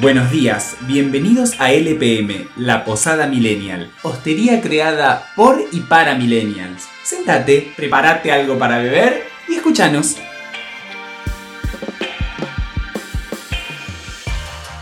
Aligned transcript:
Buenos 0.00 0.30
días, 0.30 0.76
bienvenidos 0.82 1.52
a 1.60 1.70
LPM, 1.70 2.48
la 2.56 2.84
Posada 2.84 3.26
Millennial, 3.26 3.90
hostería 4.02 4.60
creada 4.60 5.26
por 5.36 5.62
y 5.70 5.80
para 5.80 6.14
millennials. 6.14 6.88
Sentate, 7.04 7.72
prepárate 7.76 8.32
algo 8.32 8.58
para 8.58 8.78
beber 8.78 9.26
y 9.48 9.54
escúchanos. 9.54 10.16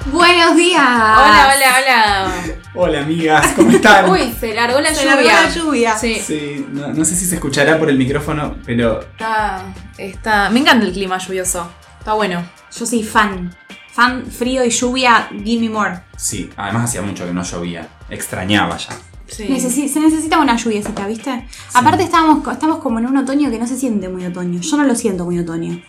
Buenos 0.06 0.56
días. 0.56 0.82
Hola, 0.82 1.54
hola, 1.54 1.76
hola. 1.78 2.32
Hola 2.74 3.00
amigas, 3.00 3.52
¿cómo 3.54 3.70
están? 3.70 4.08
Uy, 4.10 4.34
se 4.38 4.54
largó 4.54 4.80
la 4.80 4.94
Se 4.94 5.02
lluvia. 5.04 5.14
largó 5.16 5.28
la 5.28 5.48
lluvia. 5.54 5.96
Sí. 5.98 6.22
Sí, 6.26 6.66
no, 6.72 6.88
no 6.88 7.04
sé 7.04 7.14
si 7.16 7.26
se 7.26 7.34
escuchará 7.34 7.78
por 7.78 7.90
el 7.90 7.98
micrófono, 7.98 8.56
pero 8.64 9.00
Está, 9.00 9.62
está. 9.98 10.48
Me 10.50 10.60
encanta 10.60 10.86
el 10.86 10.92
clima 10.92 11.18
lluvioso. 11.18 11.70
Está 11.98 12.14
bueno. 12.14 12.42
Yo 12.74 12.86
soy 12.86 13.02
fan. 13.02 13.54
Fan 13.92 14.24
frío 14.26 14.64
y 14.64 14.70
lluvia, 14.70 15.28
give 15.44 15.60
me 15.60 15.68
more. 15.68 16.00
sí, 16.16 16.48
además 16.56 16.84
hacía 16.84 17.02
mucho 17.02 17.26
que 17.26 17.32
no 17.32 17.42
llovía, 17.42 17.86
extrañaba 18.10 18.76
ya. 18.78 18.90
Sí. 19.26 19.44
Necesi- 19.48 19.88
se 19.88 20.00
necesita 20.00 20.38
una 20.38 20.56
lluviecita, 20.56 21.06
¿viste? 21.06 21.46
Aparte 21.74 22.02
estamos, 22.02 22.46
estamos 22.52 22.78
como 22.78 22.98
en 22.98 23.06
un 23.06 23.16
otoño 23.18 23.50
que 23.50 23.58
no 23.58 23.66
se 23.66 23.76
siente 23.78 24.08
muy 24.08 24.24
otoño. 24.26 24.60
Yo 24.60 24.76
no 24.76 24.84
lo 24.84 24.94
siento 24.94 25.24
muy 25.24 25.38
otoño. 25.38 25.80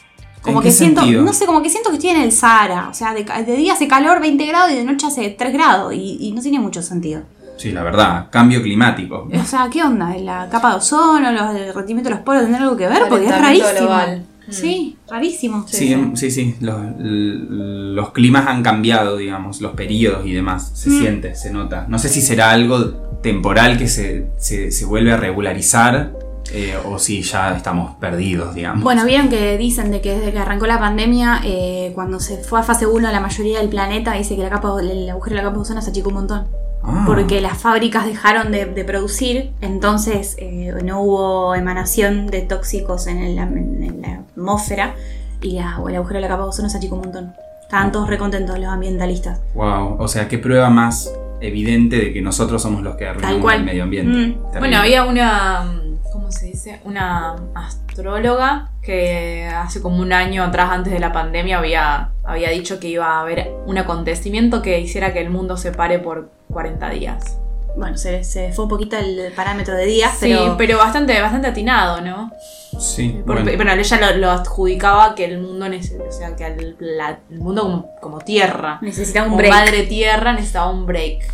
Como 0.41 0.57
¿En 0.59 0.63
que 0.63 0.69
qué 0.69 0.75
siento, 0.75 1.01
sentido? 1.01 1.23
no 1.23 1.33
sé, 1.33 1.45
como 1.45 1.61
que 1.61 1.69
siento 1.69 1.89
que 1.89 1.95
estoy 1.97 2.11
en 2.11 2.21
el 2.21 2.31
Sahara. 2.31 2.87
O 2.89 2.93
sea, 2.93 3.13
de, 3.13 3.23
día 3.55 3.73
hace 3.73 3.87
calor 3.87 4.21
20 4.21 4.45
grados 4.45 4.71
y 4.71 4.75
de 4.75 4.83
noche 4.85 5.07
hace 5.07 5.29
3 5.29 5.53
grados. 5.53 5.93
Y, 5.93 6.17
y 6.21 6.31
no 6.33 6.41
tiene 6.41 6.59
mucho 6.59 6.81
sentido. 6.81 7.23
Sí, 7.57 7.71
la 7.71 7.83
verdad, 7.83 8.27
cambio 8.29 8.61
climático. 8.61 9.29
O 9.33 9.45
sea, 9.45 9.69
¿qué 9.71 9.83
onda? 9.83 10.15
¿La 10.17 10.49
capa 10.49 10.71
de 10.71 10.75
ozono, 10.77 11.31
los, 11.31 11.49
el 11.55 11.65
derretimiento 11.67 12.09
de 12.09 12.15
los 12.15 12.23
polos 12.25 12.41
tendrán 12.43 12.63
algo 12.63 12.75
que 12.77 12.87
ver? 12.87 13.03
Porque 13.09 13.25
es 13.27 13.41
rarísimo. 13.41 13.69
global. 13.79 14.25
Sí, 14.49 14.97
rarísimo. 15.13 15.65
Sí, 15.67 15.95
sí, 16.15 16.31
sí, 16.31 16.55
los, 16.59 16.75
los 16.97 18.11
climas 18.11 18.47
han 18.47 18.63
cambiado, 18.63 19.17
digamos, 19.17 19.61
los 19.61 19.73
periodos 19.73 20.25
y 20.25 20.33
demás. 20.33 20.71
Se 20.73 20.89
Mm. 20.89 20.99
siente, 20.99 21.35
se 21.35 21.51
nota. 21.51 21.85
No 21.87 21.99
sé 21.99 22.09
si 22.09 22.21
será 22.21 22.51
algo 22.51 22.79
temporal 23.21 23.77
que 23.77 23.87
se, 23.87 24.27
se, 24.37 24.71
se 24.71 24.85
vuelve 24.85 25.11
a 25.13 25.17
regularizar 25.17 26.13
eh, 26.51 26.75
o 26.85 26.99
si 26.99 27.21
ya 27.21 27.55
estamos 27.55 27.95
perdidos, 27.95 28.53
digamos. 28.53 28.83
Bueno, 28.83 29.05
vieron 29.05 29.29
que 29.29 29.57
dicen 29.57 29.91
de 29.91 30.01
que 30.01 30.17
desde 30.17 30.31
que 30.33 30.39
arrancó 30.39 30.67
la 30.67 30.77
pandemia, 30.79 31.39
eh, 31.45 31.91
cuando 31.95 32.19
se 32.19 32.37
fue 32.43 32.59
a 32.59 32.63
fase 32.63 32.85
1 32.85 33.11
la 33.11 33.19
mayoría 33.21 33.59
del 33.59 33.69
planeta, 33.69 34.13
dice 34.13 34.35
que 34.35 34.41
la 34.43 34.49
capa, 34.49 34.73
el 34.81 35.09
agujero 35.09 35.35
de 35.37 35.41
la 35.41 35.47
capa 35.47 35.55
de 35.55 35.61
ozono 35.61 35.81
se 35.81 35.91
achicó 35.91 36.09
un 36.09 36.15
montón. 36.15 36.47
Ah, 36.85 37.03
Porque 37.05 37.39
las 37.41 37.57
fábricas 37.57 38.05
dejaron 38.05 38.51
de, 38.51 38.65
de 38.65 38.83
producir, 38.83 39.51
entonces 39.61 40.35
eh, 40.37 40.73
no 40.83 41.01
hubo 41.01 41.55
emanación 41.55 42.27
de 42.27 42.41
tóxicos 42.41 43.07
en, 43.07 43.19
el- 43.19 43.37
en 43.39 44.01
la 44.01 44.15
atmósfera 44.35 44.93
y 45.41 45.53
la- 45.59 45.79
el 45.87 45.95
agujero 45.95 46.15
de 46.17 46.21
la 46.21 46.27
capa 46.27 46.43
de 46.43 46.49
ozono 46.49 46.69
se 46.69 46.77
achicó 46.77 46.95
un 46.95 47.01
montón. 47.01 47.33
Estaban 47.61 47.91
todos 47.91 48.07
recontentos 48.09 48.59
los 48.59 48.67
ambientalistas. 48.67 49.39
Wow, 49.55 49.95
o 49.99 50.07
sea, 50.07 50.27
qué 50.27 50.37
prueba 50.37 50.69
más 50.69 51.11
evidente 51.41 51.97
de 51.97 52.13
que 52.13 52.21
nosotros 52.21 52.61
somos 52.61 52.83
los 52.83 52.95
que 52.97 53.07
arruinamos 53.07 53.41
cual. 53.41 53.59
el 53.59 53.63
medio 53.65 53.83
ambiente. 53.83 54.11
Mm. 54.17 54.59
Bueno, 54.59 54.77
había 54.77 55.05
una. 55.05 55.79
¿Cómo 56.11 56.31
se 56.31 56.45
dice? 56.45 56.79
Una 56.85 57.35
astróloga 57.55 58.69
que 58.83 59.47
hace 59.47 59.81
como 59.81 59.97
un 60.01 60.13
año 60.13 60.43
atrás, 60.43 60.69
antes 60.71 60.93
de 60.93 60.99
la 60.99 61.11
pandemia, 61.11 61.57
había, 61.57 62.11
había 62.23 62.49
dicho 62.49 62.79
que 62.79 62.87
iba 62.89 63.17
a 63.17 63.21
haber 63.21 63.51
un 63.65 63.77
acontecimiento 63.77 64.61
que 64.61 64.79
hiciera 64.79 65.11
que 65.13 65.21
el 65.21 65.29
mundo 65.31 65.57
se 65.57 65.71
pare 65.71 65.97
por 65.99 66.29
40 66.53 66.89
días. 66.89 67.37
Bueno, 67.75 67.97
se, 67.97 68.23
se 68.23 68.51
fue 68.53 68.65
un 68.65 68.69
poquito 68.69 68.95
el 68.97 69.31
parámetro 69.35 69.73
de 69.75 69.85
días, 69.85 70.15
Sí, 70.19 70.27
pero, 70.29 70.55
pero, 70.57 70.77
bastante, 70.77 71.19
bastante 71.19 71.47
atinado, 71.47 72.01
¿no? 72.01 72.31
Sí, 72.79 73.19
bueno. 73.25 73.41
Pero 73.45 73.71
ella 73.71 74.11
lo, 74.11 74.17
lo 74.17 74.29
adjudicaba 74.31 75.15
que 75.15 75.25
el 75.25 75.39
mundo, 75.39 75.65
o 75.65 76.11
sea, 76.11 76.35
que 76.35 76.45
el, 76.45 76.75
la- 76.79 77.17
el 77.31 77.39
mundo 77.39 77.63
como, 77.63 77.95
como 77.99 78.19
tierra, 78.19 78.77
necesitaba 78.81 79.25
un 79.25 79.31
como 79.31 79.37
break. 79.41 79.53
madre 79.53 79.83
tierra, 79.83 80.33
necesitaba 80.33 80.69
un 80.69 80.85
break. 80.85 81.33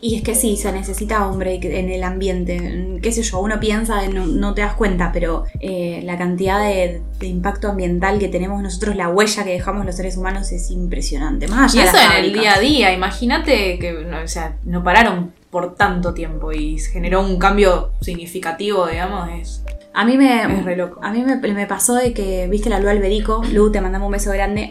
Y 0.00 0.14
es 0.14 0.22
que 0.22 0.36
sí, 0.36 0.56
se 0.56 0.70
necesitaba 0.70 1.26
un 1.26 1.40
break 1.40 1.64
en 1.64 1.90
el 1.90 2.04
ambiente. 2.04 2.98
Qué 3.02 3.10
sé 3.10 3.22
yo, 3.22 3.40
uno 3.40 3.58
piensa, 3.58 4.06
no, 4.08 4.26
no 4.26 4.54
te 4.54 4.60
das 4.60 4.74
cuenta, 4.74 5.10
pero 5.12 5.44
eh, 5.60 6.02
la 6.04 6.16
cantidad 6.16 6.60
de, 6.62 7.02
de 7.18 7.26
impacto 7.26 7.68
ambiental 7.68 8.20
que 8.20 8.28
tenemos 8.28 8.62
nosotros, 8.62 8.94
la 8.94 9.08
huella 9.08 9.42
que 9.42 9.50
dejamos 9.50 9.84
los 9.84 9.96
seres 9.96 10.16
humanos 10.16 10.52
es 10.52 10.70
impresionante. 10.70 11.48
Más 11.48 11.74
Y 11.74 11.80
allá 11.80 11.90
eso 11.90 11.98
de 11.98 12.18
en 12.18 12.24
el 12.26 12.32
día 12.32 12.54
a 12.54 12.60
día, 12.60 12.92
imagínate 12.92 13.78
que, 13.80 13.92
no, 13.92 14.22
o 14.22 14.28
sea, 14.28 14.56
no 14.64 14.84
pararon 14.84 15.32
por 15.50 15.74
tanto 15.74 16.14
tiempo 16.14 16.52
y 16.52 16.78
generó 16.78 17.20
un 17.20 17.38
cambio 17.38 17.90
significativo, 18.00 18.86
digamos, 18.86 19.30
es, 19.40 19.64
A 19.94 20.04
mí 20.04 20.16
me, 20.16 20.42
es 20.42 20.64
re 20.64 20.76
loco. 20.76 21.00
a 21.02 21.10
mí 21.10 21.24
me, 21.24 21.36
me 21.36 21.66
pasó 21.66 21.94
de 21.96 22.12
que, 22.12 22.46
viste 22.48 22.68
la 22.70 22.78
Lu 22.78 22.88
Alberico, 22.88 23.42
Lu, 23.52 23.72
te 23.72 23.80
mandamos 23.80 24.06
un 24.06 24.12
beso 24.12 24.30
grande, 24.30 24.68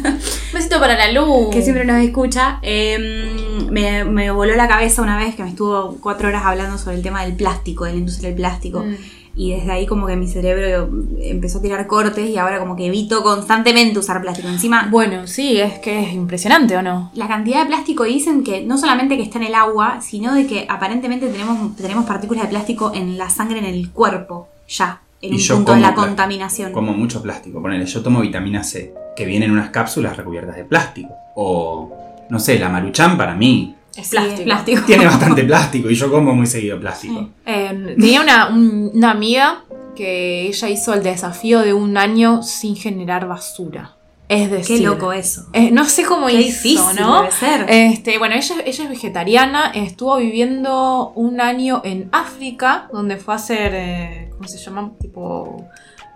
Un 0.00 0.18
besito 0.54 0.78
para 0.80 0.96
la 0.96 1.12
luz. 1.12 1.48
que 1.52 1.60
siempre 1.62 1.84
nos 1.84 1.98
escucha. 2.02 2.60
eh, 2.62 3.49
me, 3.70 4.04
me 4.04 4.30
voló 4.30 4.54
la 4.54 4.68
cabeza 4.68 5.02
una 5.02 5.16
vez 5.18 5.34
que 5.34 5.42
me 5.42 5.50
estuvo 5.50 5.96
cuatro 6.00 6.28
horas 6.28 6.42
hablando 6.44 6.78
sobre 6.78 6.96
el 6.96 7.02
tema 7.02 7.24
del 7.24 7.34
plástico, 7.34 7.84
de 7.84 7.92
la 7.92 7.98
industria 7.98 8.28
del 8.30 8.36
plástico. 8.36 8.80
Mm. 8.80 8.94
Y 9.36 9.52
desde 9.54 9.70
ahí 9.70 9.86
como 9.86 10.06
que 10.06 10.16
mi 10.16 10.26
cerebro 10.26 10.90
empezó 11.20 11.58
a 11.58 11.62
tirar 11.62 11.86
cortes 11.86 12.28
y 12.28 12.36
ahora 12.36 12.58
como 12.58 12.74
que 12.74 12.86
evito 12.86 13.22
constantemente 13.22 13.98
usar 13.98 14.20
plástico. 14.20 14.48
Encima, 14.48 14.88
Bueno, 14.90 15.26
sí, 15.26 15.58
es 15.60 15.78
que 15.78 16.00
es 16.00 16.12
impresionante, 16.12 16.76
¿o 16.76 16.82
no? 16.82 17.10
la 17.14 17.28
cantidad 17.28 17.60
de 17.60 17.66
plástico 17.66 18.04
dicen 18.04 18.42
que 18.42 18.62
no 18.66 18.76
solamente 18.76 19.16
que 19.16 19.22
está 19.22 19.38
en 19.38 19.44
el 19.44 19.54
agua, 19.54 20.00
sino 20.02 20.34
de 20.34 20.46
que 20.46 20.66
aparentemente 20.68 21.28
tenemos, 21.28 21.76
tenemos 21.76 22.04
partículas 22.06 22.42
de 22.44 22.48
plástico 22.50 22.92
en 22.94 23.16
la 23.16 23.30
sangre, 23.30 23.60
en 23.60 23.66
el 23.66 23.90
cuerpo, 23.90 24.48
ya, 24.68 25.00
en 25.22 25.32
Y 25.32 25.36
un 25.36 25.40
yo 25.40 25.54
punto 25.54 25.72
de 25.74 25.78
como 25.78 25.88
la 25.88 25.94
contaminación. 25.94 26.72
Como 26.72 26.92
mucho 26.92 27.22
plástico. 27.22 27.62
Ponele, 27.62 27.86
yo 27.86 28.02
tomo 28.02 28.20
vitamina 28.20 28.64
C, 28.64 28.92
que 29.16 29.24
viene 29.26 29.46
en 29.46 29.52
unas 29.52 29.70
cápsulas 29.70 30.16
recubiertas 30.16 30.56
de 30.56 30.64
plástico. 30.64 31.14
O, 31.36 32.09
no 32.30 32.38
sé, 32.38 32.58
la 32.58 32.68
maruchan 32.68 33.16
para 33.16 33.34
mí 33.34 33.74
Es 33.96 34.08
plástico. 34.10 34.82
tiene 34.86 35.04
bastante 35.14 35.44
plástico 35.44 35.90
y 35.90 35.94
yo 35.94 36.10
como 36.10 36.34
muy 36.34 36.46
seguido 36.46 36.78
plástico. 36.80 37.20
Sí. 37.20 37.28
Eh, 37.46 37.94
tenía 37.98 38.20
una, 38.22 38.48
un- 38.48 38.90
una 38.94 39.10
amiga 39.10 39.64
que 39.96 40.46
ella 40.46 40.68
hizo 40.68 40.94
el 40.94 41.02
desafío 41.02 41.60
de 41.60 41.74
un 41.74 41.96
año 41.96 42.42
sin 42.42 42.76
generar 42.76 43.26
basura. 43.28 43.96
Es 44.28 44.48
decir, 44.48 44.78
Qué 44.78 44.84
loco 44.84 45.12
eso. 45.12 45.46
eh, 45.52 45.72
no 45.72 45.84
sé 45.86 46.04
cómo 46.04 46.28
Qué 46.28 46.34
hizo, 46.34 46.46
difícil 46.62 47.00
¿no? 47.00 47.22
debe 47.22 47.32
ser. 47.32 47.66
Este, 47.68 48.16
bueno, 48.18 48.36
ella, 48.36 48.54
ella 48.64 48.84
es 48.84 48.88
vegetariana, 48.88 49.72
estuvo 49.74 50.16
viviendo 50.18 51.10
un 51.16 51.40
año 51.40 51.82
en 51.84 52.08
África, 52.12 52.88
donde 52.92 53.16
fue 53.16 53.34
a 53.34 53.38
hacer, 53.38 53.72
eh, 53.74 54.30
¿cómo 54.36 54.46
se 54.48 54.58
llama? 54.58 54.92
Tipo... 55.00 55.66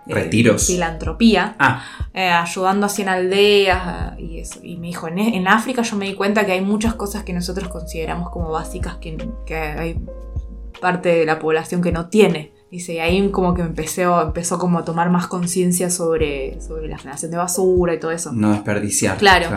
eh, 0.07 0.13
Retiros. 0.13 0.67
filantropía, 0.67 1.55
Ah, 1.59 1.83
eh, 2.13 2.29
ayudando 2.29 2.85
así 2.85 3.01
en 3.01 3.09
aldeas 3.09 4.13
eh, 4.17 4.21
y 4.21 4.39
eso. 4.39 4.59
Y 4.63 4.77
me 4.77 4.87
dijo, 4.87 5.07
en, 5.07 5.19
en 5.19 5.47
África 5.47 5.81
yo 5.81 5.95
me 5.95 6.05
di 6.05 6.13
cuenta 6.15 6.45
que 6.45 6.53
hay 6.53 6.61
muchas 6.61 6.95
cosas 6.95 7.23
que 7.23 7.33
nosotros 7.33 7.67
consideramos 7.69 8.29
como 8.29 8.51
básicas 8.51 8.95
que, 8.97 9.17
que 9.45 9.55
hay 9.55 9.99
parte 10.79 11.09
de 11.09 11.25
la 11.25 11.39
población 11.39 11.81
que 11.81 11.91
no 11.91 12.09
tiene. 12.09 12.54
Dice, 12.75 12.93
y 12.95 12.99
ahí 12.99 13.29
como 13.29 13.53
que 13.53 13.61
empezó, 13.61 14.21
empezó 14.21 14.59
como 14.59 14.79
a 14.79 14.83
tomar 14.85 15.09
más 15.09 15.27
conciencia 15.27 15.89
sobre, 15.89 16.59
sobre 16.61 16.89
la 16.89 16.97
generación 16.97 17.31
de 17.31 17.37
basura 17.37 17.93
y 17.93 17.99
todo 18.01 18.11
eso. 18.11 18.33
no 18.33 18.51
desperdiciar. 18.51 19.17
Claro. 19.17 19.47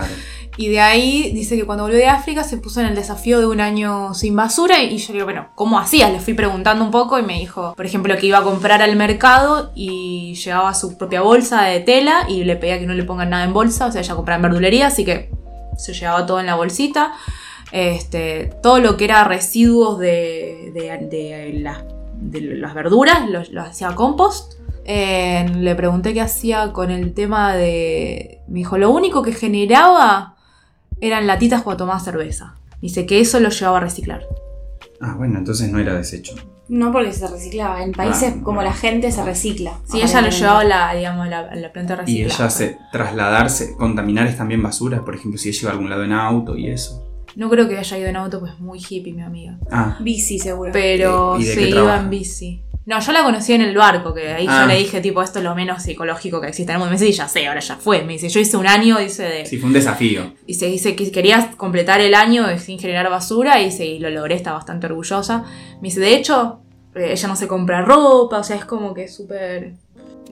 Y 0.57 0.69
de 0.69 0.81
ahí 0.81 1.33
dice 1.33 1.57
que 1.57 1.65
cuando 1.65 1.83
volvió 1.85 1.99
de 1.99 2.07
África 2.07 2.45
se 2.45 2.59
puso 2.59 2.81
en 2.81 2.87
el 2.87 2.95
desafío 2.95 3.41
de 3.41 3.47
un 3.47 3.61
año 3.61 4.15
sin 4.15 4.37
basura 4.37 4.83
y 4.83 4.97
yo 4.99 5.09
le 5.09 5.13
digo, 5.15 5.25
bueno, 5.27 5.49
¿cómo 5.57 5.79
hacías? 5.81 6.13
Le 6.13 6.21
fui 6.21 6.35
preguntando 6.35 6.85
un 6.85 6.91
poco 6.93 7.19
y 7.19 7.23
me 7.23 7.39
dijo, 7.41 7.75
por 7.77 7.85
ejemplo, 7.87 8.17
que 8.17 8.27
iba 8.27 8.39
a 8.39 8.43
comprar 8.45 8.83
al 8.83 8.95
mercado 8.97 9.73
y 9.75 10.35
llevaba 10.37 10.73
su 10.75 10.97
propia 10.97 11.21
bolsa 11.23 11.63
de 11.65 11.81
tela 11.81 12.25
y 12.29 12.45
le 12.45 12.55
pedía 12.57 12.79
que 12.79 12.87
no 12.87 12.95
le 12.95 13.03
pongan 13.05 13.31
nada 13.31 13.43
en 13.45 13.53
bolsa, 13.53 13.87
o 13.87 13.93
sea, 13.93 14.01
ella 14.01 14.15
compraba 14.15 14.37
en 14.37 14.43
verdulería, 14.43 14.87
así 14.87 15.05
que 15.05 15.31
se 15.77 15.93
llevaba 15.93 16.25
todo 16.25 16.39
en 16.41 16.47
la 16.47 16.55
bolsita. 16.55 17.13
Este, 17.71 18.51
todo 18.63 18.79
lo 18.81 18.97
que 18.97 19.05
era 19.05 19.25
residuos 19.25 19.99
de, 19.99 20.71
de- 20.75 21.07
de 21.11 21.53
las, 21.61 21.79
de 22.21 22.41
las 22.57 22.75
verduras 22.75 23.29
lo, 23.29 23.43
lo 23.51 23.63
hacía 23.63 23.95
compost. 23.95 24.55
Eh, 24.85 25.47
le 25.55 25.75
pregunté 25.75 26.15
qué 26.15 26.23
hacía 26.23 26.73
con 26.73 26.91
el 26.91 27.13
tema 27.13 27.55
de... 27.55 28.41
Me 28.49 28.61
dijo, 28.61 28.79
lo 28.79 28.91
único 28.91 29.23
que 29.23 29.33
generaba 29.33 30.37
eran 31.01 31.27
latitas 31.27 31.63
cuando 31.63 31.85
tomaba 31.85 32.01
cerveza. 32.01 32.55
Dice 32.81 33.05
que 33.05 33.21
eso 33.21 33.39
lo 33.41 33.51
llevaba 33.51 33.79
a 33.79 33.81
reciclar. 33.81 34.23
Ah, 35.01 35.15
bueno, 35.17 35.39
entonces 35.39 35.71
no 35.71 35.79
era 35.79 35.95
desecho. 35.95 36.35
No 36.69 36.93
porque 36.93 37.13
se 37.13 37.27
reciclaba. 37.27 37.83
En 37.83 37.93
países 37.93 38.35
Ah, 38.37 38.41
como 38.43 38.63
la 38.63 38.73
gente 38.73 39.11
se 39.11 39.23
recicla. 39.25 39.79
Sí, 39.85 40.01
ella 40.01 40.21
lo 40.21 40.31
llevaba 40.31 40.61
a 40.61 40.65
la, 40.65 40.95
digamos, 40.95 41.29
la, 41.29 41.73
planta 41.73 41.97
de 41.97 42.11
Y 42.11 42.23
ella 42.23 42.47
hace 42.47 42.79
trasladarse, 42.93 43.77
contaminar 43.77 44.27
es 44.27 44.37
también 44.37 44.63
basura, 44.63 45.05
por 45.05 45.15
ejemplo, 45.15 45.39
si 45.39 45.49
ella 45.49 45.59
iba 45.63 45.71
a 45.71 45.73
algún 45.75 45.91
lado 45.91 46.05
en 46.05 46.13
auto 46.13 46.57
y 46.57 46.69
eso. 46.69 47.08
No 47.39 47.49
creo 47.49 47.69
que 47.69 47.79
haya 47.79 47.97
ido 47.99 48.09
en 48.09 48.17
auto, 48.17 48.41
pues 48.41 48.53
es 48.55 48.59
muy 48.59 48.79
hippie 48.81 49.13
mi 49.13 49.23
amiga. 49.23 49.57
Ah, 49.71 49.97
Bici 50.01 50.39
seguro. 50.41 50.73
Pero 50.73 51.39
¿Y 51.39 51.45
iba 51.49 51.97
en 51.97 52.11
bici. 52.11 52.63
No, 52.85 52.99
yo 53.01 53.13
la 53.13 53.23
conocí 53.23 53.53
en 53.53 53.61
el 53.63 53.77
barco, 53.77 54.13
que 54.13 54.29
ahí 54.33 54.47
Ah. 54.49 54.63
yo 54.63 54.67
le 54.67 54.77
dije, 54.79 55.01
tipo, 55.01 55.23
esto 55.23 55.39
es 55.39 55.45
lo 55.45 55.55
menos 55.55 55.83
psicológico 55.83 56.41
que 56.41 56.49
existe 56.49 56.73
en 56.73 56.77
el 56.77 56.79
mundo. 56.81 56.91
Me 56.91 56.97
dice, 56.99 57.11
"Y 57.11 57.13
ya 57.13 57.29
sé, 57.29 57.47
ahora 57.47 57.61
ya 57.61 57.77
fue. 57.77 58.03
Me 58.03 58.15
dice, 58.15 58.29
yo 58.29 58.41
hice 58.41 58.57
un 58.57 58.67
año, 58.67 58.99
dice, 58.99 59.23
de... 59.23 59.47
sí, 59.47 59.57
fue 59.59 59.69
un 59.69 59.73
desafío. 59.75 60.35
Y 60.47 60.55
se 60.55 60.67
dice 60.67 60.97
que 60.97 61.11
querías 61.13 61.55
completar 61.55 62.01
el 62.01 62.15
año 62.15 62.47
sin 62.59 62.79
generar 62.81 63.09
basura 63.09 63.61
y, 63.63 63.69
y 63.83 63.99
lo 64.01 64.11
logré, 64.11 64.35
está 64.35 64.53
bastante 64.53 64.87
orgullosa. 64.87 65.45
Me 65.81 65.89
dice, 65.91 66.01
de 66.01 66.15
hecho, 66.17 66.61
eh, 66.97 67.13
ella 67.13 67.29
no 67.29 67.37
se 67.37 67.47
compra 67.47 67.83
ropa, 67.83 68.39
o 68.39 68.43
sea, 68.43 68.57
es 68.57 68.65
como 68.65 68.95
que 68.95 69.05
es 69.05 69.15
súper... 69.15 69.75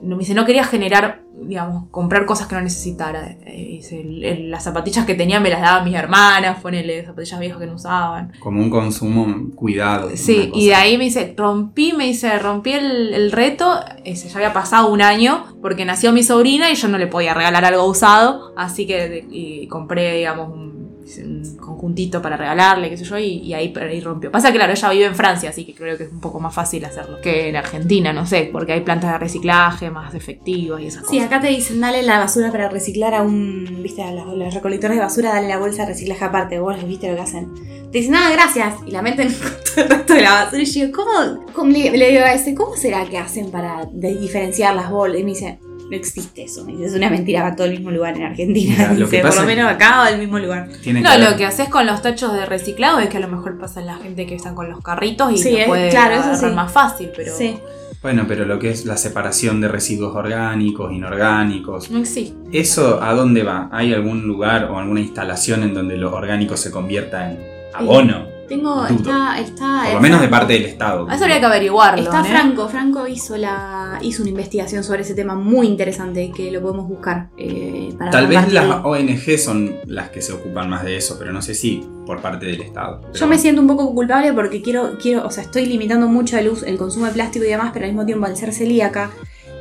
No, 0.03 0.15
me 0.15 0.19
dice, 0.19 0.33
no 0.35 0.45
quería 0.45 0.63
generar 0.63 1.23
digamos, 1.39 1.83
comprar 1.91 2.25
cosas 2.25 2.47
que 2.47 2.55
no 2.55 2.61
necesitara. 2.61 3.37
Eh, 3.45 3.67
dice, 3.77 4.01
el- 4.01 4.23
el- 4.23 4.49
las 4.49 4.63
zapatillas 4.63 5.05
que 5.05 5.13
tenía 5.13 5.39
me 5.39 5.51
las 5.51 5.61
daban 5.61 5.85
mis 5.85 5.93
hermanas, 5.93 6.59
ponele 6.63 7.05
zapatillas 7.05 7.39
viejas 7.39 7.59
que 7.59 7.67
no 7.67 7.75
usaban. 7.75 8.33
Como 8.39 8.59
un 8.59 8.71
consumo 8.71 9.51
cuidado. 9.55 10.09
Sí, 10.15 10.49
y 10.55 10.67
de 10.69 10.73
ahí 10.75 10.97
me 10.97 11.03
dice, 11.03 11.35
rompí, 11.37 11.93
me 11.93 12.05
dice, 12.05 12.39
rompí 12.39 12.71
el, 12.71 13.13
el 13.13 13.31
reto, 13.31 13.79
ese, 14.03 14.29
ya 14.29 14.37
había 14.37 14.51
pasado 14.53 14.87
un 14.91 15.03
año 15.03 15.45
porque 15.61 15.85
nació 15.85 16.11
mi 16.11 16.23
sobrina 16.23 16.71
y 16.71 16.75
yo 16.75 16.87
no 16.87 16.97
le 16.97 17.05
podía 17.05 17.35
regalar 17.35 17.65
algo 17.65 17.85
usado, 17.85 18.53
así 18.57 18.87
que 18.87 19.27
y 19.29 19.67
compré, 19.67 20.17
digamos, 20.17 20.49
un, 20.49 20.76
un 21.23 21.57
conjuntito 21.57 22.21
para 22.21 22.37
regalarle, 22.37 22.89
qué 22.89 22.97
sé 22.97 23.05
yo, 23.05 23.17
y, 23.17 23.37
y 23.39 23.53
ahí, 23.53 23.73
ahí 23.79 24.01
rompió. 24.01 24.31
Pasa 24.31 24.51
que, 24.51 24.57
claro, 24.57 24.73
ella 24.73 24.89
vive 24.89 25.05
en 25.05 25.15
Francia, 25.15 25.49
así 25.49 25.65
que 25.65 25.73
creo 25.73 25.97
que 25.97 26.03
es 26.05 26.11
un 26.11 26.19
poco 26.19 26.39
más 26.39 26.53
fácil 26.53 26.83
hacerlo 26.85 27.19
que 27.21 27.49
en 27.49 27.55
Argentina, 27.55 28.13
no 28.13 28.25
sé, 28.25 28.49
porque 28.51 28.73
hay 28.73 28.81
plantas 28.81 29.11
de 29.13 29.17
reciclaje 29.19 29.89
más 29.89 30.13
efectivas 30.13 30.81
y 30.81 30.87
esas 30.87 31.03
Sí, 31.07 31.17
cosas. 31.17 31.25
acá 31.27 31.41
te 31.41 31.47
dicen, 31.47 31.79
dale 31.79 32.03
la 32.03 32.19
basura 32.19 32.51
para 32.51 32.69
reciclar 32.69 33.13
a 33.13 33.21
un, 33.21 33.79
viste, 33.81 34.03
a 34.03 34.11
los, 34.11 34.35
los 34.37 34.53
recolectores 34.53 34.97
de 34.97 35.03
basura, 35.03 35.33
dale 35.33 35.47
la 35.47 35.57
bolsa 35.57 35.83
de 35.83 35.89
reciclaje 35.89 36.23
aparte, 36.25 36.59
vos 36.59 36.75
viste 36.87 37.09
lo 37.09 37.15
que 37.15 37.21
hacen. 37.21 37.53
Te 37.91 37.99
dicen, 37.99 38.11
nada, 38.13 38.29
gracias, 38.31 38.75
y 38.85 38.91
la 38.91 39.01
meten 39.01 39.33
todo 39.75 39.83
el 39.85 39.89
resto 39.89 40.13
de 40.13 40.21
la 40.21 40.31
basura. 40.43 40.61
Y 40.61 40.65
yo 40.65 40.91
¿cómo? 40.91 41.45
cómo 41.53 41.71
le, 41.71 41.91
le 41.97 42.09
digo 42.11 42.23
a 42.23 42.33
ese, 42.33 42.53
¿cómo 42.53 42.75
será 42.75 43.05
que 43.05 43.17
hacen 43.17 43.49
para 43.51 43.85
diferenciar 43.93 44.75
las 44.75 44.89
bolsas? 44.91 45.21
Y 45.21 45.23
me 45.23 45.29
dice, 45.31 45.59
no 45.89 45.95
existe 45.95 46.43
eso. 46.43 46.65
Me 46.65 46.73
dice, 46.73 46.85
es 46.85 46.93
una 46.93 47.09
mentira, 47.09 47.43
va 47.43 47.55
todo 47.55 47.65
el 47.67 47.71
mismo 47.73 47.91
lugar 47.91 48.15
en 48.17 48.23
Argentina. 48.23 48.75
Mira, 48.77 48.93
lo 48.93 49.05
Dice, 49.05 49.17
que 49.17 49.21
por 49.23 49.35
lo 49.35 49.43
menos 49.43 49.71
acá 49.71 49.89
va 49.97 50.05
al 50.07 50.19
mismo 50.19 50.37
lugar. 50.39 50.67
Tiene 50.83 51.01
No, 51.01 51.17
lo 51.17 51.35
que 51.37 51.45
haces 51.45 51.69
con 51.69 51.85
los 51.85 52.01
tachos 52.01 52.33
de 52.33 52.45
reciclado 52.45 52.99
es 52.99 53.09
que 53.09 53.17
a 53.17 53.21
lo 53.21 53.27
mejor 53.27 53.57
pasa 53.57 53.81
la 53.81 53.95
gente 53.97 54.25
que 54.25 54.35
están 54.35 54.55
con 54.55 54.69
los 54.69 54.81
carritos 54.81 55.31
y 55.31 55.37
Sí, 55.37 55.51
lo 55.51 55.57
es- 55.57 55.65
puede 55.67 55.89
claro, 55.89 56.15
eso 56.15 56.47
sí. 56.49 56.53
más 56.55 56.71
fácil, 56.71 57.09
pero 57.15 57.33
Sí. 57.35 57.57
Bueno, 58.01 58.25
pero 58.27 58.45
lo 58.45 58.59
que 58.59 58.69
es 58.69 58.85
la 58.85 58.95
separación 58.95 59.59
de 59.59 59.67
residuos 59.67 60.15
orgánicos, 60.15 60.91
inorgánicos, 60.93 61.89
no 61.89 61.99
existe. 61.99 62.37
¿eso 62.51 63.01
a 63.01 63.13
dónde 63.13 63.43
va? 63.43 63.69
¿Hay 63.71 63.91
algún 63.93 64.27
lugar 64.27 64.65
o 64.65 64.77
alguna 64.77 64.99
instalación 65.01 65.63
en 65.63 65.73
donde 65.73 65.97
lo 65.97 66.13
orgánico 66.13 66.55
se 66.57 66.69
convierta 66.69 67.31
en 67.31 67.39
abono? 67.73 68.27
Tengo, 68.47 68.75
Dudo. 68.75 68.87
está, 68.87 69.39
está. 69.39 69.81
Por 69.85 69.93
lo 69.95 69.99
menos 70.01 70.21
de 70.21 70.27
parte 70.29 70.53
del 70.53 70.65
Estado. 70.65 71.07
Eso 71.09 71.23
habría 71.23 71.39
que 71.39 71.45
averiguarlo. 71.45 72.01
Está 72.03 72.21
¿eh? 72.21 72.29
Franco, 72.29 72.69
Franco 72.69 73.07
hizo 73.07 73.35
la 73.37 73.99
hizo 74.01 74.21
una 74.23 74.29
investigación 74.29 74.83
sobre 74.83 75.01
ese 75.01 75.13
tema 75.15 75.35
muy 75.35 75.67
interesante 75.67 76.31
que 76.35 76.49
lo 76.51 76.61
podemos 76.61 76.87
buscar 76.87 77.29
eh, 77.37 77.93
para 77.97 78.11
Tal 78.11 78.27
vez 78.27 78.53
las. 78.53 78.85
ONG 78.85 79.37
son 79.37 79.75
las 79.85 80.09
que 80.09 80.21
se 80.21 80.31
ocupan 80.33 80.69
más 80.69 80.83
de 80.85 80.95
eso, 80.97 81.17
pero 81.19 81.31
no 81.33 81.41
sé 81.41 81.53
si 81.55 81.85
por 82.05 82.21
parte 82.21 82.45
del 82.45 82.61
Estado. 82.61 83.01
Pero 83.01 83.13
Yo 83.13 83.27
me 83.27 83.37
siento 83.37 83.59
un 83.61 83.67
poco 83.67 83.93
culpable 83.93 84.31
porque 84.33 84.61
quiero, 84.61 84.97
quiero, 85.01 85.25
o 85.25 85.31
sea, 85.31 85.43
estoy 85.43 85.65
limitando 85.65 86.07
mucho 86.07 86.37
el, 86.37 86.47
uso- 86.49 86.65
el 86.65 86.77
consumo 86.77 87.05
de 87.07 87.11
plástico 87.11 87.43
y 87.43 87.49
demás, 87.49 87.71
pero 87.73 87.85
al 87.85 87.91
mismo 87.91 88.05
tiempo 88.05 88.25
al 88.27 88.37
ser 88.37 88.53
celíaca, 88.53 89.11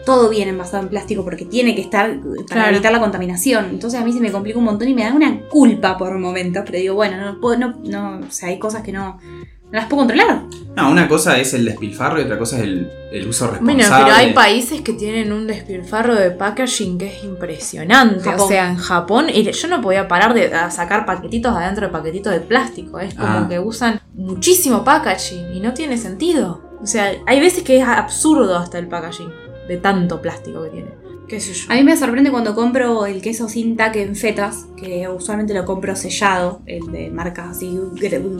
todo 0.06 0.30
viene 0.30 0.52
envasado 0.52 0.82
en 0.84 0.88
plástico 0.88 1.22
porque 1.24 1.44
tiene 1.44 1.74
que 1.74 1.82
estar 1.82 2.18
para 2.20 2.44
Claro. 2.46 2.70
evitar 2.70 2.92
la 2.92 3.00
contaminación. 3.00 3.66
Entonces 3.70 4.00
a 4.00 4.04
mí 4.04 4.12
se 4.12 4.20
me 4.20 4.32
complica 4.32 4.58
un 4.58 4.64
montón 4.64 4.88
y 4.88 4.94
me 4.94 5.02
da 5.04 5.12
una 5.12 5.40
culpa 5.50 5.98
por 5.98 6.16
momentos, 6.18 6.62
pero 6.64 6.78
digo, 6.78 6.94
bueno, 6.94 7.18
no 7.22 7.40
puedo, 7.40 7.58
no, 7.58 7.74
no, 7.84 8.20
o 8.26 8.30
sea, 8.30 8.48
hay 8.48 8.58
cosas 8.58 8.82
que 8.82 8.92
no, 8.92 9.18
no 9.20 9.72
las 9.72 9.86
puedo 9.86 10.06
controlar. 10.06 10.44
No, 10.76 10.90
una 10.90 11.08
cosa 11.08 11.38
es 11.38 11.52
el 11.54 11.64
despilfarro 11.64 12.20
y 12.20 12.24
otra 12.24 12.38
cosa 12.38 12.56
es 12.58 12.62
el, 12.62 12.90
el 13.10 13.26
uso 13.26 13.46
responsable. 13.48 13.82
Bueno, 13.84 13.96
pero 14.04 14.14
hay 14.14 14.32
países 14.32 14.80
que 14.82 14.92
tienen 14.92 15.32
un 15.32 15.46
despilfarro 15.46 16.14
de 16.14 16.30
packaging 16.30 16.98
que 16.98 17.06
es 17.08 17.24
impresionante. 17.24 18.20
Japón. 18.30 18.40
O 18.40 18.48
sea, 18.48 18.70
en 18.70 18.76
Japón 18.76 19.26
y 19.32 19.50
yo 19.50 19.68
no 19.68 19.80
podía 19.80 20.06
parar 20.06 20.34
de 20.34 20.50
sacar 20.70 21.04
paquetitos 21.06 21.54
adentro 21.56 21.86
de 21.86 21.92
paquetitos 21.92 22.32
de 22.32 22.40
plástico. 22.40 23.00
Es 23.00 23.14
como 23.14 23.26
Ah. 23.28 23.46
que 23.48 23.58
usan 23.58 24.00
muchísimo 24.14 24.84
packaging 24.84 25.54
y 25.54 25.60
no 25.60 25.72
tiene 25.74 25.96
sentido. 25.98 26.62
O 26.82 26.86
sea, 26.86 27.10
hay 27.26 27.40
veces 27.40 27.62
que 27.64 27.78
es 27.78 27.84
absurdo 27.88 28.56
hasta 28.58 28.78
el 28.78 28.86
packaging 28.86 29.30
de 29.68 29.76
tanto 29.76 30.20
plástico 30.20 30.62
que 30.64 30.70
tiene. 30.70 31.06
¿Qué 31.28 31.40
sé 31.40 31.54
yo? 31.54 31.72
A 31.72 31.74
mí 31.74 31.82
me 31.82 31.96
sorprende 31.96 32.30
cuando 32.30 32.54
compro 32.54 33.04
el 33.04 33.20
queso 33.20 33.48
sin 33.48 33.76
taque 33.76 34.02
en 34.02 34.14
fetas, 34.14 34.66
que 34.76 35.08
usualmente 35.08 35.54
lo 35.54 35.64
compro 35.64 35.96
sellado, 35.96 36.62
el 36.66 36.86
de 36.92 37.10
marcas 37.10 37.56
así, 37.56 37.76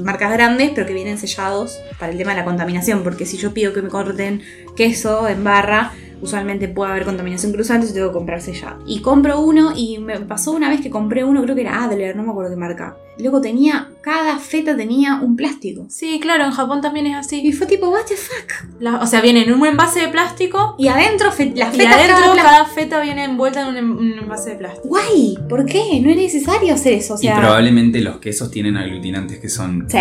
marcas 0.04 0.32
grandes, 0.32 0.70
pero 0.72 0.86
que 0.86 0.94
vienen 0.94 1.18
sellados 1.18 1.80
para 1.98 2.12
el 2.12 2.18
tema 2.18 2.30
de 2.30 2.38
la 2.38 2.44
contaminación, 2.44 3.02
porque 3.02 3.26
si 3.26 3.38
yo 3.38 3.52
pido 3.52 3.72
que 3.72 3.82
me 3.82 3.88
corten 3.88 4.40
queso 4.76 5.26
en 5.26 5.42
barra, 5.42 5.92
usualmente 6.22 6.68
puede 6.68 6.92
haber 6.92 7.04
contaminación 7.04 7.52
cruzada, 7.52 7.76
entonces 7.76 7.94
tengo 7.94 8.08
que 8.08 8.14
comprar 8.14 8.40
sellado. 8.40 8.78
Y 8.86 9.00
compro 9.00 9.40
uno 9.40 9.72
y 9.74 9.98
me 9.98 10.20
pasó 10.20 10.52
una 10.52 10.68
vez 10.68 10.80
que 10.80 10.90
compré 10.90 11.24
uno, 11.24 11.42
creo 11.42 11.56
que 11.56 11.62
era 11.62 11.82
Adler, 11.82 12.14
no 12.14 12.22
me 12.22 12.30
acuerdo 12.30 12.50
qué 12.50 12.56
marca. 12.56 12.96
Luego 13.18 13.40
tenía, 13.40 13.90
cada 14.06 14.38
feta 14.38 14.76
tenía 14.76 15.16
un 15.16 15.34
plástico. 15.34 15.84
Sí, 15.88 16.20
claro, 16.20 16.44
en 16.44 16.52
Japón 16.52 16.80
también 16.80 17.06
es 17.08 17.12
Y 17.32 17.40
así. 17.40 17.52
fue 17.52 17.66
tipo, 17.66 17.88
what 17.88 18.04
the 18.06 18.14
fuck. 18.16 18.70
La- 18.78 19.00
o 19.00 19.06
sea, 19.08 19.20
viene 19.20 19.42
en 19.42 19.52
un 19.52 19.66
envase 19.66 19.98
de 19.98 20.06
plástico 20.08 20.76
Y 20.78 20.86
adentro, 20.86 21.32
fe- 21.32 21.52
las 21.56 21.74
y 21.74 21.78
fetas 21.78 21.94
adentro 21.96 22.34
cada 22.36 22.66
feta 22.66 23.00
viene 23.00 23.24
envuelta 23.24 23.62
en 23.62 23.66
un, 23.66 23.76
en- 23.76 23.90
un 23.90 24.18
envase 24.20 24.50
de 24.50 24.56
plástico. 24.56 24.86
Guay, 24.86 25.36
¿por 25.48 25.66
qué? 25.66 26.00
No 26.00 26.10
es 26.10 26.16
necesario 26.16 26.72
hacer 26.72 26.92
eso. 26.92 27.14
O 27.14 27.18
sea, 27.18 27.34
y 27.34 27.40
probablemente 27.40 28.00
los 28.00 28.18
quesos 28.18 28.48
tienen 28.52 28.76
aglutinantes 28.76 29.40
que 29.40 29.48
son 29.48 29.86
Sí, 29.90 29.98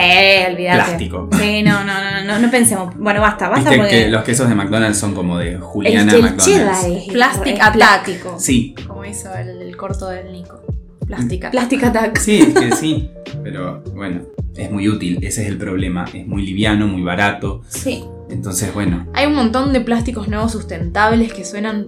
plástico. 0.55 1.27
Sí, 1.39 1.63
no, 1.63 1.83
no, 1.83 1.93
no, 2.03 2.23
no, 2.25 2.39
no 2.39 2.51
pensemos. 2.51 2.95
Bueno, 2.97 3.21
basta, 3.21 3.49
basta 3.49 3.71
Viste 3.71 3.83
porque 3.83 4.03
que 4.05 4.07
los 4.09 4.23
quesos 4.23 4.47
de 4.47 4.53
McDonald's 4.53 4.99
son 4.99 5.15
como 5.15 5.39
de 5.39 5.57
Juliana 5.57 6.13
el 6.13 6.21
McDonald's. 6.21 6.45
cheddar 6.45 6.91
es 6.91 7.03
Plastic 7.11 7.71
plástico. 7.73 8.35
Sí, 8.39 8.75
Como 8.87 9.03
hizo 9.03 9.33
el, 9.33 9.63
el 9.63 9.75
corto 9.75 10.09
del 10.09 10.31
Nico. 10.31 10.61
Plástica. 11.05 11.51
Plastic 11.51 11.83
Attack. 11.83 12.17
sí, 12.17 12.37
es 12.41 12.53
que 12.53 12.71
sí. 12.75 13.09
Pero 13.43 13.81
bueno, 13.93 14.21
es 14.55 14.71
muy 14.71 14.87
útil, 14.89 15.19
ese 15.23 15.43
es 15.43 15.49
el 15.49 15.57
problema. 15.57 16.05
Es 16.13 16.25
muy 16.27 16.45
liviano, 16.45 16.87
muy 16.87 17.01
barato. 17.03 17.61
Sí. 17.67 18.03
Entonces, 18.29 18.73
bueno, 18.73 19.05
Hay 19.13 19.27
un 19.27 19.35
montón 19.35 19.71
de 19.71 19.81
plásticos 19.81 20.27
nuevos 20.27 20.51
sustentables 20.51 21.31
que 21.33 21.45
suenan 21.45 21.87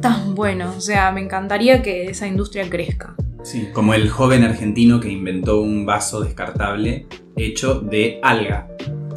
tan 0.00 0.34
buenos. 0.34 0.76
O 0.76 0.80
sea, 0.80 1.12
me 1.12 1.20
encantaría 1.20 1.82
que 1.82 2.06
esa 2.06 2.26
industria 2.26 2.68
crezca. 2.70 3.14
sí. 3.42 3.68
Como 3.74 3.92
el 3.94 4.08
joven 4.08 4.44
argentino 4.44 4.98
que 5.00 5.10
inventó 5.10 5.60
un 5.60 5.84
vaso 5.84 6.20
descartable 6.22 7.06
hecho 7.36 7.80
de 7.80 8.18
alga. 8.22 8.68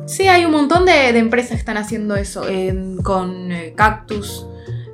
Sí, 0.08 0.28
hay 0.28 0.46
un 0.46 0.52
montón 0.52 0.86
de, 0.86 1.14
de 1.14 1.20
empresas 1.20 1.52
que 1.52 1.58
están 1.58 1.78
haciendo 1.78 2.16
eso. 2.16 2.48
eh, 2.50 2.74
con 3.04 3.52
eh, 3.52 3.74
cactus, 3.76 4.46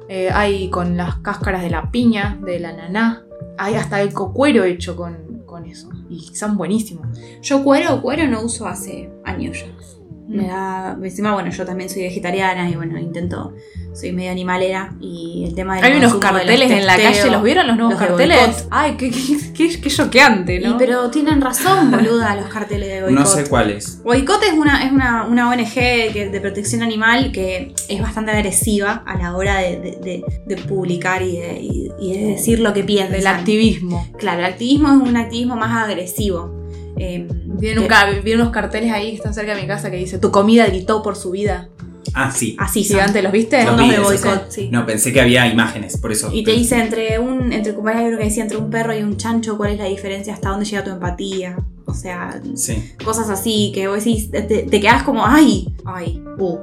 eh, 0.10 0.30
hay 0.32 0.70
con 0.70 0.96
las 0.98 1.16
cáscaras 1.18 1.62
de 1.64 1.70
la 1.72 1.90
piña, 1.92 2.38
del 2.46 2.66
ananá. 2.66 3.24
Hay 3.58 3.76
hasta 3.76 4.02
el 4.02 4.14
cocuero 4.14 4.64
hecho 4.64 4.96
con, 4.96 5.44
con 5.46 5.66
eso. 5.66 5.90
Y 6.10 6.36
son 6.36 6.58
buenísimos. 6.58 7.08
Yo 7.42 7.64
cuero, 7.64 8.02
cuero 8.02 8.28
no 8.28 8.44
uso 8.44 8.68
hace 8.68 9.12
años 9.24 9.60
ya. 9.60 10.03
Me 10.28 10.48
da. 10.48 10.98
Encima, 11.04 11.34
bueno, 11.34 11.52
yo 11.52 11.66
también 11.66 11.90
soy 11.90 12.04
vegetariana 12.04 12.70
y 12.70 12.76
bueno, 12.76 12.98
intento. 13.00 13.54
Soy 13.94 14.12
medio 14.12 14.32
animalera 14.32 14.96
y 15.00 15.44
el 15.48 15.54
tema 15.54 15.76
del 15.76 15.84
Hay 15.86 15.98
unos 15.98 16.14
de 16.14 16.20
carteles 16.20 16.72
en 16.72 16.88
la 16.88 16.96
calle, 16.98 17.30
¿los 17.30 17.44
vieron 17.44 17.68
los 17.68 17.76
nuevos 17.78 17.94
los 17.94 18.02
carteles? 18.08 18.38
boicot. 18.40 18.68
Ay, 18.72 18.96
qué, 18.98 19.12
qué, 19.12 19.38
qué, 19.54 19.82
qué 19.82 19.90
choqueante, 19.90 20.56
Y, 20.56 20.64
¿no? 20.64 20.78
pero 20.80 21.12
tienen 21.12 21.40
razón, 21.42 21.92
boluda, 21.92 22.36
los 22.36 22.48
carteles 22.48 22.88
de 22.90 23.02
boicot. 23.04 23.20
No 23.20 23.26
sé 23.28 23.44
cuál 23.48 23.70
es. 23.70 24.02
Boicot 24.02 24.42
es 24.46 24.54
una, 24.54 24.84
es 24.84 24.92
una, 24.92 25.28
una 25.28 25.48
ONG 25.50 25.74
que- 25.76 26.30
de 26.32 26.42
protección 26.42 26.82
animal 26.82 27.32
que 27.32 27.74
es 27.88 28.02
bastante 28.02 28.32
agresiva 28.32 29.04
a 29.06 29.16
la 29.16 29.36
hora 29.36 29.60
de, 29.60 29.80
de- 29.80 29.98
de- 30.02 30.24
de 30.48 30.58
publicar 30.64 31.22
y 31.22 31.38
de, 31.38 31.60
y- 31.62 31.92
y 32.00 32.18
de 32.18 32.26
decir 32.32 32.60
lo 32.62 32.74
que 32.74 32.84
piensan. 32.84 33.12
Del 33.12 33.28
activismo. 33.28 34.08
Claro, 34.18 34.40
el 34.40 34.46
activismo 34.46 34.88
es 34.90 35.08
un 35.10 35.18
activismo 35.18 35.56
más 35.56 35.84
agresivo. 35.88 36.63
Eh, 36.98 37.28
Vi, 37.30 37.74
que- 37.74 37.80
un 37.80 37.88
ca- 37.88 38.10
vi 38.24 38.34
unos 38.34 38.50
carteles 38.52 38.92
ahí 38.92 39.10
que 39.12 39.16
están 39.18 39.34
cerca 39.34 39.56
de 39.56 39.62
mi 39.62 39.68
casa 39.68 39.90
que 39.90 39.98
dice 39.98 40.18
Tu 40.20 40.32
comida 40.32 40.66
gritó 40.68 41.02
por 41.02 41.16
su 41.16 41.32
vida. 41.32 41.70
Ah, 42.16 42.30
sí. 42.32 42.56
así 42.60 42.84
son. 42.84 42.98
Gigante, 42.98 43.24
¿los 43.24 43.32
viste? 43.32 43.66
Vi, 43.78 43.90
de 43.90 43.96
esos, 43.96 44.04
boicot, 44.22 44.52
sí. 44.52 44.70
No, 44.72 44.86
pensé 44.86 45.12
que 45.12 45.20
había 45.22 45.48
imágenes, 45.48 45.98
por 45.98 46.12
eso. 46.12 46.30
Y 46.32 46.44
te 46.44 46.52
dice 46.52 46.78
entre 46.80 47.18
un, 47.18 47.52
entre 47.52 47.72
algo 47.72 48.18
que 48.20 48.26
decía 48.26 48.44
entre 48.44 48.58
un 48.58 48.70
perro 48.70 48.96
y 48.96 49.02
un 49.02 49.18
chancho, 49.18 49.58
cuál 49.58 49.72
es 49.72 49.80
la 49.80 49.86
diferencia, 49.86 50.34
hasta 50.34 50.50
dónde 50.50 50.66
llega 50.66 50.84
tu 50.84 50.92
empatía. 50.92 51.56
O 51.86 51.94
sea, 51.94 52.42
Sí. 52.56 52.94
cosas 53.04 53.30
así 53.30 53.72
que 53.74 53.88
vos 53.88 53.98
decís, 54.04 54.32
te, 54.32 54.42
te 54.42 54.80
quedás 54.82 55.04
como, 55.04 55.26
ay, 55.26 55.68
ay, 55.86 56.22
uh. 56.38 56.58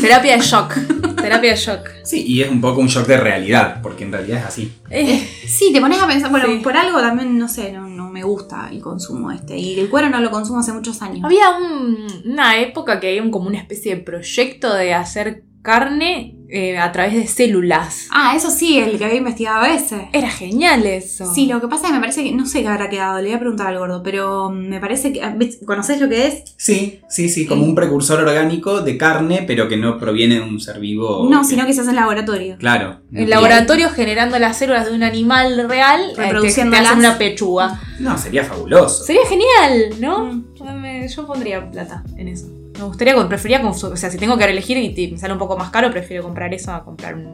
Terapia 0.00 0.36
de 0.36 0.42
shock. 0.42 0.74
Terapia 1.16 1.50
de 1.50 1.56
shock. 1.56 1.88
Sí, 2.04 2.24
y 2.26 2.42
es 2.42 2.50
un 2.50 2.60
poco 2.60 2.80
un 2.80 2.88
shock 2.88 3.06
de 3.06 3.16
realidad, 3.18 3.80
porque 3.82 4.04
en 4.04 4.12
realidad 4.12 4.38
es 4.40 4.44
así. 4.46 4.72
Eh, 4.90 5.28
Sí, 5.46 5.72
te 5.72 5.80
pones 5.80 6.00
a 6.00 6.06
pensar, 6.06 6.30
bueno, 6.30 6.46
Sí. 6.46 6.60
por 6.62 6.76
algo 6.76 7.00
también, 7.00 7.38
no 7.38 7.48
sé, 7.48 7.72
no, 7.72 7.86
no 7.86 8.08
me 8.10 8.22
gusta 8.24 8.68
el 8.70 8.80
consumo 8.80 9.30
este. 9.30 9.56
Y 9.58 9.78
el 9.78 9.88
cuero 9.90 10.08
no 10.08 10.20
lo 10.20 10.30
consumo 10.30 10.60
hace 10.60 10.72
muchos 10.72 11.00
años. 11.02 11.24
había 11.24 11.50
un- 11.50 12.06
una 12.24 12.58
época 12.58 12.98
que 12.98 13.08
había 13.08 13.22
un- 13.22 13.30
como 13.30 13.48
una 13.48 13.58
especie 13.58 13.94
de 13.96 14.00
proyecto 14.02 14.72
de 14.74 14.94
hacer 14.94 15.44
carne 15.62 16.36
eh, 16.54 16.76
a 16.78 16.92
través 16.92 17.14
de 17.14 17.26
células. 17.26 18.08
Ah, 18.10 18.34
eso 18.36 18.50
sí, 18.50 18.78
el 18.78 18.98
que 18.98 19.04
había 19.06 19.16
investigado 19.16 19.64
ese. 19.64 20.08
Era 20.12 20.28
genial 20.28 20.84
eso. 20.86 21.32
Sí, 21.34 21.46
lo 21.46 21.60
que 21.60 21.66
pasa 21.68 21.84
es 21.84 21.88
que 21.88 21.94
me 21.94 22.00
parece 22.00 22.22
que, 22.22 22.32
no 22.32 22.44
sé 22.46 22.60
qué 22.62 22.68
habrá 22.68 22.90
quedado, 22.90 23.18
le 23.20 23.28
voy 23.28 23.36
a 23.36 23.38
preguntar 23.40 23.68
al 23.68 23.78
gordo, 23.78 24.02
pero 24.02 24.50
me 24.50 24.78
parece 24.78 25.12
que, 25.12 25.20
¿ves? 25.36 25.58
¿conocés 25.66 26.00
lo 26.00 26.08
que 26.08 26.26
es? 26.26 26.42
Sí, 26.58 27.00
sí, 27.08 27.28
sí, 27.28 27.46
como 27.46 27.64
un 27.64 27.74
precursor 27.74 28.20
orgánico 28.20 28.82
de 28.82 28.98
carne, 28.98 29.44
pero 29.46 29.66
que 29.68 29.76
no 29.78 29.98
proviene 29.98 30.36
de 30.36 30.40
un 30.42 30.60
ser 30.60 30.78
vivo. 30.78 31.26
No, 31.30 31.42
sino 31.44 31.64
que 31.66 31.72
se 31.72 31.80
hace 31.80 31.90
en 31.90 31.96
laboratorio. 31.96 32.56
Claro. 32.58 33.00
En 33.12 33.30
laboratorio 33.30 33.88
generando 33.90 34.38
las 34.38 34.58
células 34.58 34.86
de 34.88 34.94
un 34.94 35.02
animal 35.02 35.68
real, 35.68 36.00
eh, 36.02 36.06
te- 36.10 36.14
te, 36.16 36.22
Reproduciéndolas. 36.22 36.86
hacen 36.86 36.98
una 36.98 37.18
pechuga. 37.18 37.80
No, 37.98 38.18
sería 38.18 38.44
fabuloso. 38.44 39.04
Sería 39.04 39.22
genial, 39.26 39.94
¿no? 40.00 40.24
Mm. 40.26 41.06
Yo 41.08 41.26
pondría 41.26 41.70
plata 41.70 42.04
en 42.16 42.28
eso. 42.28 42.46
Me 42.78 42.84
gustaría, 42.84 43.14
con- 43.14 43.28
prefería, 43.28 43.60
con- 43.60 43.70
o 43.72 43.96
sea, 43.96 44.10
si 44.10 44.18
tengo 44.18 44.36
que 44.38 44.44
elegir 44.44 44.76
y 44.78 45.12
me 45.12 45.18
sale 45.18 45.32
un 45.32 45.38
poco 45.38 45.56
más 45.58 45.70
caro, 45.70 45.90
prefiero 45.90 46.22
comprar 46.22 46.52
eso 46.54 46.72
a 46.72 46.84
comprar 46.84 47.14
un, 47.14 47.32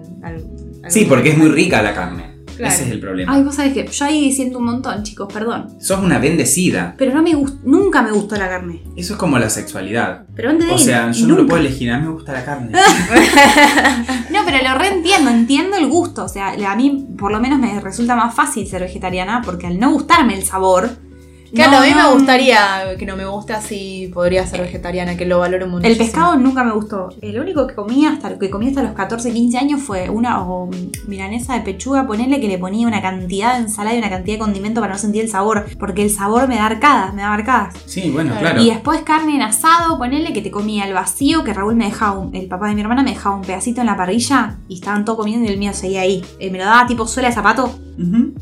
Sí, 0.88 1.04
porque 1.07 1.30
es 1.30 1.38
muy 1.38 1.49
rica 1.49 1.83
la 1.83 1.95
carne. 1.95 2.38
Claro. 2.57 2.75
Ese 2.75 2.85
es 2.87 2.90
el 2.90 2.99
problema. 2.99 3.33
Ay, 3.33 3.45
vos 3.45 3.54
sabés 3.54 3.73
que 3.73 3.87
yo 3.87 4.04
ahí 4.04 4.33
siento 4.33 4.59
un 4.59 4.64
montón, 4.64 5.04
chicos, 5.04 5.33
perdón. 5.33 5.80
Sos 5.80 6.00
una 6.00 6.18
bendecida. 6.18 6.95
Pero 6.99 7.14
no 7.14 7.23
me 7.23 7.33
gust- 7.37 7.61
nunca 7.62 8.02
me 8.02 8.11
gustó 8.11 8.35
la 8.35 8.49
carne. 8.49 8.83
Eso 8.97 9.12
es 9.12 9.18
como 9.18 9.38
la 9.38 9.49
sexualidad. 9.49 10.25
Pero 10.35 10.50
antes 10.50 10.66
de 10.66 10.73
O 10.75 10.78
sea, 10.78 11.12
yo 11.12 11.28
no 11.28 11.37
lo 11.37 11.47
puedo 11.47 11.61
elegir. 11.61 11.88
A 11.92 11.99
mí 11.99 12.07
me 12.07 12.12
gusta 12.12 12.33
la 12.33 12.45
carne. 12.45 12.73
No, 14.30 14.40
pero 14.45 14.59
lo 14.62 14.78
reentiendo, 14.78 15.30
entiendo 15.30 15.76
el 15.76 15.87
gusto. 15.88 16.25
O 16.25 16.28
sea, 16.28 16.49
a 16.71 16.76
mí 16.76 17.07
por 17.18 17.33
lo 17.33 17.40
menos 17.40 17.59
me 17.59 17.80
resulta 17.80 18.14
más 18.16 18.35
fácil 18.35 18.66
ser 18.66 18.83
vegetariana 18.83 19.40
porque 19.45 19.66
al 19.66 19.78
no 19.78 19.92
gustarme 19.92 20.35
el 20.37 20.45
sabor. 20.45 20.90
Claro, 21.54 21.72
no, 21.72 21.78
a 21.78 21.80
mí 21.82 21.90
no- 21.90 22.08
me 22.10 22.14
gustaría 22.14 22.58
que 22.98 23.06
no 23.06 23.16
me 23.16 23.24
guste 23.26 23.52
así, 23.54 24.10
podría 24.12 24.46
ser 24.46 24.60
vegetariana, 24.60 25.16
que 25.16 25.24
lo 25.24 25.38
valoro 25.38 25.66
mucho. 25.66 25.86
El 25.86 25.96
pescado 25.96 26.36
nunca 26.36 26.62
me 26.64 26.72
gustó. 26.72 27.08
El 27.22 27.40
único 27.40 27.66
que 27.66 27.74
comía 27.74 28.10
hasta 28.12 28.30
lo 28.30 28.38
que 28.38 28.50
comí 28.50 28.68
hasta 28.68 28.82
los 28.82 28.92
14, 28.92 29.32
15 29.32 29.58
años 29.58 29.80
fue 29.82 30.10
una 30.10 30.42
o, 30.42 30.68
milanesa 31.06 31.54
de 31.54 31.60
pechuga, 31.60 32.06
ponerle 32.06 32.40
que 32.40 32.48
le 32.48 32.58
ponía 32.58 32.86
una 32.86 33.00
cantidad 33.00 33.54
de 33.54 33.60
ensalada 33.64 33.94
y 33.96 33.98
una 33.98 34.10
cantidad 34.10 34.34
de 34.34 34.38
condimento 34.40 34.80
para 34.80 34.92
no 34.94 34.98
sentir 34.98 35.22
el 35.22 35.30
sabor. 35.30 35.66
Porque 35.78 36.02
el 36.02 36.10
sabor 36.10 36.48
me 36.48 36.56
da 36.56 36.66
arcadas, 36.66 37.14
me 37.14 37.22
da 37.22 37.32
arcadas. 37.32 37.74
Sí, 37.86 38.10
bueno, 38.10 38.30
Claro. 38.32 38.40
claro. 38.46 38.62
Y 38.62 38.70
después 38.70 39.00
carne 39.02 39.34
en 39.36 39.42
asado, 39.42 39.98
ponerle 39.98 40.32
que 40.32 40.42
te 40.42 40.50
comía 40.50 40.86
el 40.86 40.92
vacío, 40.94 41.44
que 41.44 41.54
Raúl 41.54 41.76
me 41.76 41.86
dejaba, 41.86 42.18
un- 42.18 42.34
el 42.34 42.46
papá 42.46 42.68
de 42.68 42.74
mi 42.74 42.80
hermana 42.82 43.02
me 43.02 43.10
dejaba 43.10 43.36
un 43.36 43.42
pedacito 43.42 43.80
en 43.80 43.86
la 43.86 43.96
parrilla 43.96 44.58
y 44.68 44.74
estaban 44.74 45.04
todos 45.04 45.18
comiendo 45.18 45.48
y 45.48 45.52
el 45.52 45.58
mío 45.58 45.72
seguía 45.72 46.02
ahí. 46.02 46.24
Eh, 46.38 46.50
me 46.50 46.58
lo 46.58 46.64
daba 46.64 46.86
tipo 46.86 47.06
suela 47.06 47.28
de 47.28 47.34
zapato. 47.34 47.72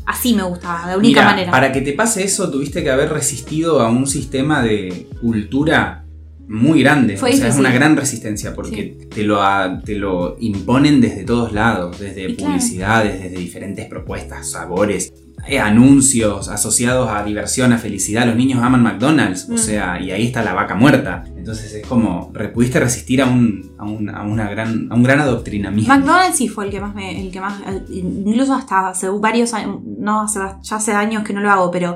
Así 0.05 0.33
me 0.33 0.43
gustaba, 0.43 0.89
de 0.91 0.97
única 0.97 1.21
Mira, 1.21 1.31
manera. 1.31 1.51
para 1.51 1.71
que 1.71 1.81
te 1.81 1.93
pase 1.93 2.23
eso 2.23 2.49
tuviste 2.51 2.83
que 2.83 2.91
haber 2.91 3.09
resistido 3.11 3.79
a 3.81 3.89
un 3.89 4.05
sistema 4.07 4.61
de 4.61 5.07
cultura 5.19 6.05
muy 6.47 6.81
grande. 6.81 7.17
Fue 7.17 7.33
o 7.33 7.37
sea, 7.37 7.47
es 7.49 7.57
una 7.57 7.71
gran 7.71 7.97
resistencia 7.97 8.53
porque 8.53 8.97
te, 9.13 9.23
lo, 9.23 9.39
te 9.83 9.95
lo 9.95 10.37
imponen 10.39 11.01
desde 11.01 11.23
todos 11.23 11.51
lados, 11.51 11.99
desde 11.99 12.29
Y 12.29 12.35
claro. 12.35 12.53
publicidades, 12.53 13.21
desde 13.21 13.37
diferentes 13.37 13.85
propuestas, 13.87 14.51
sabores, 14.51 15.11
eh, 15.45 15.59
anuncios 15.59 16.49
asociados 16.49 17.09
a 17.09 17.23
diversión, 17.23 17.71
a 17.71 17.77
felicidad. 17.77 18.25
Los 18.25 18.35
niños 18.35 18.61
aman 18.63 18.81
McDonald's, 18.83 19.47
o 19.49 19.53
Mm. 19.53 19.57
sea, 19.57 20.01
y 20.01 20.11
ahí 20.11 20.25
está 20.25 20.41
la 20.43 20.53
vaca 20.53 20.75
muerta. 20.75 21.23
Entonces 21.37 21.71
es 21.73 21.85
como, 21.87 22.33
pudiste 22.53 22.79
resistir 22.79 23.21
a 23.21 23.25
un, 23.27 23.71
a 23.77 23.83
un, 23.85 24.09
a 24.09 24.23
una 24.23 24.49
gran, 24.49 24.87
a 24.91 24.95
un 24.95 25.03
gran 25.03 25.19
adoctrinamiento. 25.21 25.93
McDonald's 25.93 26.37
sí 26.37 26.49
fue 26.49 26.65
el 26.65 26.71
que 26.71 26.81
más 26.81 26.93
me, 26.95 27.21
el 27.21 27.31
que 27.31 27.39
más, 27.39 27.61
incluso 27.89 28.53
hasta 28.53 28.89
hace 28.89 29.07
varios 29.09 29.53
años, 29.53 29.77
no 29.97 30.21
hace, 30.21 30.39
ya 30.61 30.75
hace 30.75 30.91
años 30.93 31.23
que 31.23 31.33
no 31.33 31.39
lo 31.41 31.49
hago, 31.51 31.71
pero 31.71 31.95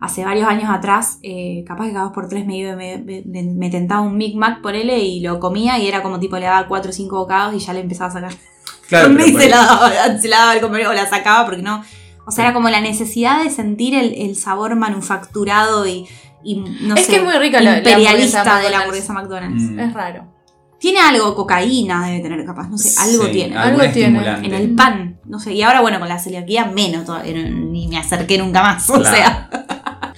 hace 0.00 0.24
varios 0.24 0.48
años 0.48 0.68
atrás, 0.70 1.18
eh, 1.22 1.62
capaz 1.66 1.86
que 1.86 1.92
cada 1.92 2.04
dos 2.04 2.12
por 2.12 2.28
tres 2.28 2.46
me, 2.46 2.56
iba- 2.58 2.74
me, 2.76 2.98
me- 2.98 3.42
me 3.44 3.70
tentaba 3.70 4.00
un 4.00 4.18
Big 4.18 4.36
Mac 4.36 4.60
por 4.62 4.74
él 4.74 4.90
y 4.90 5.20
lo 5.20 5.38
comía 5.40 5.78
y 5.78 5.86
era 5.86 6.02
como 6.02 6.18
tipo 6.18 6.36
le 6.38 6.46
daba 6.46 6.66
cuatro 6.68 6.90
o 6.90 6.92
cinco 6.94 7.18
bocados 7.18 7.54
y 7.54 7.58
ya 7.58 7.72
le 7.72 7.80
empezaba 7.80 8.10
a 8.10 8.12
sacar. 8.14 8.32
Claro, 8.88 9.14
pero 9.16 9.38
se 9.38 9.48
la 9.48 9.56
daba, 9.58 10.18
se 10.18 10.28
la 10.28 10.36
daba 10.38 10.50
al 10.52 10.60
comer 10.60 10.86
o 10.86 10.92
la 10.92 11.06
sacaba 11.06 11.46
porque 11.46 11.62
no. 11.62 11.82
O 12.30 12.32
sea, 12.32 12.44
era 12.44 12.54
como 12.54 12.70
la 12.70 12.80
necesidad 12.80 13.42
de 13.42 13.50
sentir 13.50 13.94
el, 13.94 14.14
el 14.14 14.36
sabor 14.36 14.76
manufacturado 14.76 15.86
y, 15.86 16.06
y, 16.44 16.56
no 16.56 16.94
Es 16.94 17.06
sé, 17.06 17.10
que 17.12 17.16
es 17.18 17.24
muy 17.24 17.32
la- 17.32 17.60
la 17.60 17.78
imperialista 17.78 18.40
hamburguesa 18.42 18.60
de 18.62 18.70
la 18.70 18.78
hamburguesa 18.80 19.12
McDonald's. 19.12 19.62
Mm. 19.62 19.80
Es 19.80 19.92
raro. 19.92 20.24
Tiene 20.78 21.00
algo, 21.00 21.34
cocaína 21.34 22.06
debe 22.06 22.20
tener 22.20 22.44
capaz, 22.46 22.68
no 22.70 22.78
sé, 22.78 22.98
algo 22.98 23.26
Sí, 23.26 23.32
tiene. 23.32 23.56
algo 23.56 23.80
tiene. 23.92 24.18
En 24.46 24.54
el 24.54 24.74
pan, 24.74 25.18
no 25.26 25.38
sé. 25.38 25.52
Y 25.52 25.60
ahora, 25.62 25.80
bueno, 25.82 25.98
con 25.98 26.08
la 26.08 26.18
celiaquía 26.18 26.64
menos, 26.64 27.04
todavía, 27.04 27.34
ni 27.34 27.86
me 27.88 27.98
acerqué 27.98 28.38
nunca 28.38 28.62
más. 28.62 28.88
O 28.88 29.04
sea. 29.04 29.50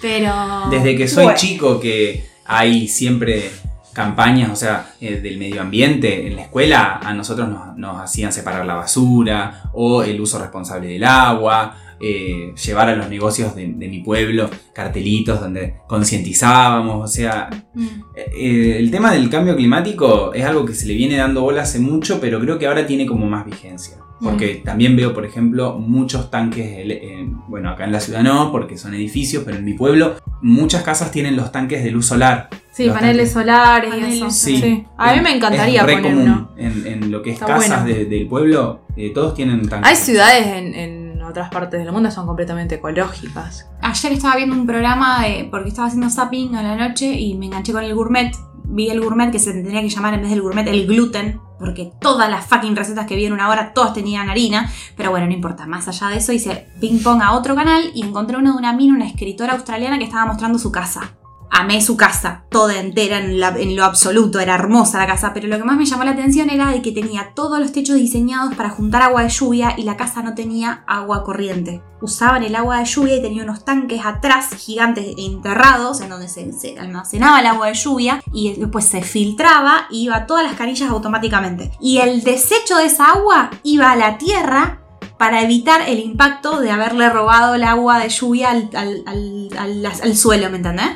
Pero. 0.00 0.33
Desde 0.71 0.97
que 0.97 1.09
soy 1.09 1.25
Bueno. 1.25 1.38
chico 1.38 1.81
que 1.81 2.25
hay 2.45 2.87
siempre 2.88 3.50
campañas, 3.92 4.50
o 4.50 4.57
sea, 4.57 4.87
eh, 5.00 5.16
del 5.21 5.37
medio 5.38 5.61
ambiente 5.61 6.26
en 6.26 6.37
la 6.37 6.42
escuela, 6.42 6.99
a 7.02 7.12
nosotros 7.12 7.49
nos, 7.49 7.76
nos 7.76 8.00
hacían 8.00 8.33
separar 8.33 8.64
la 8.64 8.75
basura 8.75 9.64
o 9.75 10.02
el 10.02 10.21
uso 10.21 10.38
responsable 10.38 10.88
del 10.88 11.04
agua, 11.04 11.76
eh, 12.02 12.52
llevar 12.66 12.88
a 12.88 12.97
los 12.97 13.09
negocios 13.09 13.54
de, 13.54 13.68
de 13.75 13.88
mi 13.88 14.00
pueblo 14.00 14.50
cartelitos 14.75 15.40
donde 15.40 15.76
concientizábamos, 15.87 17.04
o 17.04 17.12
sea, 17.12 17.49
Mm. 17.75 17.87
eh, 18.16 18.76
el 18.78 18.90
tema 18.90 19.12
del 19.12 19.30
cambio 19.30 19.56
climático 19.56 20.32
es 20.35 20.44
algo 20.44 20.64
que 20.66 20.75
se 20.75 20.87
le 20.87 20.94
viene 20.94 21.16
dando 21.16 21.42
bola 21.42 21.62
hace 21.62 21.78
mucho, 21.78 22.21
pero 22.21 22.38
creo 22.40 22.59
que 22.59 22.66
ahora 22.66 22.87
tiene 22.87 23.06
como 23.06 23.26
más 23.26 23.44
vigencia. 23.47 23.97
Porque 24.21 24.62
también 24.64 24.94
veo, 24.94 25.12
por 25.12 25.25
ejemplo, 25.25 25.76
muchos 25.80 26.30
tanques, 26.30 26.64
eh, 26.64 27.26
bueno, 27.49 27.71
acá 27.71 27.85
en 27.87 27.90
la 27.92 27.99
ciudad 27.99 28.23
no, 28.23 28.52
porque 28.52 28.78
son 28.78 28.94
edificios, 28.94 29.42
pero 29.44 29.56
en 29.56 29.64
mi 29.64 29.73
pueblo 29.75 30.14
muchas 30.42 30.85
casas 30.85 31.11
tienen 31.11 31.35
los 31.35 31.50
tanques 31.50 31.82
de 31.82 31.90
luz 31.90 32.06
solar. 32.06 32.49
Sí, 32.71 32.88
paneles 32.88 33.32
tanques. 33.32 33.32
solares 33.32 33.94
y 33.97 34.14
eso. 34.18 34.30
Sí. 34.30 34.85
A 34.97 35.14
mí 35.16 35.21
me 35.23 35.35
encantaría 35.35 35.80
es 35.80 35.87
re 35.87 35.94
poner 35.94 36.11
común. 36.12 36.23
uno. 36.28 36.50
En, 36.56 36.87
en 36.87 37.11
lo 37.11 37.21
que 37.21 37.30
es 37.30 37.35
Está 37.35 37.47
casas 37.47 37.82
bueno. 37.82 37.99
de- 37.99 38.04
del 38.04 38.28
pueblo, 38.28 38.82
eh, 38.97 39.11
todos 39.12 39.35
tienen 39.35 39.68
tanques. 39.68 39.90
Hay 39.90 39.97
ciudades 39.97 40.47
en, 40.47 40.75
en 40.76 41.01
otras 41.33 41.51
partes 41.51 41.81
del 41.81 41.93
mundo 41.93 42.11
son 42.11 42.27
completamente 42.27 42.77
ecológicas. 42.77 43.69
Ayer 43.81 44.12
estaba 44.12 44.37
viendo 44.37 44.55
un 44.55 44.67
programa 44.67 45.23
de, 45.23 45.49
porque 45.51 45.69
estaba 45.69 45.89
haciendo 45.89 46.09
zapping 46.09 46.55
a 46.55 46.62
la 46.62 46.77
noche 46.77 47.12
y 47.12 47.35
me 47.35 47.47
enganché 47.47 47.73
con 47.73 47.85
el 47.85 47.95
gourmet. 47.95 48.33
Vi 48.65 48.89
el 48.89 49.01
gourmet 49.01 49.31
que 49.31 49.39
se 49.39 49.53
tendría 49.53 49.83
que 49.83 49.89
llamar 49.89 50.15
en 50.15 50.23
vez 50.23 50.31
del 50.31 50.41
gourmet 50.41 50.67
el 50.69 50.87
gluten, 50.87 51.41
porque 51.59 51.93
todas 52.01 52.31
las 52.31 52.47
fucking 52.47 52.77
recetas 52.77 53.07
que 53.07 53.17
vi 53.17 53.27
en 53.27 53.33
una 53.33 53.49
hora, 53.49 53.73
todas 53.75 53.93
tenían 53.93 54.31
harina. 54.31 54.71
Pero 54.97 55.11
bueno, 55.11 55.27
no 55.27 55.33
importa. 55.33 55.67
Más 55.67 55.89
allá 55.89 56.09
de 56.09 56.19
eso, 56.19 56.33
hice 56.33 56.69
ping 56.81 57.03
pong 57.03 57.21
a 57.23 57.33
otro 57.33 57.55
canal 57.55 57.91
y 57.95 58.03
encontré 58.03 58.37
uno 58.37 58.53
de 58.53 58.59
una 58.59 58.73
mina, 58.73 58.95
una 58.95 59.07
escritora 59.07 59.55
australiana 59.55 59.99
que 59.99 60.05
estaba 60.05 60.27
mostrando 60.27 60.59
su 60.59 60.71
casa. 60.73 61.17
Amé 61.54 61.82
su 61.82 61.99
casa, 61.99 62.44
toda 62.50 62.78
entera 62.80 63.18
en, 63.18 63.76
lo 63.76 63.85
absoluto, 63.85 64.40
era 64.40 64.54
hermosa 64.54 64.99
la 64.99 65.06
casa, 65.06 65.35
pero 65.35 65.49
lo 65.49 65.59
que 65.59 65.64
más 65.64 65.76
me 65.76 65.85
llamó 65.85 66.02
la 66.02 66.12
atención 66.12 66.49
era 66.49 66.73
que 66.80 66.92
tenía 66.92 67.32
todos 67.35 67.61
los 67.61 67.73
techos 67.73 67.97
diseñados 67.97 68.54
para 68.54 68.71
juntar 68.71 69.02
agua 69.02 69.23
de 69.23 69.28
lluvia 69.28 69.75
y 69.76 69.82
la 69.82 69.99
casa 69.99 70.23
no 70.23 70.35
tenía 70.35 70.82
agua 70.87 71.23
corriente. 71.25 71.82
Usaban 72.00 72.42
el 72.42 72.56
agua 72.56 72.78
de 72.78 72.87
lluvia 72.87 73.16
y 73.16 73.23
tenía 73.23 73.44
unos 73.44 73.66
tanques 73.66 74.00
atrás 74.02 74.49
gigantes 74.56 75.14
enterrados 75.18 76.00
en 76.00 76.09
donde 76.09 76.26
se, 76.28 76.50
almacenaba 76.80 77.40
el 77.40 77.47
agua 77.47 77.66
de 77.66 77.75
lluvia 77.75 78.23
y 78.32 78.54
después 78.54 78.87
se 78.87 79.02
filtraba 79.02 79.88
y 79.90 80.04
iba 80.04 80.16
a 80.16 80.26
todas 80.26 80.44
las 80.44 80.54
canillas 80.54 80.88
automáticamente. 80.90 81.71
Y 81.82 81.99
el 81.99 82.23
desecho 82.25 82.78
de 82.78 82.87
esa 82.87 83.11
agua 83.11 83.50
iba 83.62 83.90
a 83.90 83.97
la 83.97 84.16
tierra 84.16 84.78
para 85.18 85.42
evitar 85.42 85.82
el 85.87 85.99
impacto 86.00 86.61
de 86.61 86.71
haberle 86.71 87.11
robado 87.11 87.54
el 87.54 87.62
agua 87.64 87.99
de 87.99 88.09
lluvia 88.09 88.50
al, 88.50 88.71
al- 88.75 89.02
al- 89.06 89.50
al- 89.59 89.87
al 90.02 90.16
suelo, 90.16 90.49
¿me 90.50 90.56
entendés? 90.56 90.88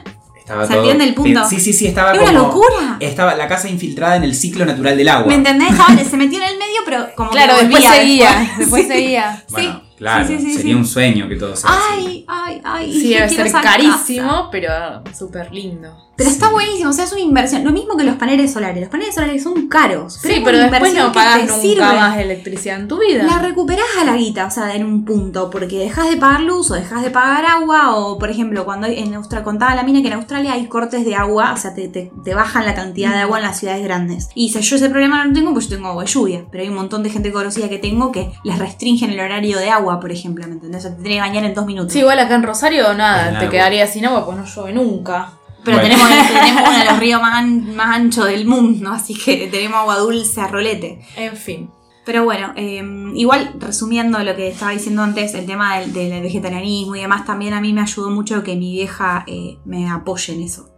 Estaba 0.47 0.65
¿Se 0.65 0.75
entiende 0.75 1.03
el 1.05 1.15
punto? 1.15 1.45
Sí, 1.49 1.59
sí, 1.59 1.73
sí, 1.73 1.89
estaba 1.89 2.13
¡Es 2.13 2.19
como... 2.21 2.31
una 2.31 2.39
locura! 2.39 2.97
Estaba 3.01 3.35
la 3.35 3.49
casa 3.49 3.69
infiltrada 3.69 4.15
en 4.15 4.23
el 4.23 4.33
ciclo 4.33 4.65
natural 4.65 4.97
del 4.97 5.09
agua. 5.09 5.27
¿Me 5.27 5.35
entendés? 5.35 5.71
Estaba- 5.73 5.97
se 6.05 6.17
metió 6.17 6.39
en 6.41 6.45
el 6.51 6.57
medio, 6.57 6.81
pero 6.85 7.09
como 7.17 7.31
Claro, 7.33 7.55
que 7.57 7.63
después 7.65 7.85
seguía. 7.85 8.31
después. 8.31 8.59
Después 8.59 8.83
Sí. 8.83 8.89
seguía. 8.89 9.45
Bueno, 9.51 9.73
Sí, 9.83 9.95
claro, 9.99 10.27
sí, 10.29 10.37
sí, 10.39 10.45
sí, 10.45 10.53
sería 10.59 10.75
sí. 10.75 10.79
un 10.79 10.87
sueño 10.87 11.29
que 11.29 11.35
todo 11.35 11.57
sea 11.57 11.69
así. 11.69 11.85
Ay, 11.99 12.25
ay, 12.29 12.61
ay. 12.63 12.93
Sí, 12.93 13.09
debe 13.09 13.29
ser 13.29 13.51
carísimo, 13.61 14.29
casa. 14.29 14.49
pero 14.53 15.03
súper 15.19 15.51
lindo. 15.53 16.06
Pero 16.17 16.31
está 16.31 16.49
buenísimo, 16.51 16.91
o 16.91 16.93
sea, 16.95 17.05
es 17.05 17.13
una 17.13 17.21
inversión. 17.21 17.63
Lo 17.65 17.73
mismo 17.73 17.97
que 17.97 18.05
los 18.05 18.17
paneles 18.17 18.53
solares. 18.53 18.81
Los 18.81 18.89
paneles 18.91 19.15
solares 19.15 19.43
son 19.43 19.69
caros. 19.69 20.15
Sí, 20.15 20.41
pero 20.45 20.59
después 20.59 20.95
no 20.95 21.13
pagas 21.13 21.41
nunca 21.43 21.55
sirve. 21.61 21.83
más 21.85 22.19
electricidad 22.19 22.81
en 22.81 22.89
tu 22.89 22.99
vida. 22.99 23.25
La 23.25 23.39
recuperás 23.39 23.85
a 24.01 24.05
la 24.05 24.17
guita, 24.17 24.47
o 24.47 24.51
sea, 24.51 24.75
en 24.75 24.85
un 24.85 25.05
punto, 25.05 25.51
porque 25.51 25.79
dejas 25.79 26.09
de 26.09 26.17
pagar 26.17 26.41
luz 26.41 26.71
o 26.71 26.75
dejas 26.75 27.03
de 27.03 27.11
pagar 27.11 27.45
agua, 27.45 27.97
o 27.97 28.19
por 28.19 28.31
ejemplo, 28.31 28.65
cuando 28.65 28.87
en 28.87 29.13
Australia, 29.15 29.45
contaba 29.45 29.75
la 29.75 29.83
mina 29.83 30.01
que 30.01 30.09
en 30.09 30.15
Australia 30.15 30.55
hay 30.55 30.67
cortes 30.69 31.05
de 31.05 31.15
agua, 31.15 31.53
o 31.53 31.57
sea, 31.59 31.75
te, 31.75 31.89
te- 31.89 32.11
te 32.25 32.35
bajan 32.35 32.65
la 32.65 32.75
cantidad 32.75 33.13
de 33.13 33.19
agua 33.19 33.39
en 33.39 33.45
las 33.45 33.59
ciudades 33.59 33.85
grandes. 33.85 34.29
Y 34.35 34.47
dice, 34.47 34.63
yo 34.63 34.77
ese 34.77 34.89
problema 34.89 35.19
no 35.19 35.25
lo 35.27 35.35
tengo, 35.35 35.53
pues 35.53 35.69
yo 35.69 35.77
tengo 35.77 35.89
agua 35.89 36.05
de 36.05 36.09
lluvia, 36.11 36.45
pero 36.51 36.63
hay 36.63 36.71
un 36.71 36.77
montón 36.77 37.03
de 37.03 37.11
gente 37.11 37.31
conocida 37.31 37.69
que 37.69 37.79
tengo 37.79 38.11
que 38.11 38.33
les 38.43 38.59
restringen 38.59 39.11
el 39.11 39.21
horario 39.21 39.59
de 39.59 39.69
agua, 39.71 40.01
por 40.01 40.11
ejemplo, 40.13 40.47
¿me 40.47 40.55
entendés? 40.55 40.85
O 40.85 40.89
sea, 40.89 40.97
te 40.97 41.03
tenés 41.03 41.17
que 41.19 41.21
bañar 41.21 41.45
en 41.45 41.53
dos 41.55 41.67
minutos. 41.67 41.93
Sí, 41.93 41.99
igual 41.99 42.19
acá 42.19 42.35
en 42.37 42.43
Rosario 42.43 42.95
nada, 42.95 43.25
En 43.27 43.31
te 43.33 43.37
agua. 43.41 43.51
quedaría 43.51 43.87
sin 43.87 44.07
agua, 44.07 44.25
pues 44.25 44.39
no 44.39 44.45
llueve 44.47 44.73
nunca. 44.73 45.33
Pero 45.67 45.77
Bueno. 45.79 45.95
tenemos, 45.97 46.27
tenemos 46.33 46.63
uno 46.71 46.79
de 46.79 46.85
los 46.87 46.99
ríos 46.99 47.21
más, 47.21 47.35
an- 47.35 47.77
más 47.77 47.95
anchos 47.97 48.25
del 48.25 48.47
mundo, 48.47 48.91
así 48.91 49.13
que 49.15 49.47
tenemos 49.51 49.81
agua 49.81 49.99
dulce 49.99 50.41
a 50.41 50.47
rolete. 50.47 51.01
En 51.17 51.37
fin. 51.37 51.71
Pero 52.07 52.23
bueno, 52.25 52.53
eh, 52.57 52.83
igual 53.17 53.55
resumiendo 53.59 54.19
lo 54.21 54.35
que 54.37 54.47
estaba 54.49 54.71
diciendo 54.71 55.03
antes, 55.03 55.35
el 55.35 55.45
tema 55.45 55.79
del, 55.81 55.93
del 55.93 56.23
vegetarianismo 56.23 56.95
y 56.97 57.01
demás, 57.01 57.27
también 57.27 57.53
a 57.53 57.61
mí 57.61 57.73
me 57.73 57.81
ayudó 57.83 58.11
mucho 58.11 58.43
que 58.45 58.55
mi 58.55 58.71
vieja 58.73 59.25
eh, 59.27 59.59
me 59.65 59.91
apoye 59.91 60.33
en 60.35 60.43
eso. 60.43 60.71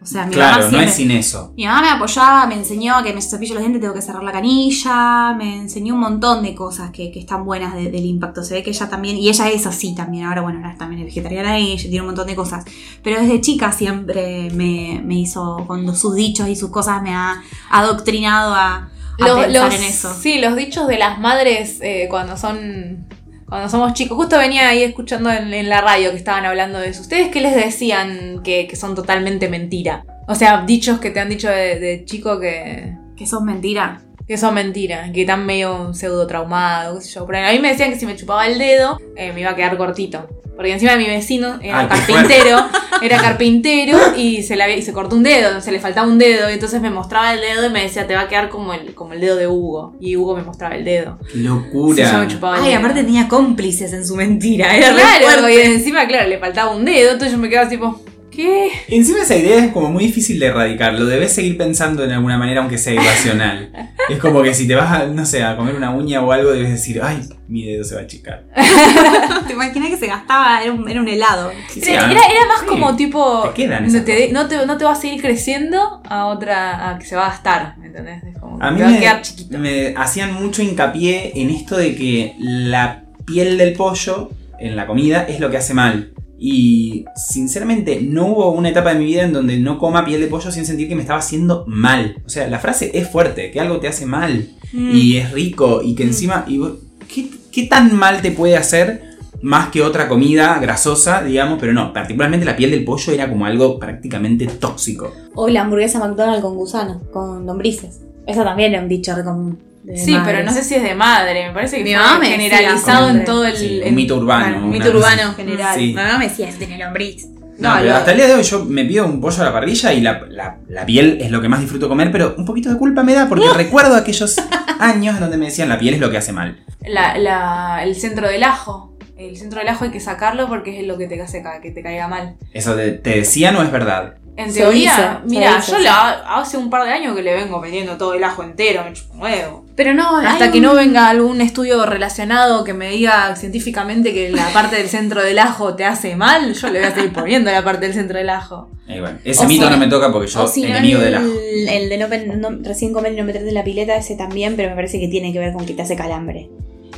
O 0.00 0.06
sea, 0.06 0.26
mi 0.26 0.36
mamá 0.36 0.54
Claro, 0.58 0.70
no 0.70 0.80
es 0.80 0.94
sin 0.94 1.10
eso. 1.10 1.52
Mi 1.56 1.66
mamá 1.66 1.82
me 1.82 1.88
apoyaba, 1.90 2.46
me 2.46 2.54
enseñó 2.54 3.02
que 3.02 3.12
me 3.12 3.20
cepillo 3.20 3.54
los 3.54 3.62
dientes, 3.62 3.80
tengo 3.82 3.94
que 3.94 4.00
cerrar 4.00 4.22
la 4.22 4.30
canilla, 4.30 5.34
me 5.34 5.56
enseñó 5.56 5.94
un 5.94 6.00
montón 6.00 6.42
de 6.44 6.54
cosas 6.54 6.92
que, 6.92 7.10
que 7.10 7.18
están 7.18 7.44
buenas 7.44 7.74
de- 7.74 7.90
del 7.90 8.04
impacto. 8.04 8.44
Se 8.44 8.54
ve 8.54 8.62
que 8.62 8.70
ella 8.70 8.88
también, 8.88 9.16
y 9.16 9.28
ella 9.28 9.48
es 9.50 9.66
así 9.66 9.96
también, 9.96 10.26
ahora 10.26 10.42
bueno, 10.42 10.60
ahora 10.64 10.76
también 10.78 11.00
es 11.02 11.06
vegetariana 11.06 11.58
y 11.58 11.72
ella 11.72 11.82
tiene 11.82 12.00
un 12.02 12.06
montón 12.06 12.28
de 12.28 12.36
cosas. 12.36 12.64
Pero 13.02 13.20
desde 13.20 13.40
chica 13.40 13.72
siempre 13.72 14.50
me, 14.54 15.02
me 15.04 15.16
hizo, 15.16 15.64
con 15.66 15.94
sus 15.96 16.14
dichos 16.14 16.48
y 16.48 16.54
sus 16.54 16.70
cosas, 16.70 17.02
me 17.02 17.12
ha 17.12 17.42
adoctrinado 17.70 18.54
a, 18.54 18.88
pensar 19.18 19.50
los, 19.50 19.74
en 19.74 19.82
eso. 19.82 20.14
Sí, 20.14 20.38
los 20.38 20.54
dichos 20.54 20.86
de 20.86 20.98
las 20.98 21.18
madres 21.18 21.78
eh, 21.80 22.06
cuando 22.08 22.36
son. 22.36 23.04
Cuando 23.48 23.68
somos 23.68 23.94
chicos. 23.94 24.16
Justo 24.16 24.38
venía 24.38 24.68
ahí 24.68 24.82
escuchando 24.82 25.30
en, 25.30 25.68
la 25.68 25.80
radio 25.80 26.10
que 26.10 26.16
estaban 26.16 26.44
hablando 26.44 26.78
de 26.78 26.88
eso. 26.88 27.00
¿Ustedes 27.00 27.28
qué 27.28 27.40
les 27.40 27.54
decían 27.54 28.42
que, 28.42 28.68
son 28.76 28.94
totalmente 28.94 29.48
mentira? 29.48 30.04
O 30.26 30.34
sea, 30.34 30.64
dichos 30.66 31.00
que 31.00 31.10
te 31.10 31.20
han 31.20 31.28
dicho 31.28 31.48
de, 31.48 31.78
de 31.78 32.04
chico 32.04 32.38
que. 32.38 32.96
Que 33.16 33.26
sos 33.26 33.42
mentira. 33.42 34.00
Que 34.28 34.36
son 34.36 34.52
mentiras, 34.54 35.10
que 35.10 35.22
están 35.22 35.46
medio 35.46 35.94
pseudo 35.94 36.26
traumados, 36.26 36.98
qué 36.98 37.04
sé 37.08 37.14
yo. 37.14 37.26
Pero 37.26 37.46
a 37.48 37.50
mí 37.52 37.58
me 37.60 37.68
decían 37.70 37.90
que 37.90 37.98
si 37.98 38.04
me 38.06 38.14
chupaba 38.14 38.46
el 38.46 38.58
dedo, 38.58 38.98
eh, 39.16 39.32
me 39.32 39.40
iba 39.40 39.50
a 39.50 39.56
quedar 39.56 39.76
cortito. 39.78 40.28
Porque 40.54 40.72
encima 40.72 40.96
mi 40.96 41.06
vecino 41.06 41.58
era 41.62 41.80
Ay, 41.80 41.86
qué 41.88 42.12
carpintero, 42.12 42.58
era 43.00 43.16
carpintero 43.22 43.96
y 44.16 44.42
se, 44.42 44.56
le 44.56 44.64
había- 44.64 44.76
y 44.76 44.82
se 44.82 44.92
cortó 44.92 45.14
un 45.14 45.22
dedo, 45.22 45.60
se 45.60 45.70
le 45.70 45.78
faltaba 45.78 46.06
un 46.08 46.18
dedo, 46.18 46.50
y 46.50 46.54
entonces 46.54 46.80
me 46.82 46.90
mostraba 46.90 47.32
el 47.32 47.40
dedo 47.40 47.66
y 47.66 47.70
me 47.70 47.82
decía, 47.84 48.08
te 48.08 48.16
va 48.16 48.22
a 48.22 48.28
quedar 48.28 48.48
como 48.48 48.74
el, 48.74 48.92
como 48.92 49.12
el 49.12 49.20
dedo 49.20 49.36
de 49.36 49.46
Hugo. 49.46 49.94
Y 50.00 50.16
Hugo 50.16 50.36
me 50.36 50.42
mostraba 50.42 50.74
el 50.74 50.84
dedo. 50.84 51.16
Qué 51.24 51.34
Sí, 51.34 51.42
yo 51.44 51.54
locura. 51.54 52.18
me 52.18 52.26
chupaba 52.26 52.56
el 52.58 52.64
Ay, 52.64 52.68
dedo. 52.70 52.78
aparte 52.80 53.04
tenía 53.04 53.28
cómplices 53.28 53.92
en 53.92 54.04
su 54.04 54.16
mentira. 54.16 54.76
Era 54.76 54.92
Claro, 54.92 55.48
y 55.48 55.56
encima, 55.58 56.06
claro, 56.08 56.28
le 56.28 56.38
faltaba 56.38 56.72
un 56.72 56.84
dedo, 56.84 57.12
entonces 57.12 57.32
yo 57.32 57.38
me 57.38 57.48
quedaba 57.48 57.68
tipo, 57.68 58.00
¿qué? 58.30 58.70
Encima 58.88 59.22
esa 59.22 59.36
idea 59.36 59.64
es 59.64 59.72
como 59.72 59.90
muy 59.90 60.04
difícil 60.06 60.38
de 60.38 60.46
erradicar. 60.46 60.94
Lo 60.94 61.06
debes 61.06 61.32
seguir 61.32 61.56
pensando 61.56 62.06
de 62.06 62.14
alguna 62.14 62.38
manera, 62.38 62.60
aunque 62.60 62.78
sea 62.78 62.92
irracional. 62.94 63.70
es 64.08 64.18
como 64.18 64.42
que 64.42 64.54
si 64.54 64.66
te 64.68 64.74
vas 64.74 64.90
a, 64.92 65.06
no 65.06 65.24
sé, 65.26 65.42
a 65.42 65.56
comer 65.56 65.74
una 65.74 65.90
uña 65.90 66.22
o 66.22 66.30
algo, 66.32 66.50
debes 66.52 66.70
decir, 66.70 67.00
ay, 67.02 67.20
mi 67.48 67.64
dedo 67.64 67.84
se 67.84 67.94
va 67.94 68.02
a 68.02 68.04
achicar. 68.04 68.44
Te 69.46 69.52
imaginas 69.54 69.88
que 69.90 69.96
se 69.96 70.06
gastaba, 70.06 70.62
era 70.62 70.72
un, 70.72 70.88
era 70.88 71.00
un 71.00 71.08
helado. 71.08 71.50
Sí, 71.68 71.80
Era, 71.86 72.06
¿no? 72.06 72.12
era- 72.12 72.20
era 72.30 72.46
más 72.46 72.60
Sí. 72.60 72.66
como 72.66 72.96
tipo. 72.96 73.50
Te 73.54 73.62
quedan 73.62 73.90
no, 73.92 74.02
te, 74.04 74.32
no, 74.32 74.46
te, 74.48 74.66
no 74.66 74.76
te 74.76 74.84
va 74.84 74.92
a 74.92 74.96
seguir 74.96 75.20
creciendo 75.22 76.02
a 76.08 76.26
otra. 76.26 76.90
a 76.90 76.98
que 76.98 77.06
se 77.06 77.16
va 77.16 77.26
a 77.26 77.30
gastar, 77.30 77.74
¿entendés? 77.82 78.22
Es 78.24 78.38
como 78.38 78.58
que 78.58 78.66
A 78.66 78.70
mí 78.70 78.76
te 78.78 78.82
va 78.82 78.88
a 78.88 78.92
me, 78.92 78.98
quedar 79.00 79.22
chiquito. 79.22 79.58
me 79.58 79.94
hacían 79.96 80.34
mucho 80.34 80.62
hincapié 80.62 81.32
en 81.40 81.50
esto 81.50 81.76
de 81.76 81.94
que 81.94 82.34
la 82.38 83.04
piel 83.24 83.56
del 83.58 83.72
pollo 83.74 84.30
en 84.58 84.76
la 84.76 84.86
comida 84.86 85.22
es 85.28 85.40
lo 85.40 85.50
que 85.50 85.56
hace 85.56 85.72
mal. 85.74 86.12
Y 86.40 87.04
sinceramente 87.16 88.00
no 88.00 88.26
hubo 88.28 88.50
una 88.52 88.68
etapa 88.68 88.92
de 88.92 89.00
mi 89.00 89.06
vida 89.06 89.22
en 89.24 89.32
donde 89.32 89.58
no 89.58 89.78
coma 89.78 90.04
piel 90.04 90.20
de 90.20 90.28
pollo 90.28 90.52
sin 90.52 90.64
sentir 90.64 90.88
que 90.88 90.94
me 90.94 91.02
estaba 91.02 91.18
haciendo 91.18 91.64
mal. 91.66 92.22
O 92.24 92.28
sea, 92.28 92.46
la 92.48 92.58
frase 92.60 92.92
es 92.94 93.08
fuerte, 93.10 93.50
que 93.50 93.60
algo 93.60 93.78
te 93.80 93.88
hace 93.88 94.06
mal 94.06 94.48
Mm. 94.72 94.90
y 94.94 95.16
es 95.16 95.32
rico 95.32 95.80
y 95.82 95.94
que 95.94 96.02
encima... 96.02 96.44
Y 96.46 96.58
vos- 96.58 96.74
¿qué, 97.12 97.28
qué 97.50 97.62
tan 97.64 97.96
mal 97.96 98.20
te 98.20 98.30
puede 98.32 98.56
hacer 98.56 99.02
más 99.40 99.70
que 99.70 99.82
otra 99.82 100.08
comida 100.08 100.58
grasosa, 100.60 101.22
digamos? 101.22 101.58
Pero 101.58 101.72
no, 101.72 101.92
particularmente 101.92 102.44
la 102.44 102.54
piel 102.56 102.70
del 102.72 102.84
pollo 102.84 103.12
era 103.12 103.28
como 103.30 103.46
algo 103.46 103.78
prácticamente 103.78 104.46
tóxico. 104.46 105.12
O 105.34 105.48
la 105.48 105.62
hamburguesa 105.62 105.98
McDonald's 106.00 106.42
con 106.42 106.54
gusano, 106.54 107.00
con 107.10 107.46
lombrices. 107.46 108.00
Eso 108.26 108.44
también 108.44 108.74
era 108.74 108.82
un 108.82 108.88
dicho 108.88 109.12
común. 109.24 109.58
Sí, 109.96 110.12
madres. 110.12 110.34
pero 110.34 110.44
no 110.44 110.52
sé 110.52 110.64
si 110.64 110.74
es 110.74 110.82
de 110.82 110.94
madre, 110.94 111.48
me 111.48 111.54
parece 111.54 111.78
que 111.78 111.84
Mi 111.84 111.94
fue 111.94 112.02
decía, 112.02 112.30
generalizado 112.30 113.08
en 113.10 113.24
todo 113.24 113.46
el. 113.46 113.56
Sí, 113.56 113.80
un 113.84 113.94
mito 113.94 114.16
urbano. 114.16 114.58
Un 114.58 114.70
mito 114.70 114.90
urbano 114.90 115.32
general. 115.34 115.74
Sí. 115.78 115.86
Mi 115.88 115.94
mamá 115.94 116.18
me 116.18 116.28
decía, 116.28 116.48
tiene 116.58 116.78
lombriz. 116.78 117.26
No, 117.58 117.74
No, 117.74 117.80
pero 117.80 117.94
hasta 117.96 118.10
el 118.12 118.16
día 118.18 118.26
de 118.28 118.34
hoy 118.34 118.42
yo 118.44 118.64
me 118.66 118.84
pido 118.84 119.04
un 119.06 119.20
pollo 119.20 119.42
a 119.42 119.46
la 119.46 119.52
parrilla 119.52 119.92
y 119.92 120.00
la, 120.00 120.20
la- 120.28 120.58
la 120.68 120.86
piel 120.86 121.18
es 121.20 121.30
lo 121.32 121.40
que 121.40 121.48
más 121.48 121.58
disfruto 121.60 121.88
comer, 121.88 122.12
pero 122.12 122.34
un 122.38 122.44
poquito 122.44 122.70
de 122.70 122.76
culpa 122.76 123.02
me 123.02 123.14
da 123.14 123.28
porque 123.28 123.48
recuerdo 123.52 123.96
aquellos 123.96 124.36
años 124.78 125.16
en 125.16 125.20
donde 125.22 125.36
me 125.38 125.46
decían 125.46 125.68
la 125.68 125.78
piel 125.78 125.94
es 125.94 126.00
lo 126.00 126.08
que 126.10 126.18
hace 126.18 126.32
mal. 126.32 126.58
La, 126.86 127.18
la- 127.18 127.80
el 127.82 127.96
centro 127.96 128.28
del 128.28 128.44
ajo. 128.44 128.94
El 129.16 129.36
centro 129.36 129.58
del 129.58 129.68
ajo 129.68 129.84
hay 129.86 129.90
que 129.90 129.98
sacarlo 129.98 130.46
porque 130.46 130.80
es 130.80 130.86
lo 130.86 130.96
que 130.96 131.08
te 131.08 131.20
hace 131.20 131.42
ca- 131.42 131.60
que 131.60 131.72
te 131.72 131.82
caiga 131.82 132.06
mal. 132.06 132.36
¿Eso 132.52 132.76
de- 132.76 132.92
te 132.92 133.10
decían 133.10 133.56
o 133.56 133.62
es 133.62 133.72
verdad? 133.72 134.14
En 134.36 134.54
teoría, 134.54 135.20
mira, 135.24 135.58
yo 135.60 135.78
la, 135.80 136.10
hace 136.36 136.56
un 136.56 136.70
par 136.70 136.84
de 136.84 136.92
años 136.92 137.16
que 137.16 137.22
le 137.24 137.34
vengo 137.34 137.58
metiendo 137.60 137.96
todo 137.96 138.14
el 138.14 138.22
ajo 138.22 138.44
entero, 138.44 138.84
me 138.84 138.92
chupo 138.92 139.14
un 139.14 139.22
huevo. 139.22 139.66
Pero 139.78 139.94
no, 139.94 140.16
Hasta 140.16 140.50
que 140.50 140.58
un- 140.58 140.64
no 140.64 140.74
venga 140.74 141.08
algún 141.08 141.40
estudio 141.40 141.86
relacionado 141.86 142.64
que 142.64 142.74
me 142.74 142.90
diga 142.90 143.34
científicamente 143.36 144.12
que 144.12 144.28
la 144.30 144.48
parte 144.52 144.74
del 144.74 144.88
centro 144.88 145.22
del 145.22 145.38
ajo 145.38 145.74
te 145.76 145.84
hace 145.84 146.16
mal, 146.16 146.52
yo 146.52 146.68
le 146.68 146.80
voy 146.80 146.88
a 146.88 146.94
seguir 146.94 147.12
poniendo 147.12 147.48
la 147.52 147.62
parte 147.62 147.86
del 147.86 147.94
centro 147.94 148.18
del 148.18 148.28
ajo. 148.28 148.68
Eh, 148.88 148.98
bueno, 149.00 149.18
ese 149.24 149.44
O 149.44 149.48
mito 149.48 149.66
si 149.66 149.70
no 149.70 149.76
me 149.78 149.86
toca 149.86 150.10
porque 150.12 150.26
yo 150.28 150.48
si 150.48 150.62
no, 150.62 150.68
enemigo 150.70 150.98
del 151.00 151.14
ajo. 151.14 151.26
el, 151.68 151.88
de 151.88 151.96
no, 151.96 152.50
no- 152.50 152.58
recién 152.64 152.92
comer 152.92 153.12
y 153.12 153.16
no 153.16 153.22
meterte 153.24 153.48
en 153.48 153.54
la 153.54 153.62
pileta, 153.62 153.96
ese 153.96 154.16
también, 154.16 154.56
pero 154.56 154.68
me 154.70 154.74
parece 154.74 154.98
que 154.98 155.06
tiene 155.06 155.32
que 155.32 155.38
ver 155.38 155.52
con 155.52 155.64
que 155.64 155.74
te 155.74 155.82
hace 155.82 155.94
calambre. 155.94 156.50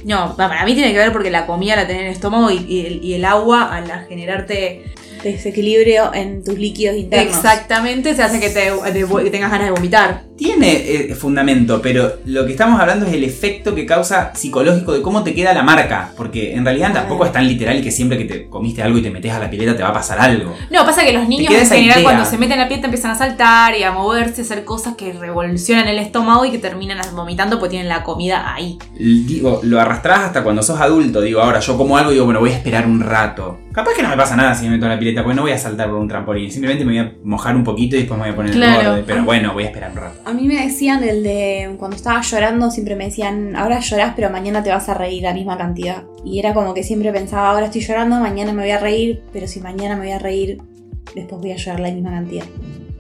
No, 0.05 0.35
para 0.37 0.65
mí 0.65 0.73
tiene 0.73 0.93
que 0.93 0.99
ver 0.99 1.13
porque 1.13 1.31
la 1.31 1.45
comida 1.45 1.77
la 1.77 1.87
tenés 1.87 2.01
en 2.01 2.07
el 2.09 2.13
estómago 2.15 2.51
y, 2.51 2.65
y 2.67 2.87
el, 2.87 3.05
y 3.05 3.13
el 3.13 3.25
agua 3.27 3.75
al 3.77 4.07
generarte 4.09 4.85
Desequilibrio 5.23 6.15
en 6.15 6.43
tus 6.43 6.59
líquidos 6.59 6.97
internos. 6.97 7.37
exactamente 7.37 8.15
se 8.15 8.23
hace 8.23 8.41
que, 8.41 8.49
te, 8.49 8.71
te- 8.93 9.23
que 9.25 9.31
tengas 9.31 9.51
ganas 9.51 9.67
de 9.67 9.71
vomitar. 9.73 10.23
Tiene 10.41 10.73
eh, 10.73 11.15
fundamento, 11.15 11.83
pero 11.83 12.15
lo 12.25 12.47
que 12.47 12.53
estamos 12.53 12.81
hablando 12.81 13.05
es 13.05 13.13
el 13.13 13.25
efecto 13.25 13.75
que 13.75 13.85
causa 13.85 14.33
psicológico 14.35 14.95
de 14.95 15.03
cómo 15.03 15.23
te 15.23 15.35
queda 15.35 15.53
la 15.53 15.63
marca. 15.63 16.13
Porque 16.17 16.55
en 16.55 16.65
realidad 16.65 16.95
tampoco 16.95 17.27
es 17.27 17.33
tan 17.33 17.47
literal 17.47 17.83
que 17.83 17.91
siempre 17.91 18.17
que 18.17 18.25
te 18.25 18.49
comiste 18.49 18.83
algo 18.83 18.97
y 18.97 19.03
te 19.03 19.11
metes 19.11 19.31
a 19.33 19.39
la 19.39 19.51
pileta 19.51 19.77
te 19.77 19.83
va 19.83 19.91
a 19.91 19.93
pasar 19.93 20.19
algo. 20.19 20.57
No, 20.71 20.87
pasa 20.87 21.05
que 21.05 21.13
los 21.13 21.29
niños 21.29 21.53
en 21.53 21.67
general 21.67 21.99
idea. 21.99 22.03
cuando 22.03 22.25
se 22.25 22.39
meten 22.39 22.59
a 22.59 22.63
la 22.63 22.69
piel 22.69 22.81
te 22.81 22.87
empiezan 22.87 23.11
a 23.11 23.17
saltar 23.17 23.77
y 23.77 23.83
a 23.83 23.93
moverse, 23.93 24.41
a 24.41 24.45
hacer 24.45 24.65
cosas 24.65 24.95
que 24.97 25.13
revolucionan 25.13 25.87
el 25.89 25.99
estómago 25.99 26.47
y 26.47 26.51
que 26.53 26.59
terminan 26.59 26.99
vomitando 27.15 27.59
porque 27.59 27.73
tienen 27.73 27.91
la 27.91 28.03
comida 28.03 28.55
ahí. 28.55 28.79
Digo, 28.99 29.61
lo 29.63 29.79
arrastrás 29.79 30.21
hasta 30.21 30.43
cuando 30.43 30.63
sos 30.63 30.81
adulto. 30.81 31.21
Digo, 31.21 31.43
ahora 31.43 31.61
yo 31.61 31.77
como 31.77 31.99
algo 31.99 32.13
y 32.13 32.15
digo, 32.15 32.25
bueno, 32.25 32.41
voy 32.41 32.53
a 32.53 32.55
esperar 32.55 32.87
un 32.87 33.01
rato. 33.03 33.59
Capaz 33.73 33.93
que 33.95 34.03
no 34.03 34.09
me 34.09 34.17
pasa 34.17 34.37
nada 34.37 34.55
si 34.55 34.65
me 34.65 34.71
meto 34.71 34.87
en 34.87 34.93
la 34.93 34.99
pileta, 34.99 35.23
porque 35.23 35.37
no 35.37 35.43
voy 35.43 35.53
a 35.53 35.59
saltar 35.59 35.89
por 35.91 35.99
un 35.99 36.09
trampolín. 36.09 36.51
Simplemente 36.51 36.83
me 36.85 36.93
voy 36.93 36.99
a 36.99 37.13
mojar 37.25 37.55
un 37.55 37.63
poquito 37.63 37.95
y 37.95 38.01
después 38.01 38.19
me 38.19 38.25
voy 38.25 38.33
a 38.33 38.37
poner 38.37 38.53
Claro. 38.53 38.81
el 38.81 38.87
borde. 38.89 39.03
Pero 39.07 39.25
bueno, 39.25 39.53
voy 39.53 39.65
a 39.65 39.67
esperar 39.67 39.91
un 39.91 39.97
rato. 39.99 40.30
A 40.31 40.33
mí 40.33 40.47
me 40.47 40.63
decían 40.65 41.03
el 41.03 41.23
de 41.25 41.75
cuando 41.79 41.97
estaba 41.97 42.21
llorando, 42.23 42.71
siempre 42.71 42.95
me 42.95 43.07
decían, 43.07 43.57
ahora 43.57 43.81
llorás, 43.81 44.13
pero 44.15 44.31
mañana 44.31 44.63
te 44.63 44.71
vas 44.71 44.89
a 44.89 44.95
reír 44.95 45.23
la 45.25 45.35
misma 45.35 45.59
cantidad. 45.59 46.05
Y 46.25 46.39
era 46.39 46.55
como 46.55 46.73
que 46.73 46.85
siempre 46.85 47.13
pensaba, 47.13 47.51
ahora 47.51 47.67
estoy 47.67 47.81
llorando, 47.81 48.17
mañana 48.21 48.53
me 48.53 48.63
voy 48.63 48.71
a 48.71 48.79
reír, 48.79 49.23
pero 49.33 49.49
si 49.49 49.61
mañana 49.61 49.97
me 49.97 50.03
voy 50.07 50.13
a 50.13 50.19
reír, 50.21 50.63
después 51.15 51.41
voy 51.41 51.51
a 51.53 51.57
llorar 51.57 51.81
la 51.81 51.91
misma 51.91 52.11
cantidad. 52.11 52.45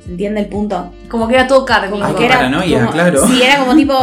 ¿Se 0.05 0.11
entiende 0.11 0.41
el 0.41 0.47
punto? 0.49 0.93
Como 1.09 1.29
que 1.29 1.35
era 1.35 1.47
todo. 1.47 1.65
Ay, 2.07 2.15
que 2.15 2.25
era 2.25 2.35
paranoia, 2.37 2.81
como- 2.81 2.93
claro. 2.93 3.27
Sí, 3.29 3.41
era 3.43 3.59
como 3.59 3.77
tipo, 3.77 3.95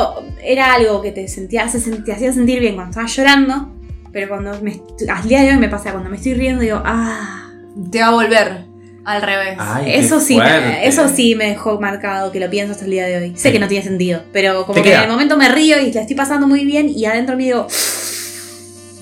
era 0.41 0.73
algo 0.75 1.01
que 1.01 1.11
te 1.11 1.27
sentía, 1.27 1.67
se 1.67 1.79
sent- 1.79 2.05
te 2.05 2.13
hacía 2.13 2.31
sentir 2.31 2.59
bien 2.61 2.75
cuando 2.75 2.91
estabas 2.91 3.13
llorando, 3.15 3.73
pero 4.13 4.29
cuando 4.29 4.61
me, 4.61 4.79
al 5.13 5.27
día 5.27 5.41
de 5.41 5.49
hoy 5.51 5.57
me 5.57 5.67
pasa, 5.67 5.91
cuando 5.91 6.09
me 6.09 6.15
estoy 6.15 6.33
riendo 6.35 6.61
digo, 6.61 6.81
ah, 6.85 7.51
Te 7.91 7.99
va 7.99 8.07
a 8.07 8.11
volver 8.11 8.66
al 9.07 9.21
revés. 9.21 9.55
Ay, 9.57 9.85
eso 9.95 10.19
sí, 10.19 10.35
fuerte. 10.35 10.87
eso 10.87 11.07
sí 11.07 11.33
me 11.35 11.45
dejó 11.49 11.79
marcado, 11.79 12.31
que 12.31 12.39
lo 12.39 12.49
pienso 12.49 12.73
hasta 12.73 12.85
el 12.85 12.91
día 12.91 13.05
de 13.07 13.17
hoy. 13.17 13.29
Sé 13.35 13.47
Sí. 13.47 13.51
que 13.53 13.59
no 13.59 13.67
tiene 13.67 13.83
sentido, 13.83 14.21
pero 14.33 14.65
como 14.65 14.75
que 14.75 14.81
queda. 14.89 14.97
en 14.97 15.03
el 15.05 15.09
momento 15.11 15.37
me 15.37 15.47
río 15.49 15.79
y 15.79 15.91
la 15.93 16.01
estoy 16.01 16.15
pasando 16.15 16.45
muy 16.47 16.65
bien 16.65 16.89
y 16.89 17.05
adentro 17.05 17.35
me 17.37 17.43
digo, 17.45 17.67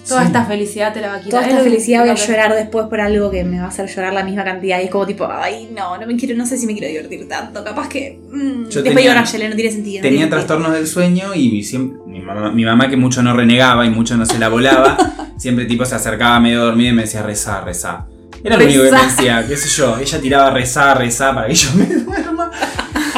Toda 0.07 0.21
Sí. 0.21 0.27
esta 0.27 0.45
felicidad 0.45 0.93
te 0.93 1.01
la 1.01 1.07
va 1.07 1.13
a 1.15 1.17
quitar. 1.17 1.31
toda 1.31 1.41
Es 1.41 1.47
esta 1.49 1.63
felicidad 1.63 2.01
voy 2.01 2.09
a 2.09 2.13
llorar 2.13 2.53
después 2.53 2.85
por 2.85 3.01
algo 3.01 3.31
que 3.31 3.43
me 3.43 3.57
va 3.57 3.65
a 3.65 3.69
hacer 3.69 3.87
llorar 3.89 4.13
la 4.13 4.23
misma 4.23 4.43
cantidad. 4.43 4.79
Y 4.79 4.83
es 4.83 4.91
como 4.91 5.07
tipo, 5.07 5.27
ay, 5.27 5.69
no, 5.75 5.97
no 5.97 6.05
me 6.05 6.15
quiero, 6.15 6.35
no 6.37 6.45
sé 6.45 6.59
si 6.59 6.67
me 6.67 6.73
quiero 6.73 6.87
divertir 6.89 7.27
tanto. 7.27 7.63
Capaz 7.63 7.89
que. 7.89 8.19
mm, 8.31 8.69
Yo 8.69 8.83
después 8.83 9.03
digo, 9.03 9.15
no, 9.15 9.23
tiene 9.55 9.71
sentido. 9.71 9.71
no 9.71 9.71
Tenía 9.71 10.01
tiene 10.01 10.01
sentido". 10.03 10.29
trastornos 10.29 10.73
del 10.73 10.85
sueño 10.85 11.33
y 11.33 11.63
siempre, 11.63 11.97
mi, 12.05 12.19
mamá, 12.19 12.51
mi 12.51 12.63
mamá 12.63 12.87
que 12.87 12.97
mucho 12.97 13.23
no 13.23 13.35
renegaba 13.35 13.83
y 13.83 13.89
mucho 13.89 14.15
no 14.15 14.27
se 14.27 14.37
la 14.37 14.49
volaba, 14.49 14.95
siempre 15.39 15.65
tipo 15.65 15.83
se 15.85 15.95
acercaba 15.95 16.39
medio 16.39 16.63
dormido 16.63 16.91
y 16.91 16.95
me 16.95 17.01
decía 17.01 17.23
rezar, 17.23 17.65
rezar. 17.65 18.03
Era 18.45 18.57
lo 18.57 18.63
único 18.65 18.83
que 18.83 18.91
me 18.91 19.01
decía, 19.03 19.45
qué 19.47 19.57
sé 19.57 19.69
yo, 19.69 19.97
ella 19.97 20.21
tiraba 20.21 20.49
rezar, 20.51 20.97
rezar 20.99 21.33
para 21.35 21.47
que 21.47 21.55
yo 21.55 21.69
me 21.75 21.85
duerma. 21.95 22.51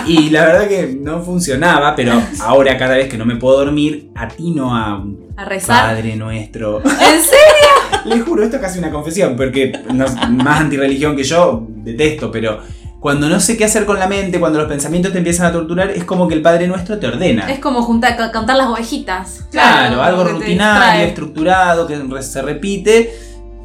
Y 0.05 0.29
la 0.29 0.45
verdad 0.45 0.67
que 0.69 0.97
no 0.99 1.21
funcionaba, 1.21 1.93
pero 1.95 2.13
ahora 2.39 2.77
cada 2.77 2.95
vez 2.95 3.09
que 3.09 3.17
no 3.17 3.25
me 3.25 3.35
puedo 3.35 3.57
dormir, 3.57 4.09
atino 4.15 4.73
a 4.75 5.03
A 5.35 5.45
rezar. 5.45 5.95
Padre 5.95 6.15
nuestro. 6.15 6.81
¿En 6.81 6.89
serio? 7.21 8.05
Le 8.05 8.21
juro, 8.21 8.43
esto 8.43 8.55
es 8.55 8.61
casi 8.61 8.79
una 8.79 8.89
confesión, 8.89 9.35
porque 9.35 9.73
no- 9.93 10.05
más 10.29 10.61
antirreligión 10.61 11.15
que 11.15 11.23
yo, 11.25 11.67
detesto, 11.69 12.31
pero 12.31 12.59
cuando 13.01 13.27
no 13.27 13.39
sé 13.41 13.57
qué 13.57 13.65
hacer 13.65 13.85
con 13.85 13.99
la 13.99 14.07
mente, 14.07 14.39
cuando 14.39 14.59
los 14.59 14.67
pensamientos 14.69 15.11
te 15.11 15.17
empiezan 15.17 15.45
a 15.47 15.51
torturar, 15.51 15.89
es 15.91 16.05
como 16.05 16.27
que 16.27 16.35
el 16.35 16.41
Padre 16.41 16.67
Nuestro 16.67 16.97
te 16.99 17.07
ordena. 17.07 17.49
Es 17.51 17.59
como 17.59 17.81
juntar, 17.81 18.15
ca- 18.15 18.31
cantar 18.31 18.55
las 18.55 18.67
ovejitas. 18.67 19.45
Claro, 19.51 20.01
algo 20.01 20.23
que 20.23 20.29
te 20.29 20.35
rutinario, 20.39 21.05
estructurado, 21.05 21.85
que 21.85 22.21
se 22.23 22.41
repite 22.41 23.13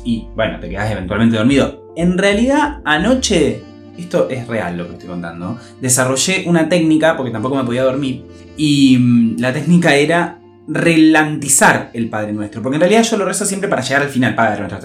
y 0.05 0.27
bueno, 0.35 0.59
te 0.61 0.69
quedas 0.69 0.91
eventualmente 0.91 1.37
dormido. 1.37 1.93
En 1.97 2.17
realidad, 2.19 2.81
anoche, 2.85 3.62
esto 3.99 4.29
es 4.31 4.47
real 4.49 4.77
lo 4.79 4.87
que 4.87 4.95
estoy 4.95 5.09
contando, 5.09 5.59
desarrollé 5.81 6.45
una 6.47 6.69
técnica, 6.69 7.17
porque 7.17 7.31
tampoco 7.33 7.57
me 7.57 7.65
podía 7.65 7.83
dormir, 7.85 8.25
y 8.57 8.97
mm, 8.99 9.37
la 9.41 9.53
técnica 9.53 9.95
era 9.95 10.38
relantizar 10.69 11.91
el 11.93 12.09
Padre 12.09 12.33
Nuestro, 12.33 12.62
porque 12.62 12.77
en 12.77 12.81
realidad 12.81 13.03
yo 13.03 13.17
lo 13.17 13.25
rezo 13.25 13.45
siempre 13.45 13.69
para 13.69 13.83
llegar 13.83 14.03
al 14.03 14.09
final, 14.09 14.35
Padre 14.35 14.61
Nuestro, 14.61 14.79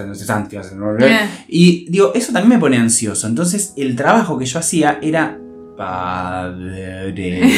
y 1.48 1.86
digo, 1.88 2.12
eso 2.14 2.32
también 2.32 2.50
me 2.50 2.58
pone 2.58 2.76
ansioso. 2.76 3.26
Entonces, 3.26 3.72
el 3.76 3.94
trabajo 3.96 4.38
que 4.38 4.44
yo 4.46 4.58
hacía 4.58 4.98
era. 5.00 5.38
Padre. 5.76 7.12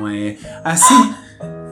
nue- 0.00 0.36
Así. 0.64 0.94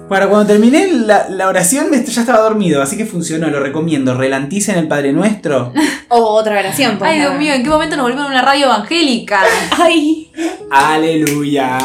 Para 0.08 0.28
cuando 0.28 0.46
terminé 0.46 0.86
la, 0.88 1.28
la 1.28 1.48
oración 1.48 1.90
me- 1.90 2.04
ya 2.04 2.20
estaba 2.20 2.38
dormido, 2.40 2.80
así 2.80 2.96
que 2.96 3.06
funcionó, 3.06 3.48
lo 3.48 3.58
recomiendo. 3.60 4.14
Relanticen 4.14 4.78
el 4.78 4.86
Padre 4.88 5.12
Nuestro. 5.12 5.72
O 6.08 6.18
otra 6.34 6.60
oración, 6.60 6.98
pues. 6.98 7.10
Ay, 7.10 7.18
Dios 7.18 7.34
mío, 7.36 7.52
¿en 7.52 7.64
qué 7.64 7.68
momento 7.68 7.96
nos 7.96 8.04
volvimos 8.04 8.26
a 8.26 8.30
una 8.30 8.42
radio 8.42 8.66
evangélica? 8.66 9.40
Ay, 9.76 10.30
Aleluya. 10.70 11.78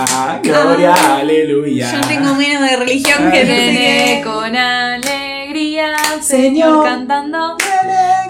Gloria, 0.43 0.93
Ay, 0.93 1.21
aleluya. 1.21 1.91
yo 1.91 2.07
tengo 2.07 2.35
menos 2.35 2.69
de 2.69 2.77
religión 2.77 3.31
que 3.31 3.39
Ay, 3.39 3.47
qué. 3.47 4.21
con 4.23 4.55
alegría, 4.55 5.95
Señor. 6.21 6.21
Señor 6.21 6.83
cantando 6.85 7.57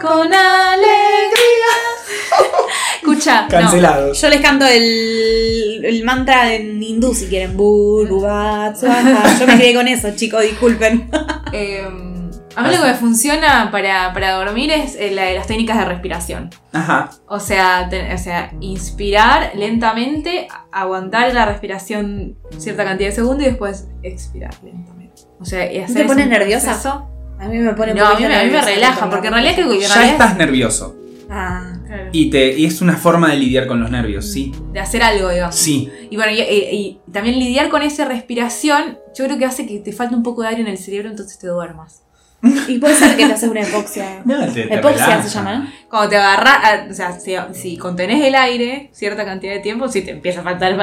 con 0.01 0.33
alegría. 0.33 1.71
escucha. 3.01 3.47
no. 3.49 4.13
Yo 4.13 4.29
les 4.29 4.41
canto 4.41 4.65
el, 4.65 5.81
el 5.83 6.03
mantra 6.03 6.53
en 6.53 6.81
hindú 6.81 7.13
si 7.13 7.25
quieren. 7.27 7.55
Yo 9.39 9.47
me 9.47 9.57
quedé 9.57 9.73
con 9.73 9.87
eso, 9.87 10.09
chicos, 10.15 10.41
disculpen. 10.43 11.09
Eh, 11.53 11.85
a 12.55 12.63
mí 12.63 12.69
lo 12.73 12.81
que 12.81 12.87
me 12.87 12.93
funciona 12.93 13.69
para, 13.73 14.13
para 14.13 14.31
dormir 14.35 14.71
es 14.71 14.95
eh, 14.95 15.11
la 15.11 15.23
de 15.23 15.35
las 15.35 15.47
técnicas 15.47 15.77
de 15.77 15.83
respiración. 15.83 16.49
Ajá. 16.71 17.09
O 17.27 17.41
sea, 17.41 17.89
te- 17.89 18.13
o 18.13 18.17
sea, 18.17 18.53
inspirar 18.61 19.51
lentamente, 19.55 20.47
aguantar 20.71 21.33
la 21.33 21.45
respiración 21.45 22.37
cierta 22.57 22.85
cantidad 22.85 23.09
de 23.09 23.15
segundos 23.15 23.43
y 23.45 23.49
después 23.49 23.89
expirar 24.01 24.53
lentamente. 24.63 25.23
O 25.41 25.45
sea, 25.45 25.69
y 25.69 25.79
hacer 25.79 26.03
te 26.03 26.05
pones 26.05 26.27
nerviosa? 26.29 26.67
proceso. 26.67 27.09
A 27.37 27.49
mí 27.49 27.57
me 27.57 27.73
pone 27.73 27.93
No, 27.93 28.05
a 28.07 28.15
mí, 28.15 28.21
me- 28.21 28.27
a 28.27 28.29
mí 28.29 28.45
me 28.45 28.51
nerviosa 28.53 28.65
relaja, 28.67 29.09
porque 29.09 29.27
en 29.27 29.33
realidad 29.33 29.55
creo 29.55 29.69
que 29.71 29.79
Ya 29.81 29.87
realidad 29.93 30.11
estás 30.13 30.37
nervioso. 30.37 30.95
Ah. 31.33 31.73
Claro. 31.87 32.09
Y, 32.11 32.29
te, 32.29 32.57
y 32.59 32.65
es 32.65 32.81
una 32.81 32.97
forma 32.97 33.31
de 33.31 33.37
lidiar 33.37 33.65
con 33.67 33.79
los 33.79 33.89
nervios, 33.89 34.29
sí. 34.31 34.51
de 34.73 34.79
hacer 34.81 35.01
algo, 35.01 35.29
digamos. 35.29 35.55
Sí. 35.55 35.89
Y 36.09 36.15
bueno, 36.17 36.31
y, 36.33 36.41
y- 36.41 36.75
y 36.75 37.11
también 37.11 37.39
lidiar 37.39 37.69
con 37.69 37.81
esa 37.81 38.03
respiración, 38.05 38.97
yo 39.17 39.25
creo 39.25 39.37
que 39.37 39.45
hace 39.45 39.65
que 39.65 39.79
te 39.79 39.93
falte 39.93 40.13
un 40.15 40.23
poco 40.23 40.41
de 40.41 40.49
aire 40.49 40.61
en 40.61 40.67
el 40.67 40.77
cerebro, 40.77 41.09
entonces 41.09 41.39
te 41.39 41.47
duermas. 41.47 42.03
Y 42.67 42.79
puede 42.79 42.95
ser 42.95 43.15
que 43.17 43.27
te 43.27 43.33
haces 43.33 43.49
una 43.49 43.61
hipoxia. 43.61 44.21
No, 44.25 44.39
te- 44.51 44.63
te 44.67 44.81
relaja. 44.81 45.21
se 45.23 45.29
llama, 45.29 45.55
¿no? 45.59 45.67
Cuando 45.89 46.09
te 46.09 46.17
agarras, 46.17 46.89
o 46.89 46.93
sea, 46.93 47.19
si, 47.19 47.33
si 47.53 47.77
contenés 47.77 48.23
el 48.25 48.33
aire 48.35 48.89
cierta 48.93 49.25
cantidad 49.25 49.53
de 49.53 49.59
tiempo, 49.59 49.87
si 49.89 50.01
te 50.01 50.11
empieza 50.11 50.39
a 50.41 50.43
faltar 50.43 50.75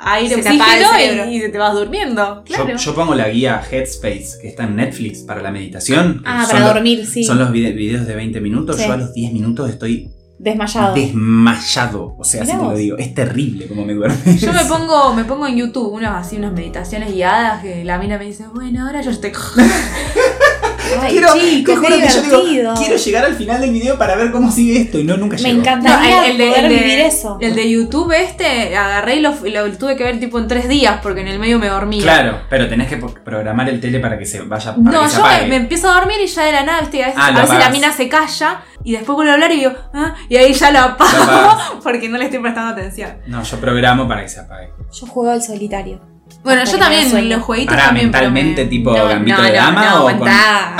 aire, 0.00 0.34
Se 0.36 0.42
te 0.42 0.48
apaga 0.48 0.76
el 0.76 0.84
oxígeno 0.84 1.30
y, 1.30 1.44
y 1.44 1.52
te 1.52 1.58
vas 1.58 1.74
durmiendo. 1.74 2.42
Yo, 2.46 2.54
Claro. 2.56 2.76
yo 2.76 2.94
pongo 2.94 3.14
la 3.14 3.28
guía 3.28 3.62
Headspace, 3.70 4.38
que 4.42 4.48
está 4.48 4.64
en 4.64 4.76
Netflix 4.76 5.20
para 5.20 5.40
la 5.42 5.50
meditación. 5.52 6.22
Ah, 6.24 6.44
para 6.48 6.60
los- 6.64 6.74
dormir, 6.74 7.06
sí. 7.06 7.22
Son 7.24 7.38
los 7.38 7.50
vide- 7.52 7.72
videos 7.74 8.06
de 8.06 8.14
20 8.16 8.40
minutos. 8.40 8.76
Sí. 8.76 8.84
Yo 8.86 8.92
a 8.92 8.96
los 8.96 9.12
10 9.14 9.32
minutos 9.32 9.68
estoy 9.70 10.10
Desmayado. 10.40 10.94
desmayado. 10.94 12.14
O 12.18 12.24
sea, 12.24 12.42
así 12.44 12.52
te 12.52 12.58
lo 12.58 12.72
digo. 12.74 12.96
Es 12.96 13.12
terrible 13.14 13.66
como 13.66 13.84
me 13.84 13.92
duerme. 13.94 14.16
Yo 14.38 14.52
me 14.52 14.64
pongo, 14.64 15.12
me 15.14 15.24
pongo 15.24 15.46
en 15.46 15.56
YouTube 15.56 15.92
unas 15.92 16.26
así 16.26 16.36
unas 16.36 16.52
meditaciones 16.52 17.12
guiadas 17.12 17.62
que 17.62 17.84
la 17.84 17.98
mina 17.98 18.18
me 18.18 18.24
dice, 18.24 18.46
bueno, 18.54 18.86
ahora 18.86 19.00
yo 19.02 19.10
estoy. 19.10 19.32
Ay, 21.00 21.10
Quiero, 21.12 21.28
chicos, 21.34 21.40
te 21.40 21.64
qué 21.64 21.76
juro 21.76 21.88
que 21.88 22.08
yo 22.08 22.22
digo, 22.22 22.38
divertido. 22.40 22.74
quiero 22.76 22.96
llegar 22.96 23.24
al 23.24 23.34
final 23.34 23.60
del 23.60 23.70
video 23.72 23.98
para 23.98 24.16
ver 24.16 24.30
cómo 24.30 24.50
sigue 24.50 24.80
esto 24.80 24.98
y 24.98 25.04
no 25.04 25.16
nunca 25.16 25.36
Me 25.36 25.42
llego. 25.42 25.60
encantaría 25.60 26.10
No, 26.16 26.22
el- 26.24 26.30
el 26.32 26.38
de- 26.38 26.48
poder 26.48 26.64
el 26.64 26.70
de- 26.70 26.76
vivir 26.78 26.98
eso. 27.00 27.38
El 27.40 27.54
de 27.54 27.70
YouTube 27.70 28.12
este, 28.12 28.76
agarré 28.76 29.16
y 29.16 29.20
lo, 29.20 29.34
lo 29.42 29.72
tuve 29.78 29.96
que 29.96 30.04
ver 30.04 30.18
tipo 30.20 30.38
en 30.38 30.48
tres 30.48 30.68
días 30.68 31.00
porque 31.02 31.20
en 31.20 31.28
el 31.28 31.38
medio 31.38 31.58
me 31.58 31.68
dormía. 31.68 32.02
Claro, 32.02 32.40
pero 32.48 32.68
tenés 32.68 32.88
que 32.88 32.96
programar 32.96 33.68
el 33.68 33.80
tele 33.80 34.00
para 34.00 34.18
que 34.18 34.26
se 34.26 34.40
vaya 34.42 34.74
para 34.74 34.90
No, 34.90 35.02
que 35.02 35.08
se 35.10 35.16
yo 35.16 35.22
me, 35.22 35.28
apague. 35.28 35.46
me 35.48 35.56
empiezo 35.56 35.90
a 35.90 35.94
dormir 35.94 36.16
y 36.22 36.26
ya 36.26 36.44
de 36.44 36.52
la 36.52 36.62
nada, 36.64 36.80
¿viste? 36.80 37.02
a 37.02 37.06
veces, 37.08 37.20
Ah, 37.22 37.28
a 37.28 37.40
veces 37.40 37.58
la 37.58 37.70
mina 37.70 37.92
se 37.92 38.08
calla 38.08 38.62
y 38.84 38.92
después 38.92 39.14
vuelve 39.16 39.30
a 39.30 39.34
hablar 39.34 39.52
y 39.52 39.56
digo, 39.56 39.72
ah, 39.94 40.14
y 40.28 40.36
ahí 40.36 40.52
ya 40.54 40.70
lo 40.70 40.78
apago 40.80 41.58
porque 41.82 42.08
no 42.08 42.16
le 42.18 42.24
estoy 42.24 42.38
prestando 42.40 42.72
atención. 42.72 43.18
No, 43.26 43.42
yo 43.42 43.58
programo 43.60 44.06
para 44.08 44.22
que 44.22 44.28
se 44.28 44.40
apague. 44.40 44.70
Yo 44.92 45.06
juego 45.06 45.30
al 45.32 45.42
solitario. 45.42 46.00
Bueno, 46.44 46.64
yo 46.64 46.78
también, 46.78 47.28
los 47.28 47.42
jueguitos 47.42 47.74
Para 47.74 47.86
también. 47.86 48.06
mentalmente, 48.06 48.64
me- 48.64 48.70
tipo 48.70 48.96
No, 48.96 49.06
gambito 49.06 49.36
no, 49.38 49.42
de 49.44 49.50
no, 49.50 49.56
dama 49.56 49.84
no, 49.84 49.96
o 49.98 50.02
con. 50.04 50.14
aguantá. 50.14 50.76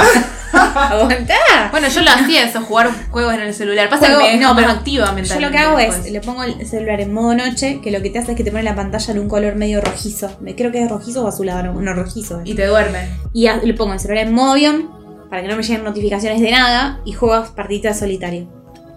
aguantá. 0.74 1.34
Bueno, 1.70 1.88
yo 1.88 2.02
lo 2.02 2.10
hacía 2.10 2.44
eso, 2.44 2.60
jugar 2.62 2.90
juegos 3.10 3.34
en 3.34 3.40
el 3.40 3.54
celular. 3.54 3.88
Pasa 3.88 4.06
que 4.18 4.36
no, 4.38 4.54
pero 4.56 4.70
activa 4.70 5.06
Yo 5.06 5.12
mentalmente. 5.12 5.40
lo 5.46 5.50
que 5.52 5.58
hago 5.58 5.78
es, 5.78 5.88
después. 5.94 6.12
le 6.12 6.20
pongo 6.20 6.42
el 6.44 6.66
celular 6.66 7.00
en 7.00 7.12
modo 7.12 7.34
noche, 7.34 7.80
que 7.82 7.90
lo 7.90 8.00
que 8.02 8.10
te 8.10 8.18
hace 8.18 8.32
es 8.32 8.36
que 8.36 8.44
te 8.44 8.50
pone 8.50 8.62
la 8.62 8.74
pantalla 8.74 9.12
en 9.12 9.18
un 9.18 9.28
color 9.28 9.56
medio 9.56 9.80
rojizo. 9.80 10.36
Me 10.40 10.54
creo 10.54 10.72
que 10.72 10.82
es 10.82 10.90
rojizo 10.90 11.24
o 11.24 11.28
azulado, 11.28 11.62
no, 11.64 11.80
no, 11.80 11.92
rojizo. 11.94 12.40
Y 12.44 12.54
te 12.54 12.66
duerme. 12.66 13.10
Y 13.32 13.46
a- 13.48 13.56
le 13.56 13.74
pongo 13.74 13.92
el 13.92 14.00
celular 14.00 14.26
en 14.26 14.32
modo 14.34 14.52
avión 14.52 14.90
para 15.28 15.42
que 15.42 15.48
no 15.48 15.56
me 15.56 15.62
lleguen 15.62 15.84
notificaciones 15.84 16.40
de 16.40 16.50
nada 16.50 17.00
y 17.04 17.12
juego 17.12 17.44
partiditas 17.54 17.96
de 17.96 18.00
solitario. 18.06 18.48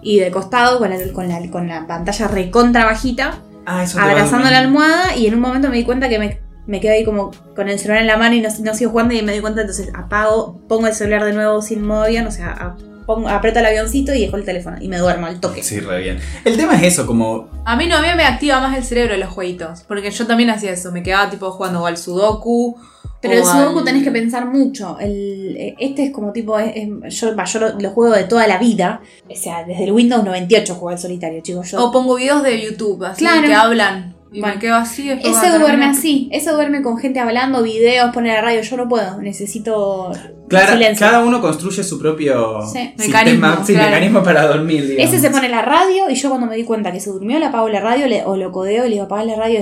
Y 0.02 0.18
de 0.18 0.30
costado 0.30 0.78
con 0.78 0.90
la, 0.90 0.96
con 1.12 1.28
la, 1.28 1.50
con 1.50 1.68
la 1.68 1.86
pantalla 1.86 2.28
recontra 2.28 2.84
bajita, 2.84 3.38
Ah, 3.64 3.84
abrazando 3.96 4.50
la 4.50 4.58
almohada 4.58 5.14
y 5.16 5.28
en 5.28 5.34
un 5.34 5.40
momento 5.40 5.68
me 5.68 5.76
di 5.76 5.84
cuenta 5.84 6.08
que 6.08 6.18
me, 6.18 6.40
me 6.66 6.80
quedé 6.80 6.92
ahí 6.94 7.04
como 7.04 7.30
con 7.56 7.68
el 7.68 7.78
celular 7.78 8.00
en 8.02 8.06
la 8.06 8.16
mano 8.16 8.34
y 8.34 8.40
no, 8.40 8.48
no 8.62 8.74
sigo 8.74 8.90
jugando 8.92 9.14
y 9.14 9.22
me 9.22 9.32
di 9.32 9.40
cuenta, 9.40 9.60
entonces 9.62 9.90
apago, 9.94 10.60
pongo 10.68 10.86
el 10.86 10.94
celular 10.94 11.24
de 11.24 11.32
nuevo 11.32 11.60
sin 11.62 11.82
modo 11.86 12.02
avión, 12.04 12.26
o 12.26 12.30
sea, 12.30 12.50
a- 12.52 12.76
pongo, 13.06 13.28
aprieto 13.28 13.58
el 13.58 13.66
avioncito 13.66 14.14
y 14.14 14.20
dejo 14.20 14.36
el 14.36 14.44
teléfono 14.44 14.76
y 14.80 14.86
me 14.88 14.96
duermo 14.98 15.26
al 15.26 15.40
toque. 15.40 15.62
Sí, 15.64 15.80
re 15.80 16.00
bien. 16.00 16.18
El 16.44 16.56
tema 16.56 16.76
es 16.76 16.82
eso, 16.84 17.04
como. 17.06 17.48
A 17.64 17.74
mí 17.76 17.86
no, 17.88 17.96
a 17.96 18.00
mí 18.02 18.06
me 18.16 18.24
activa 18.24 18.60
más 18.60 18.76
el 18.76 18.84
cerebro 18.84 19.16
los 19.16 19.28
jueguitos. 19.28 19.82
Porque 19.88 20.10
yo 20.12 20.26
también 20.26 20.50
hacía 20.50 20.70
eso. 20.70 20.92
Me 20.92 21.02
quedaba 21.02 21.28
tipo 21.28 21.50
jugando 21.50 21.82
o 21.82 21.86
al 21.86 21.96
Sudoku. 21.96 22.76
Pero 23.20 23.34
el 23.34 23.44
Sudoku 23.44 23.80
al- 23.80 23.84
tenés 23.84 24.04
que 24.04 24.12
pensar 24.12 24.46
mucho. 24.46 24.98
El, 25.00 25.56
eh, 25.58 25.74
este 25.80 26.04
es 26.06 26.10
como 26.12 26.30
tipo. 26.32 26.56
es- 26.60 26.72
es- 26.76 27.20
yo 27.20 27.32
lo, 27.58 27.78
lo 27.80 27.90
juego 27.90 28.14
de 28.14 28.22
toda 28.24 28.46
la 28.46 28.58
vida. 28.58 29.00
O 29.28 29.34
sea, 29.34 29.64
desde 29.64 29.82
el 29.82 29.90
Windows 29.92 30.22
98 30.24 30.74
juego 30.74 30.90
al 30.90 30.98
solitario, 31.00 31.40
chicos. 31.42 31.72
Yo, 31.72 31.84
O 31.84 31.90
pongo 31.90 32.14
videos 32.14 32.44
de 32.44 32.62
YouTube, 32.62 33.02
así 33.04 33.18
Claro. 33.24 33.42
que 33.48 33.52
hablan. 33.54 34.14
Y 34.32 34.40
Bueno. 34.40 34.54
me 34.54 34.60
quedo 34.60 34.76
así. 34.76 35.10
ese 35.10 35.58
duerme 35.58 35.84
así. 35.84 36.28
Ese 36.32 36.50
duerme 36.50 36.82
con 36.82 36.98
gente 36.98 37.20
hablando, 37.20 37.62
videos, 37.62 38.12
pone 38.14 38.28
la 38.28 38.40
radio. 38.40 38.62
Yo 38.62 38.76
no 38.76 38.88
puedo. 38.88 39.20
Necesito 39.20 40.12
Silencio. 40.60 41.06
cada 41.06 41.20
uno 41.24 41.40
construye 41.40 41.82
su 41.84 41.98
propio 41.98 42.62
Sí. 42.72 42.78
sistema, 42.96 43.24
Mecanismo, 43.24 43.66
sí, 43.66 43.72
claro. 43.74 43.90
mecanismo 43.90 44.22
para 44.22 44.46
dormir. 44.46 44.86
digamos. 44.88 45.12
Ese 45.14 45.20
se 45.20 45.30
pone 45.30 45.48
la 45.48 45.62
radio 45.62 46.10
y 46.10 46.14
yo 46.14 46.28
cuando 46.28 46.46
me 46.46 46.56
di 46.56 46.64
cuenta 46.64 46.92
que 46.92 47.00
se 47.00 47.10
durmió 47.10 47.38
le 47.38 47.46
apago 47.46 47.68
la 47.68 47.80
radio 47.80 48.06
le- 48.06 48.24
o 48.24 48.36
lo 48.36 48.52
codeo 48.52 48.84
y 48.84 48.88
le 48.88 48.94
digo 48.94 49.04
apaga 49.06 49.24
la 49.24 49.36
radio 49.36 49.60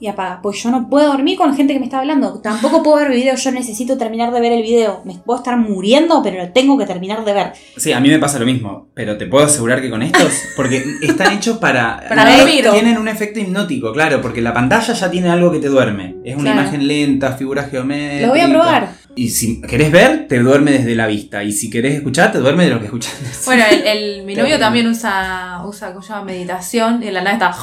y 0.00 0.06
apaga. 0.06 0.40
Pues 0.42 0.62
yo 0.62 0.70
no 0.70 0.88
puedo 0.88 1.08
dormir 1.12 1.36
con 1.36 1.54
gente 1.54 1.74
que 1.74 1.78
me 1.78 1.84
está 1.84 1.98
hablando. 1.98 2.40
Tampoco 2.40 2.82
puedo 2.82 2.96
ver 2.96 3.10
videos. 3.10 3.44
Yo 3.44 3.50
necesito 3.52 3.98
terminar 3.98 4.32
de 4.32 4.40
ver 4.40 4.52
el 4.52 4.62
video. 4.62 5.02
Me 5.04 5.14
puedo 5.14 5.38
estar 5.40 5.56
muriendo, 5.58 6.22
pero 6.22 6.38
lo 6.42 6.48
tengo 6.52 6.78
que 6.78 6.86
terminar 6.86 7.22
de 7.24 7.32
ver. 7.34 7.52
Sí, 7.76 7.92
a 7.92 8.00
mí 8.00 8.08
me 8.08 8.18
pasa 8.18 8.38
lo 8.38 8.46
mismo, 8.46 8.88
pero 8.94 9.18
te 9.18 9.26
puedo 9.26 9.44
asegurar 9.44 9.82
que 9.82 9.90
con 9.90 10.02
estos, 10.02 10.32
porque 10.56 10.82
están 11.02 11.34
hechos 11.34 11.58
para... 11.58 12.02
Para 12.08 12.24
no, 12.24 12.36
dormir. 12.38 12.66
Tienen 12.72 12.96
un 12.96 13.08
efecto 13.08 13.40
hipnótico, 13.40 13.92
claro, 13.92 14.22
porque 14.22 14.40
la 14.40 14.54
pantalla 14.54 14.94
ya 14.94 15.10
tiene 15.10 15.28
algo 15.28 15.52
que 15.52 15.58
te 15.58 15.68
duerme. 15.68 16.16
Es 16.24 16.34
una 16.34 16.52
Claro. 16.52 16.60
imagen 16.62 16.88
lenta, 16.88 17.32
figura 17.32 17.64
geométrica. 17.64 18.26
Lo 18.26 18.32
voy 18.32 18.40
a 18.40 18.48
probar. 18.48 18.88
Y 19.20 19.28
si 19.28 19.60
querés 19.60 19.92
ver, 19.92 20.28
te 20.28 20.38
duerme 20.38 20.70
desde 20.72 20.94
la 20.94 21.06
vista. 21.06 21.44
Y 21.44 21.52
si 21.52 21.68
querés 21.68 21.96
escuchar, 21.96 22.32
te 22.32 22.38
duerme 22.38 22.64
de 22.64 22.70
lo 22.70 22.78
que 22.78 22.86
escuchas. 22.86 23.12
Bueno, 23.44 23.64
el, 23.70 23.86
el- 23.86 24.22
mi 24.24 24.34
novio 24.34 24.58
también 24.58 24.86
usa, 24.86 25.60
usa 25.66 25.90
¿cómo 25.92 26.00
se 26.02 26.08
llama? 26.14 26.24
meditación 26.24 27.02
y 27.02 27.08
en 27.08 27.14
la 27.14 27.20
nada 27.20 27.34
está. 27.34 27.54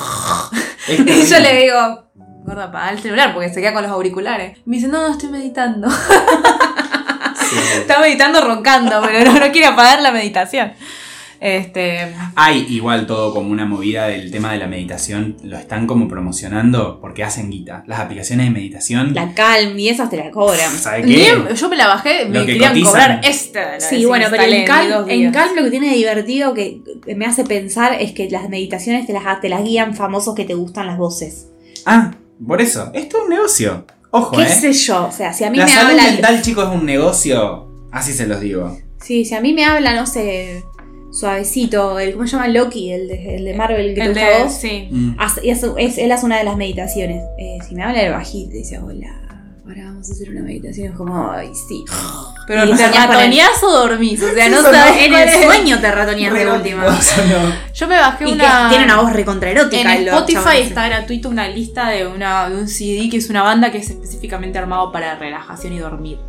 Es 0.88 1.00
y 1.30 1.34
yo 1.34 1.39
le 1.39 1.62
digo, 1.63 2.12
gorda, 2.46 2.65
apaga 2.65 2.91
el 2.91 3.00
celular 3.00 3.34
porque 3.34 3.50
se 3.50 3.60
queda 3.60 3.74
con 3.74 3.82
los 3.82 3.91
auriculares. 3.91 4.60
Me 4.65 4.76
dice, 4.76 4.88
no, 4.88 5.00
no 5.08 5.13
estoy 5.13 5.30
meditando. 5.30 5.89
Sí. 5.89 7.56
está 7.80 8.00
meditando 8.02 8.39
roncando, 8.41 9.02
pero 9.04 9.32
no, 9.32 9.39
no 9.39 9.52
quiere 9.52 9.65
apagar 9.67 10.00
la 10.02 10.12
meditación. 10.12 10.74
Este. 11.39 12.00
Hay 12.36 12.65
igual 12.69 13.06
todo 13.08 13.34
como 13.34 13.52
una 13.52 13.65
movida 13.65 14.08
del 14.08 14.32
tema 14.32 14.52
de 14.54 14.58
la 14.60 14.67
meditación. 14.67 15.38
Lo 15.43 15.58
están 15.58 15.88
como 15.88 16.08
promocionando 16.08 17.00
porque 17.00 17.23
hacen 17.23 17.50
guita. 17.50 17.84
Las 17.88 18.00
aplicaciones 18.00 18.47
de 18.47 18.52
meditación. 18.52 19.13
La 19.13 19.34
Calm 19.34 19.78
y 19.78 19.89
esas 19.89 20.10
te 20.10 20.17
la 20.17 20.32
cobran. 20.32 20.71
¿Sabes 20.78 21.06
ni 21.06 21.15
qué? 21.15 21.34
yo 21.56 21.69
me 21.69 21.76
la 21.76 21.88
bajé, 21.88 22.26
me 22.26 22.39
Lo 22.39 22.45
que 22.45 22.54
querían 22.54 22.71
cotizan. 22.71 22.91
cobrar 22.91 23.21
esta. 23.23 23.73
la 23.73 23.80
Sí, 23.80 24.06
bueno, 24.06 24.28
pero 24.30 24.43
en. 24.43 24.65
Calm 24.65 25.56
lo 25.56 25.63
que 25.63 25.69
tiene 25.71 25.89
de 25.89 25.95
divertido 25.95 26.54
que 26.54 26.82
me 27.15 27.26
hace 27.26 27.43
pensar 27.43 27.93
es 28.02 28.12
que 28.13 28.30
las 28.30 28.50
meditaciones 28.50 29.06
te 29.06 29.13
las, 29.13 29.41
te 29.41 29.50
las 29.50 29.63
guían 29.63 29.95
famosos 29.95 30.36
que 30.36 30.45
te 30.45 30.54
gustan 30.56 30.88
las 30.88 30.97
voces. 30.97 31.47
Ah, 31.86 32.12
por 32.45 32.62
eso. 32.62 32.91
Esto 32.93 33.17
es 33.17 33.23
un 33.23 33.30
negocio. 33.30 33.86
Ojo, 34.12 34.38
¿Qué 34.38 34.43
eh. 34.43 34.47
sé 34.47 34.73
yo? 34.73 35.06
O 35.08 35.12
sea, 35.12 35.34
si 35.34 35.43
a 35.43 35.50
mí 35.52 35.58
La 35.58 35.65
me 35.65 35.71
salud 35.71 35.91
habla. 35.91 36.04
mental, 36.04 36.41
chicos, 36.41 36.69
es 36.69 36.76
un 36.76 36.86
negocio. 36.86 37.67
Así 37.91 38.13
se 38.13 38.28
los 38.28 38.39
digo. 38.41 38.78
Sí, 39.02 39.26
si 39.26 39.36
a 39.36 39.41
mí 39.41 39.54
me 39.54 39.65
habla, 39.65 39.93
no 39.95 40.06
sé, 40.06 40.63
suavecito, 41.19 41.99
el, 41.99 42.13
¿cómo 42.13 42.25
se 42.27 42.34
llama? 42.36 42.47
Loki, 42.47 42.91
el 42.91 43.08
de, 43.08 43.36
el 43.38 43.45
de 43.45 43.53
Marvel 43.56 43.93
que 43.95 44.01
El 44.01 44.13
te 44.13 44.19
gusta 44.19 44.25
a 44.25 44.38
de, 44.38 44.43
vos. 44.43 44.53
sí. 44.53 44.88
Mm. 44.91 45.15
Hace- 45.19 45.45
y 45.45 45.51
hace- 45.51 45.71
es- 45.77 45.97
él 45.97 46.12
hace 46.12 46.25
una 46.25 46.38
de 46.38 46.43
las 46.43 46.58
meditaciones. 46.58 47.23
Eh, 47.38 47.58
si 47.67 47.75
me 47.75 47.84
habla 47.84 48.01
el 48.01 48.12
bajito 48.12 48.51
y 48.56 48.60
dice, 48.60 48.80
hola, 48.80 49.08
ahora 49.65 49.86
vamos 49.86 50.10
a 50.10 50.13
hacer 50.13 50.30
una 50.30 50.41
meditación. 50.41 50.88
Es 50.91 50.95
como, 50.95 51.30
ay, 51.32 51.49
sí. 51.67 51.84
Pero 52.47 52.63
Y 52.65 52.73
¿te 52.77 52.88
ratoneás 52.88 53.62
o 53.62 53.69
dormís? 53.71 54.23
O 54.23 54.34
sea, 54.34 54.47
no 54.47 54.62
sabes 54.62 55.03
En 55.06 55.13
el 55.13 55.27
es. 55.27 55.43
sueño 55.43 55.80
te 55.82 55.91
ratoneas 55.91 56.34
de 56.34 56.49
última. 56.49 56.86
No. 56.86 56.95
Yo 57.73 57.88
me 57.88 57.97
bajé 57.97 58.23
Y 58.23 58.27
que 58.27 58.34
una. 58.36 58.69
tiene 58.69 58.86
una 58.86 59.01
voz 59.01 59.12
recontraerótica. 59.12 59.82
En 59.82 59.88
el 60.01 60.08
Spotify 60.08 60.34
chabón 60.36 60.53
ese. 60.53 60.63
está 60.67 60.88
gratuito 60.88 61.27
una 61.30 61.47
lista 61.49 61.89
de, 61.89 62.08
una, 62.08 62.47
de 62.49 62.56
un 62.56 62.67
CD 62.69 63.10
que 63.10 63.17
es 63.17 63.30
una 63.30 63.43
banda 63.43 63.69
que 63.71 63.80
es 63.80 63.89
específicamente 63.89 64.58
armado 64.58 64.91
para 64.93 65.15
relajación 65.15 65.73
y 65.73 65.80
dormir. 65.80 66.19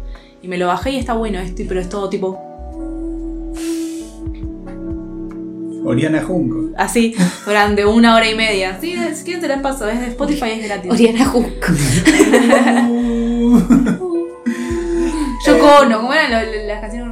Y 0.43 0.49
me 0.49 0.57
lo 0.59 0.67
bajé 0.69 0.91
y 0.93 0.97
está 0.99 1.13
bueno, 1.15 1.39
este, 1.39 1.65
pero 1.67 1.79
es 1.81 1.89
todo 1.89 2.09
tipo 2.09 2.48
Oriana 5.89 6.23
Junco. 6.23 6.71
así 6.77 7.15
durante 7.45 7.85
una 7.87 8.15
hora 8.17 8.29
y 8.31 8.35
media. 8.35 8.79
Sí, 8.81 8.95
quieren 9.25 9.41
te 9.41 9.49
las 9.49 9.61
paso, 9.61 9.89
es 9.89 10.01
de 10.01 10.07
Spotify 10.09 10.51
es 10.61 10.65
gratis. 10.65 10.91
Oriana 10.91 11.25
Junco. 11.27 11.51
Yoko 15.47 15.67
Ono, 15.83 16.01
¿cómo 16.01 16.13
eran 16.13 16.31
lo- 16.33 16.67
las 16.67 16.81
canciones? 16.81 17.09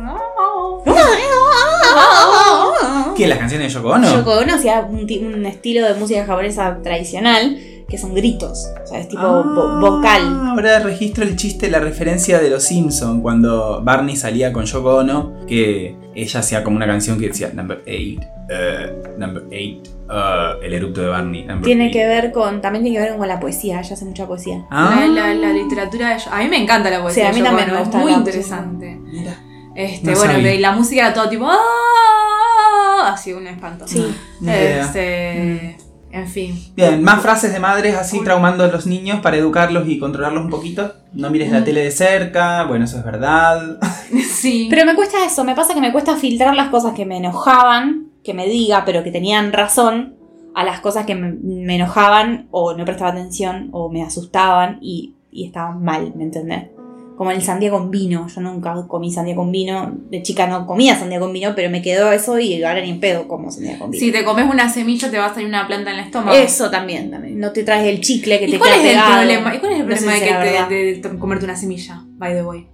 ¿Qué? 3.16 3.26
¿Las 3.26 3.38
canciones 3.38 3.68
de 3.68 3.74
Yoko 3.74 3.88
Ono? 3.90 4.14
Yoko 4.14 4.32
Ono 4.32 4.54
hacía 4.54 4.80
un 4.82 5.46
estilo 5.46 5.86
de 5.86 5.94
música 5.94 6.24
japonesa 6.26 6.78
tradicional 6.82 7.58
que 7.88 7.98
son 7.98 8.14
gritos. 8.14 8.66
O 8.82 8.86
sea, 8.86 8.98
es 8.98 9.08
tipo 9.08 9.22
vo- 9.22 9.80
vocal. 9.80 10.22
Ah, 10.24 10.52
Ahora 10.56 10.78
registro 10.80 11.22
el 11.24 11.36
chiste, 11.36 11.70
la 11.70 11.78
referencia 11.80 12.38
de 12.40 12.50
los 12.50 12.64
Simpson 12.64 13.20
cuando 13.20 13.80
Barney 13.84 14.16
salía 14.16 14.52
con 14.52 14.64
Yoko 14.64 14.96
Ono, 14.96 15.34
que 15.46 15.94
ella 16.14 16.40
hacía 16.40 16.64
como 16.64 16.76
una 16.76 16.86
canción 16.86 17.18
que 17.20 17.28
decía 17.28 17.50
Number 17.54 17.82
8, 17.86 19.18
Number 19.18 19.44
8, 19.46 20.58
el 20.62 20.72
eructo 20.74 21.02
de 21.02 21.08
Barney. 21.08 21.44
number 21.44 21.62
Tiene 21.64 21.84
eight". 21.84 21.92
que 21.92 22.06
ver 22.06 22.32
con. 22.32 22.60
También 22.60 22.84
tiene 22.84 22.98
que 22.98 23.04
ver 23.10 23.18
con 23.18 23.28
la 23.28 23.38
poesía. 23.38 23.80
Ella 23.80 23.94
hace 23.94 24.04
mucha 24.04 24.26
poesía. 24.26 24.64
Ah, 24.70 25.06
La, 25.08 25.28
la- 25.28 25.34
la 25.34 25.52
literatura 25.52 26.08
de 26.16 26.22
A 26.30 26.38
mí 26.38 26.48
me 26.48 26.62
encanta 26.62 26.90
la 26.90 27.02
poesía. 27.02 27.24
Sí, 27.24 27.30
a 27.30 27.32
mí 27.34 27.42
también 27.42 27.70
me 27.70 27.78
gusta 27.78 27.98
Es 27.98 28.02
muy 28.02 28.12
la- 28.12 28.18
interesante. 28.18 28.98
mira. 29.04 29.36
Este, 29.76 30.10
No 30.10 30.16
bueno, 30.16 30.32
sabía. 30.32 30.54
y 30.54 30.58
la 30.58 30.72
música 30.72 31.02
era 31.06 31.14
todo 31.14 31.28
tipo. 31.28 31.46
"Ah", 31.50 33.12
Así, 33.12 33.32
un 33.32 33.46
espanto. 33.46 33.86
Sí. 33.86 34.04
Ni 34.40 34.48
idea. 34.50 34.84
Este. 34.86 35.76
En 36.16 36.26
fin. 36.26 36.58
Bien, 36.74 37.04
más 37.04 37.20
frases 37.20 37.52
de 37.52 37.60
madres 37.60 37.94
así 37.94 38.24
traumando 38.24 38.64
a 38.64 38.68
los 38.68 38.86
niños 38.86 39.20
para 39.20 39.36
educarlos 39.36 39.86
y 39.86 39.98
controlarlos 39.98 40.44
un 40.44 40.50
poquito. 40.50 40.94
No 41.12 41.28
mires 41.28 41.52
la 41.52 41.62
tele 41.62 41.84
de 41.84 41.90
cerca, 41.90 42.64
bueno, 42.64 42.86
eso 42.86 42.98
es 42.98 43.04
verdad. 43.04 43.78
Sí. 44.26 44.68
Pero 44.70 44.86
me 44.86 44.94
cuesta 44.94 45.24
eso, 45.26 45.44
me 45.44 45.54
pasa 45.54 45.74
que 45.74 45.80
me 45.80 45.92
cuesta 45.92 46.16
filtrar 46.16 46.54
las 46.54 46.68
cosas 46.68 46.94
que 46.94 47.04
me 47.04 47.16
enojaban, 47.16 48.10
que 48.22 48.32
me 48.32 48.46
diga, 48.46 48.84
pero 48.84 49.02
que 49.02 49.10
tenían 49.10 49.52
razón, 49.52 50.14
a 50.54 50.64
las 50.64 50.80
cosas 50.80 51.04
que 51.04 51.14
me, 51.14 51.32
me 51.32 51.74
enojaban 51.74 52.48
o 52.50 52.74
no 52.74 52.84
prestaba 52.84 53.10
atención 53.10 53.68
o 53.72 53.90
me 53.90 54.02
asustaban 54.02 54.78
y, 54.80 55.14
y 55.30 55.46
estaban 55.46 55.82
mal, 55.82 56.14
¿me 56.14 56.24
entendés? 56.24 56.68
Como 57.16 57.30
el 57.30 57.40
sandía 57.42 57.70
con 57.70 57.90
vino, 57.90 58.28
yo 58.28 58.40
nunca 58.42 58.74
comí 58.86 59.10
sandía 59.10 59.34
con 59.34 59.50
vino, 59.50 59.90
de 60.10 60.22
chica 60.22 60.46
no 60.46 60.66
comía 60.66 60.98
sandía 60.98 61.18
con 61.18 61.32
vino, 61.32 61.52
pero 61.56 61.70
me 61.70 61.80
quedó 61.80 62.12
eso 62.12 62.38
y 62.38 62.62
ahora 62.62 62.82
ni 62.82 62.90
en 62.90 63.00
pedo 63.00 63.26
como 63.26 63.50
sandía 63.50 63.78
con 63.78 63.90
vino. 63.90 64.00
Si 64.04 64.12
te 64.12 64.22
comes 64.22 64.44
una 64.50 64.68
semilla, 64.68 65.10
te 65.10 65.16
va 65.18 65.26
a 65.26 65.32
salir 65.34 65.48
una 65.48 65.66
planta 65.66 65.90
en 65.92 65.98
el 65.98 66.04
estómago. 66.04 66.36
Eso 66.36 66.70
también, 66.70 67.10
también, 67.10 67.38
no 67.40 67.52
te 67.52 67.62
traes 67.64 67.88
el 67.88 68.02
chicle 68.02 68.38
que 68.38 68.46
¿Y 68.48 68.50
te 68.52 68.58
cuál 68.58 68.72
queda 68.74 68.90
es 68.90 68.96
el 68.96 69.02
problema? 69.14 69.54
¿Y 69.54 69.58
cuál 69.60 69.72
es 69.72 69.80
el 69.80 69.86
No 69.88 69.96
sé 69.96 70.02
problema 70.04 70.18
si 70.18 70.24
de, 70.24 70.66
que 70.68 70.98
te- 71.02 71.08
de 71.08 71.18
comerte 71.18 71.44
una 71.46 71.56
semilla? 71.56 72.02
By 72.18 72.34
the 72.34 72.42
way. 72.42 72.66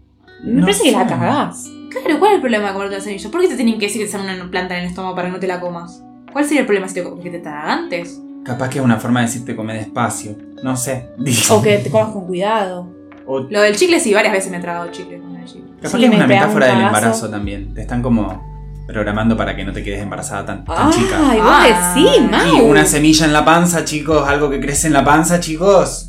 Me 0.42 0.52
No 0.54 0.60
parece 0.62 0.82
que 0.84 0.90
la 0.92 1.06
cagás. 1.06 1.70
Claro, 1.90 2.18
¿cuál 2.18 2.30
es 2.32 2.34
el 2.36 2.40
problema 2.40 2.66
de 2.68 2.72
comerte 2.72 2.94
una 2.96 3.04
semilla? 3.04 3.30
¿Por 3.30 3.40
qué 3.42 3.48
te 3.48 3.54
tienen 3.56 3.78
que 3.78 3.86
decir 3.86 4.00
que 4.00 4.06
te 4.06 4.12
sale 4.12 4.24
una 4.24 4.50
planta 4.50 4.74
en 4.76 4.84
el 4.84 4.88
estómago 4.90 5.14
para 5.14 5.28
que 5.28 5.32
no 5.34 5.38
te 5.40 5.46
la 5.46 5.60
comas? 5.60 6.02
¿Cuál 6.32 6.44
sería 6.46 6.60
el 6.60 6.66
problema 6.66 6.88
si 6.88 6.94
te 6.94 7.04
que 7.22 7.30
te 7.30 7.36
atragantes? 7.38 8.20
Capaz 8.44 8.70
que 8.70 8.78
es 8.80 8.84
una 8.84 8.98
forma 8.98 9.20
de 9.20 9.26
decirte 9.26 9.54
comer 9.54 9.76
despacio. 9.78 10.36
No 10.64 10.76
sé. 10.76 11.06
O 11.50 11.62
que 11.62 11.78
te 11.78 11.90
comas 11.90 12.10
con 12.12 12.26
cuidado. 12.26 13.01
O 13.26 13.40
Lo 13.50 13.60
del 13.60 13.76
chicle 13.76 14.00
sí, 14.00 14.12
varias 14.14 14.32
veces 14.32 14.50
me 14.50 14.58
he 14.58 14.60
tragado 14.60 14.90
chicle 14.90 15.18
con 15.18 15.36
el 15.36 15.44
chicle. 15.44 15.62
capaz 15.76 15.90
Sí, 15.90 15.98
que 15.98 16.04
es 16.04 16.10
me 16.10 16.16
una 16.16 16.24
un 16.24 16.28
metáfora 16.28 16.66
del 16.66 16.80
embarazo 16.80 17.28
también. 17.30 17.74
Te 17.74 17.82
están 17.82 18.02
como 18.02 18.50
programando 18.86 19.36
para 19.36 19.54
que 19.56 19.64
no 19.64 19.72
te 19.72 19.82
quedes 19.82 20.02
embarazada 20.02 20.44
tan, 20.44 20.64
tan 20.64 20.90
chica. 20.90 21.16
Ay, 21.30 21.38
vos 21.40 21.48
Ah. 21.50 21.94
decís, 21.94 22.20
Y 22.56 22.60
una 22.60 22.84
semilla 22.84 23.26
en 23.26 23.32
la 23.32 23.44
panza, 23.44 23.84
chicos, 23.84 24.26
algo 24.28 24.50
que 24.50 24.60
crece 24.60 24.88
en 24.88 24.92
la 24.92 25.04
panza, 25.04 25.40
chicos. 25.40 26.08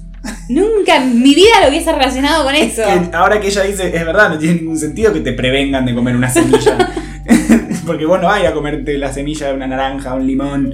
Nunca 0.49 0.97
en 0.97 1.21
mi 1.21 1.35
vida 1.35 1.61
lo 1.61 1.69
hubiese 1.69 1.91
relacionado 1.91 2.45
con 2.45 2.55
eso. 2.55 2.81
Que 2.83 3.15
ahora 3.15 3.39
que 3.41 3.47
ella 3.47 3.63
dice, 3.63 3.95
es 3.95 4.05
verdad, 4.05 4.29
no 4.29 4.37
tiene 4.37 4.55
ningún 4.61 4.77
sentido 4.77 5.11
que 5.13 5.19
te 5.19 5.33
prevengan 5.33 5.85
de 5.85 5.93
comer 5.93 6.15
una 6.15 6.29
semilla. 6.29 6.77
Porque 7.85 8.05
vos 8.05 8.19
no 8.21 8.27
vas 8.27 8.37
a 8.37 8.39
ir 8.41 8.47
a 8.47 8.53
comerte 8.53 8.97
la 8.97 9.11
semilla 9.11 9.47
de 9.47 9.53
una 9.53 9.67
naranja, 9.67 10.13
un 10.15 10.25
limón. 10.25 10.73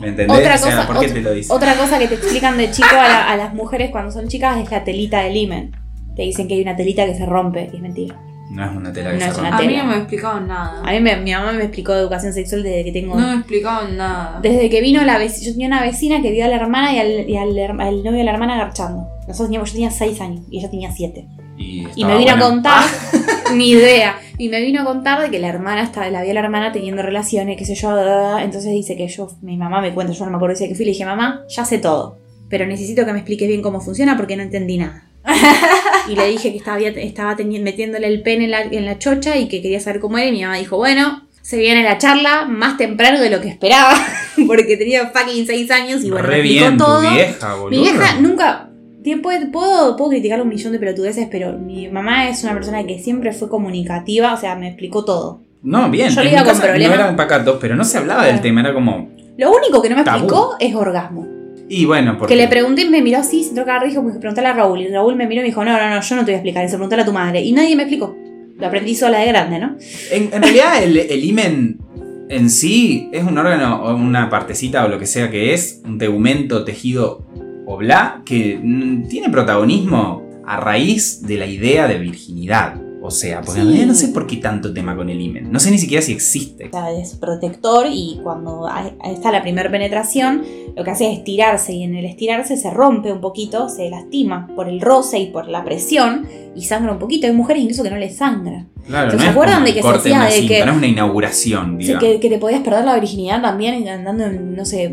¿Me 0.00 0.08
entendés? 0.08 0.38
Otra 0.38 0.54
o 0.54 0.58
sea, 0.58 0.76
cosa- 0.76 0.86
¿por 0.86 1.00
qué 1.00 1.06
ot- 1.08 1.12
te 1.14 1.20
lo 1.20 1.32
dice? 1.32 1.52
Otra 1.52 1.74
cosa 1.74 1.98
que 1.98 2.06
te 2.08 2.14
explican 2.14 2.56
de 2.56 2.70
chico 2.70 2.88
a, 2.92 3.08
la- 3.08 3.30
a 3.30 3.36
las 3.36 3.54
mujeres 3.54 3.90
cuando 3.90 4.10
son 4.12 4.28
chicas 4.28 4.58
es 4.60 4.70
la 4.70 4.84
telita 4.84 5.20
del 5.20 5.36
himen. 5.36 5.72
Te 6.16 6.22
dicen 6.22 6.48
que 6.48 6.54
hay 6.54 6.62
una 6.62 6.76
telita 6.76 7.04
que 7.06 7.14
se 7.14 7.26
rompe 7.26 7.68
y 7.72 7.76
es 7.76 7.82
mentira. 7.82 8.16
No 8.50 8.64
es 8.64 8.74
una 8.76 8.92
tela 8.92 9.10
que 9.10 9.18
No 9.18 9.26
se 9.26 9.32
rompe. 9.40 9.64
A 9.64 9.66
mí 9.66 9.76
no 9.76 9.84
me 9.84 9.96
explicaron 9.98 10.48
nada. 10.48 10.82
A 10.82 10.92
mí 10.92 11.00
me- 11.00 11.16
mi 11.16 11.32
mamá 11.32 11.52
me 11.52 11.64
explicó 11.64 11.92
de 11.92 12.00
educación 12.00 12.32
sexual 12.32 12.62
desde 12.62 12.82
que 12.84 12.92
tengo... 12.92 13.14
No 13.18 13.26
me 13.28 13.34
explicaron 13.34 13.96
nada. 13.96 14.40
Desde 14.40 14.70
que 14.70 14.80
vino 14.80 15.04
la 15.04 15.18
vecina, 15.18 15.46
yo 15.46 15.52
tenía 15.52 15.66
una 15.68 15.82
vecina 15.82 16.22
que 16.22 16.30
vio 16.32 16.44
a 16.44 16.48
la 16.48 16.56
hermana 16.56 16.94
y 16.94 16.98
al, 16.98 17.28
y 17.28 17.36
al 17.36 17.58
al 17.80 17.96
novio 18.02 18.12
de 18.18 18.24
la 18.24 18.32
hermana 18.32 18.54
agarchando. 18.54 19.06
Nosotros 19.26 19.48
teníamos, 19.48 19.68
yo 19.70 19.74
tenía 19.74 19.90
6 19.90 20.20
años 20.22 20.40
y 20.50 20.58
ella 20.60 20.70
tenía 20.70 20.90
7. 20.92 21.26
Y, 21.58 22.04
me 22.04 22.16
vino 22.16 22.32
a 22.32 22.38
contar, 22.38 22.84
ni 23.54 23.70
idea, 23.70 24.18
y 24.38 24.48
me 24.48 24.60
vino 24.60 24.82
a 24.82 24.84
contar 24.84 25.20
de 25.20 25.30
que 25.30 25.38
la 25.38 25.48
hermana 25.48 25.82
estaba, 25.82 26.08
la 26.10 26.22
vio 26.22 26.30
a 26.30 26.34
la 26.34 26.40
hermana 26.40 26.72
teniendo 26.72 27.02
relaciones, 27.02 27.56
qué 27.56 27.64
sé 27.64 27.74
yo, 27.74 27.94
da, 27.94 28.04
da, 28.04 28.16
da. 28.16 28.44
entonces 28.44 28.70
dice 28.72 28.96
que 28.96 29.08
yo, 29.08 29.28
mi 29.42 29.56
mamá 29.56 29.80
me 29.80 29.92
cuenta, 29.92 30.12
yo 30.12 30.24
no 30.24 30.30
me 30.30 30.36
acuerdo 30.36 30.56
si 30.56 30.68
que 30.68 30.74
fui, 30.74 30.84
le 30.84 30.92
dije, 30.92 31.04
mamá, 31.04 31.42
ya 31.48 31.64
sé 31.64 31.78
todo, 31.78 32.18
pero 32.48 32.64
necesito 32.66 33.04
que 33.04 33.12
me 33.12 33.18
expliques 33.18 33.48
bien 33.48 33.62
cómo 33.62 33.80
funciona 33.80 34.16
porque 34.16 34.36
no 34.36 34.42
entendí 34.42 34.78
nada. 34.78 35.04
y 36.08 36.14
le 36.14 36.28
dije 36.28 36.52
que 36.52 36.58
estaba, 36.58 36.78
estaba 36.78 37.36
metiéndole 37.36 38.06
el 38.06 38.22
pene 38.22 38.44
en 38.44 38.50
la, 38.52 38.62
en 38.62 38.86
la 38.86 38.98
chocha 38.98 39.36
y 39.36 39.48
que 39.48 39.60
quería 39.60 39.80
saber 39.80 40.00
cómo 40.00 40.18
era, 40.18 40.28
y 40.28 40.32
mi 40.32 40.42
mamá 40.42 40.56
dijo, 40.56 40.76
bueno, 40.76 41.28
se 41.48 41.56
viene 41.56 41.82
la 41.82 41.96
charla 41.96 42.44
más 42.44 42.76
temprano 42.76 43.20
de 43.20 43.30
lo 43.30 43.40
que 43.40 43.48
esperaba, 43.48 43.94
porque 44.46 44.76
tenía 44.76 45.08
fucking 45.08 45.46
6 45.46 45.70
años 45.70 46.04
y 46.04 46.10
bueno, 46.10 46.26
Re 46.26 46.42
bien, 46.42 46.76
todo. 46.76 47.02
tu 47.02 47.14
vieja, 47.14 47.54
boludo. 47.54 47.70
Mi 47.70 47.78
vieja 47.78 48.20
nunca. 48.20 48.67
Puedo, 49.22 49.96
puedo 49.96 50.08
criticar 50.10 50.42
un 50.42 50.48
millón 50.48 50.72
de 50.72 50.78
pelotudeces, 50.78 51.28
pero 51.30 51.56
mi 51.56 51.88
mamá 51.88 52.28
es 52.28 52.42
una 52.42 52.52
persona 52.52 52.84
que 52.84 52.98
siempre 52.98 53.32
fue 53.32 53.48
comunicativa, 53.48 54.34
o 54.34 54.36
sea, 54.36 54.56
me 54.56 54.68
explicó 54.68 55.04
todo. 55.04 55.40
No, 55.62 55.90
bien. 55.90 56.10
Yo 56.10 56.22
le 56.22 56.30
iba 56.30 56.44
con 56.44 56.52
casa. 56.52 56.66
No 56.66 56.94
eran 56.94 57.16
pacatos, 57.16 57.58
pero 57.60 57.76
no 57.76 57.84
se 57.84 57.98
hablaba 57.98 58.26
del 58.26 58.40
tema, 58.40 58.60
era 58.60 58.74
como. 58.74 59.08
Lo 59.36 59.50
único 59.52 59.80
que 59.80 59.88
no 59.90 59.96
me 59.96 60.04
Tabú. 60.04 60.18
explicó 60.18 60.56
es 60.60 60.74
orgasmo. 60.74 61.26
Y 61.68 61.84
bueno, 61.84 62.16
porque. 62.18 62.34
Que 62.34 62.40
le 62.40 62.48
pregunté 62.48 62.82
y 62.82 62.88
me 62.88 63.02
miró 63.02 63.18
así, 63.18 63.44
se 63.44 63.54
toca 63.54 63.82
dijo, 63.84 64.02
pues 64.02 64.16
preguntale 64.16 64.48
a 64.48 64.52
Raúl. 64.52 64.80
Y 64.82 64.88
Raúl 64.88 65.16
me 65.16 65.26
miró 65.26 65.40
y 65.40 65.44
me 65.44 65.48
dijo, 65.48 65.64
no, 65.64 65.72
no, 65.76 65.90
no, 65.94 66.00
yo 66.00 66.16
no 66.16 66.22
te 66.22 66.30
voy 66.32 66.34
a 66.34 66.38
explicar 66.38 66.64
eso, 66.64 66.76
preguntale 66.76 67.02
a 67.02 67.04
tu 67.04 67.12
madre. 67.12 67.42
Y 67.42 67.52
nadie 67.52 67.76
me 67.76 67.84
explicó. 67.84 68.16
Lo 68.58 68.66
aprendí 68.66 68.94
sola 68.94 69.20
de 69.20 69.26
grande, 69.28 69.58
¿no? 69.60 69.76
En, 70.10 70.30
en 70.32 70.42
realidad, 70.42 70.82
el, 70.82 70.96
el 70.96 71.24
himen 71.24 71.78
en 72.28 72.50
sí 72.50 73.08
es 73.12 73.24
un 73.24 73.38
órgano 73.38 73.82
o 73.82 73.94
una 73.94 74.28
partecita 74.30 74.84
o 74.84 74.88
lo 74.88 74.98
que 74.98 75.06
sea 75.06 75.30
que 75.30 75.54
es, 75.54 75.80
un 75.84 75.98
tegumento, 75.98 76.64
tejido 76.64 77.24
o 77.70 77.76
bla, 77.76 78.22
que 78.24 78.58
mm, 78.62 79.08
tiene 79.08 79.28
protagonismo 79.28 80.22
a 80.46 80.56
raíz 80.58 81.20
de 81.26 81.36
la 81.36 81.46
idea 81.46 81.86
de 81.86 81.98
virginidad. 81.98 82.80
O 83.00 83.10
sea, 83.12 83.42
porque 83.42 83.60
en 83.60 83.66
Sí. 83.66 83.72
realidad 83.72 83.86
no 83.88 83.94
sé 83.94 84.08
por 84.08 84.26
qué 84.26 84.36
tanto 84.38 84.72
tema 84.74 84.96
con 84.96 85.08
el 85.08 85.20
himen. 85.20 85.52
No 85.52 85.60
sé 85.60 85.70
ni 85.70 85.78
siquiera 85.78 86.02
si 86.02 86.12
existe. 86.12 86.66
O 86.66 86.70
sea, 86.72 86.90
es 86.90 87.14
protector 87.14 87.86
y 87.90 88.18
cuando 88.24 88.68
está 89.04 89.30
la 89.30 89.40
primera 89.40 89.70
penetración, 89.70 90.42
lo 90.76 90.82
que 90.82 90.90
hace 90.90 91.12
es 91.12 91.18
estirarse 91.18 91.72
y 91.74 91.84
en 91.84 91.94
el 91.94 92.04
estirarse 92.06 92.56
se 92.56 92.70
rompe 92.70 93.12
un 93.12 93.20
poquito, 93.20 93.68
se 93.68 93.88
lastima 93.88 94.48
por 94.56 94.68
el 94.68 94.80
roce 94.80 95.18
y 95.20 95.26
por 95.30 95.46
la 95.48 95.64
presión 95.64 96.26
y 96.56 96.62
sangra 96.62 96.90
un 96.92 96.98
poquito. 96.98 97.26
Hay 97.28 97.32
mujeres 97.34 97.62
incluso 97.62 97.82
que 97.84 97.90
no 97.90 97.96
les 97.98 98.16
sangra. 98.16 98.66
Claro, 98.86 99.10
¿Se 99.12 99.16
no 99.16 99.22
es 99.22 99.28
acuerdan 99.28 99.64
de 99.64 99.74
que 99.74 99.82
se 99.82 99.88
hacía 99.88 100.24
de 100.24 100.46
que- 100.46 100.64
no 100.64 100.72
es 100.72 100.76
una 100.78 100.86
inauguración, 100.88 101.78
digamos. 101.78 102.02
que, 102.02 102.18
que 102.20 102.28
te 102.30 102.38
podías 102.38 102.62
perder 102.62 102.84
la 102.84 102.94
virginidad 102.98 103.40
también 103.42 103.86
andando 103.88 104.24
en, 104.24 104.56
no 104.56 104.64
sé, 104.64 104.88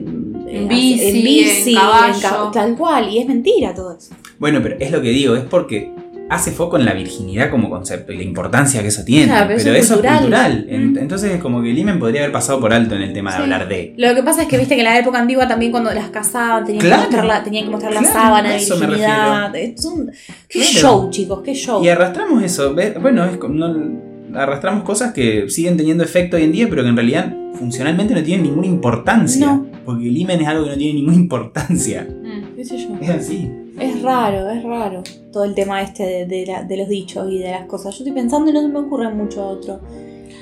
en 0.57 0.67
bici, 0.67 1.69
en 1.71 1.75
caballo. 1.75 2.19
ca- 2.21 2.51
tal 2.53 2.75
cual, 2.75 3.09
y 3.09 3.19
es 3.19 3.27
mentira 3.27 3.73
todo 3.73 3.95
eso. 3.97 4.13
Bueno, 4.39 4.59
pero 4.61 4.75
es 4.79 4.91
lo 4.91 5.01
que 5.01 5.09
digo, 5.09 5.35
es 5.35 5.43
porque 5.43 5.91
hace 6.27 6.51
foco 6.51 6.75
en 6.77 6.85
la 6.85 6.93
virginidad 6.93 7.51
como 7.51 7.69
concepto 7.69 8.11
y 8.11 8.17
la 8.17 8.23
importancia 8.23 8.81
que 8.81 8.87
eso 8.87 9.03
tiene. 9.05 9.25
Claro, 9.27 9.45
pero 9.49 9.59
pero 9.63 9.75
eso 9.75 9.79
es 9.79 9.83
es 9.85 9.91
cultural. 9.93 10.19
cultural. 10.21 10.65
En- 10.69 10.93
Mm. 10.93 10.97
Entonces, 10.97 11.39
como 11.39 11.61
que 11.61 11.69
el 11.69 11.77
himen 11.77 11.99
podría 11.99 12.21
haber 12.21 12.31
pasado 12.31 12.59
por 12.59 12.73
alto 12.73 12.95
en 12.95 13.03
el 13.03 13.13
tema 13.13 13.29
de 13.31 13.37
Sí. 13.37 13.43
hablar 13.43 13.67
de. 13.67 13.93
Lo 13.95 14.15
que 14.15 14.23
pasa 14.23 14.41
es 14.41 14.47
que 14.47 14.57
viste 14.57 14.73
que 14.75 14.81
en 14.81 14.85
la 14.85 14.97
época 14.97 15.19
antigua 15.19 15.47
también 15.47 15.71
cuando 15.71 15.93
las 15.93 16.09
casaban 16.09 16.65
tenían, 16.65 16.81
Claro. 16.83 17.01
que, 17.03 17.07
mostrar 17.09 17.25
la, 17.25 17.43
tenían 17.43 17.65
que 17.65 17.69
mostrar 17.69 17.93
la 17.93 18.03
sábana 18.03 18.49
de 18.53 18.57
virginidad. 18.57 19.55
Es 19.55 19.85
un, 19.85 20.11
qué 20.49 20.59
Claro. 20.61 20.73
show, 20.73 21.09
chicos, 21.11 21.41
qué 21.43 21.53
show. 21.53 21.83
Y 21.83 21.89
arrastramos 21.89 22.41
eso. 22.43 22.73
Bueno, 22.99 23.23
es 23.25 23.37
como- 23.37 23.53
no- 23.53 24.04
arrastramos 24.35 24.83
cosas 24.83 25.13
que 25.13 25.49
siguen 25.49 25.77
teniendo 25.77 26.03
efecto 26.03 26.37
hoy 26.37 26.43
en 26.43 26.51
día, 26.51 26.67
pero 26.69 26.83
que 26.83 26.89
en 26.89 26.95
realidad 26.95 27.33
funcionalmente 27.53 28.13
no 28.13 28.21
tienen 28.23 28.43
ninguna 28.47 28.67
importancia. 28.67 29.45
No. 29.45 29.65
Porque 29.85 30.07
el 30.07 30.17
himen 30.17 30.41
es 30.41 30.47
algo 30.47 30.65
que 30.65 30.71
no 30.71 30.77
tiene 30.77 30.93
ninguna 30.95 31.15
importancia. 31.17 32.07
Mm. 32.25 32.55
¿Qué 32.55 32.65
sé 32.65 32.77
yo? 32.79 32.89
Es 33.01 33.09
así. 33.09 33.49
Es 33.79 34.01
raro, 34.01 34.49
es 34.49 34.63
raro 34.63 35.03
todo 35.31 35.43
el 35.45 35.53
tema 35.53 35.81
este 35.83 36.03
de, 36.03 36.25
de 36.25 36.45
la- 36.47 36.63
de 36.63 36.75
los 36.77 36.89
dichos 36.89 37.29
y 37.31 37.37
de 37.37 37.51
las 37.51 37.65
cosas. 37.67 37.93
Yo 37.93 37.99
estoy 37.99 38.11
pensando 38.13 38.49
y 38.49 38.53
no 38.53 38.61
se 38.61 38.67
me 38.67 38.79
ocurre 38.79 39.07
mucho 39.13 39.45
otro. 39.45 39.79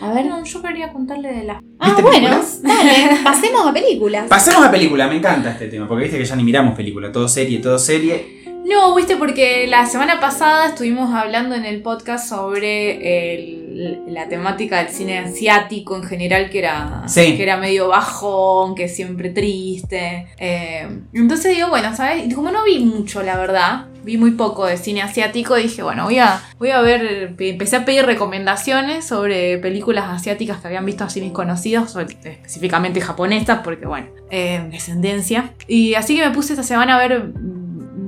A 0.01 0.13
ver. 0.13 0.25
No, 0.25 0.43
yo 0.43 0.61
quería 0.61 0.91
contarle 0.93 1.33
de 1.33 1.43
las. 1.43 1.57
Ah, 1.79 1.87
¿Viste 1.87 2.01
bueno, 2.01 2.17
películas? 2.19 2.61
dale, 2.63 2.93
pasemos 3.23 3.67
a 3.67 3.73
películas. 3.73 4.27
Pasemos 4.29 4.63
a 4.65 4.71
película, 4.71 5.07
me 5.07 5.17
encanta 5.17 5.51
este 5.51 5.67
tema, 5.67 5.87
porque 5.87 6.03
viste 6.05 6.17
que 6.17 6.25
ya 6.25 6.35
ni 6.37 6.43
miramos 6.43 6.73
película, 6.75 7.11
todo 7.11 7.27
serie, 7.27 7.59
todo 7.59 7.77
serie. 7.77 8.43
No, 8.65 8.95
viste, 8.95 9.17
porque 9.17 9.67
la 9.67 9.85
semana 9.85 10.19
pasada 10.21 10.67
estuvimos 10.69 11.13
hablando 11.13 11.53
en 11.55 11.65
el 11.65 11.81
podcast 11.81 12.29
sobre 12.29 13.33
el- 13.35 13.62
la 13.73 14.27
temática 14.27 14.77
del 14.83 14.89
cine 14.89 15.19
asiático 15.19 15.95
en 15.97 16.03
general, 16.03 16.49
que 16.49 16.59
era, 16.59 17.03
Sí. 17.07 17.35
que 17.35 17.43
era 17.43 17.57
medio 17.57 17.87
bajón, 17.89 18.75
que 18.75 18.85
es 18.85 18.95
siempre 18.95 19.29
triste. 19.29 20.27
Eh, 20.37 20.87
entonces 21.13 21.55
digo, 21.55 21.69
bueno, 21.69 21.95
¿sabes? 21.95 22.25
Y 22.25 22.33
Como 22.33 22.51
no 22.51 22.63
vi 22.63 22.79
mucho, 22.79 23.23
la 23.23 23.37
verdad, 23.37 23.87
vi 24.03 24.17
muy 24.17 24.31
poco 24.31 24.65
de 24.65 24.77
cine 24.77 25.01
asiático, 25.01 25.55
dije, 25.55 25.81
bueno, 25.81 26.03
voy 26.05 26.19
a, 26.19 26.41
voy 26.59 26.71
a 26.71 26.81
ver, 26.81 27.35
empecé 27.39 27.77
a 27.77 27.85
pedir 27.85 28.05
recomendaciones 28.05 29.05
sobre 29.05 29.57
películas 29.59 30.05
asiáticas 30.09 30.59
que 30.59 30.67
habían 30.67 30.85
visto 30.85 31.03
así 31.03 31.21
mis 31.21 31.31
conocidos, 31.31 31.95
específicamente 31.95 32.99
japonesas, 33.01 33.59
porque 33.63 33.85
bueno, 33.85 34.07
eh, 34.29 34.65
descendencia. 34.71 35.53
Y 35.67 35.93
así 35.95 36.15
que 36.17 36.27
me 36.27 36.33
puse 36.33 36.53
esta 36.53 36.63
semana 36.63 36.95
a 36.95 36.99
ver 36.99 37.31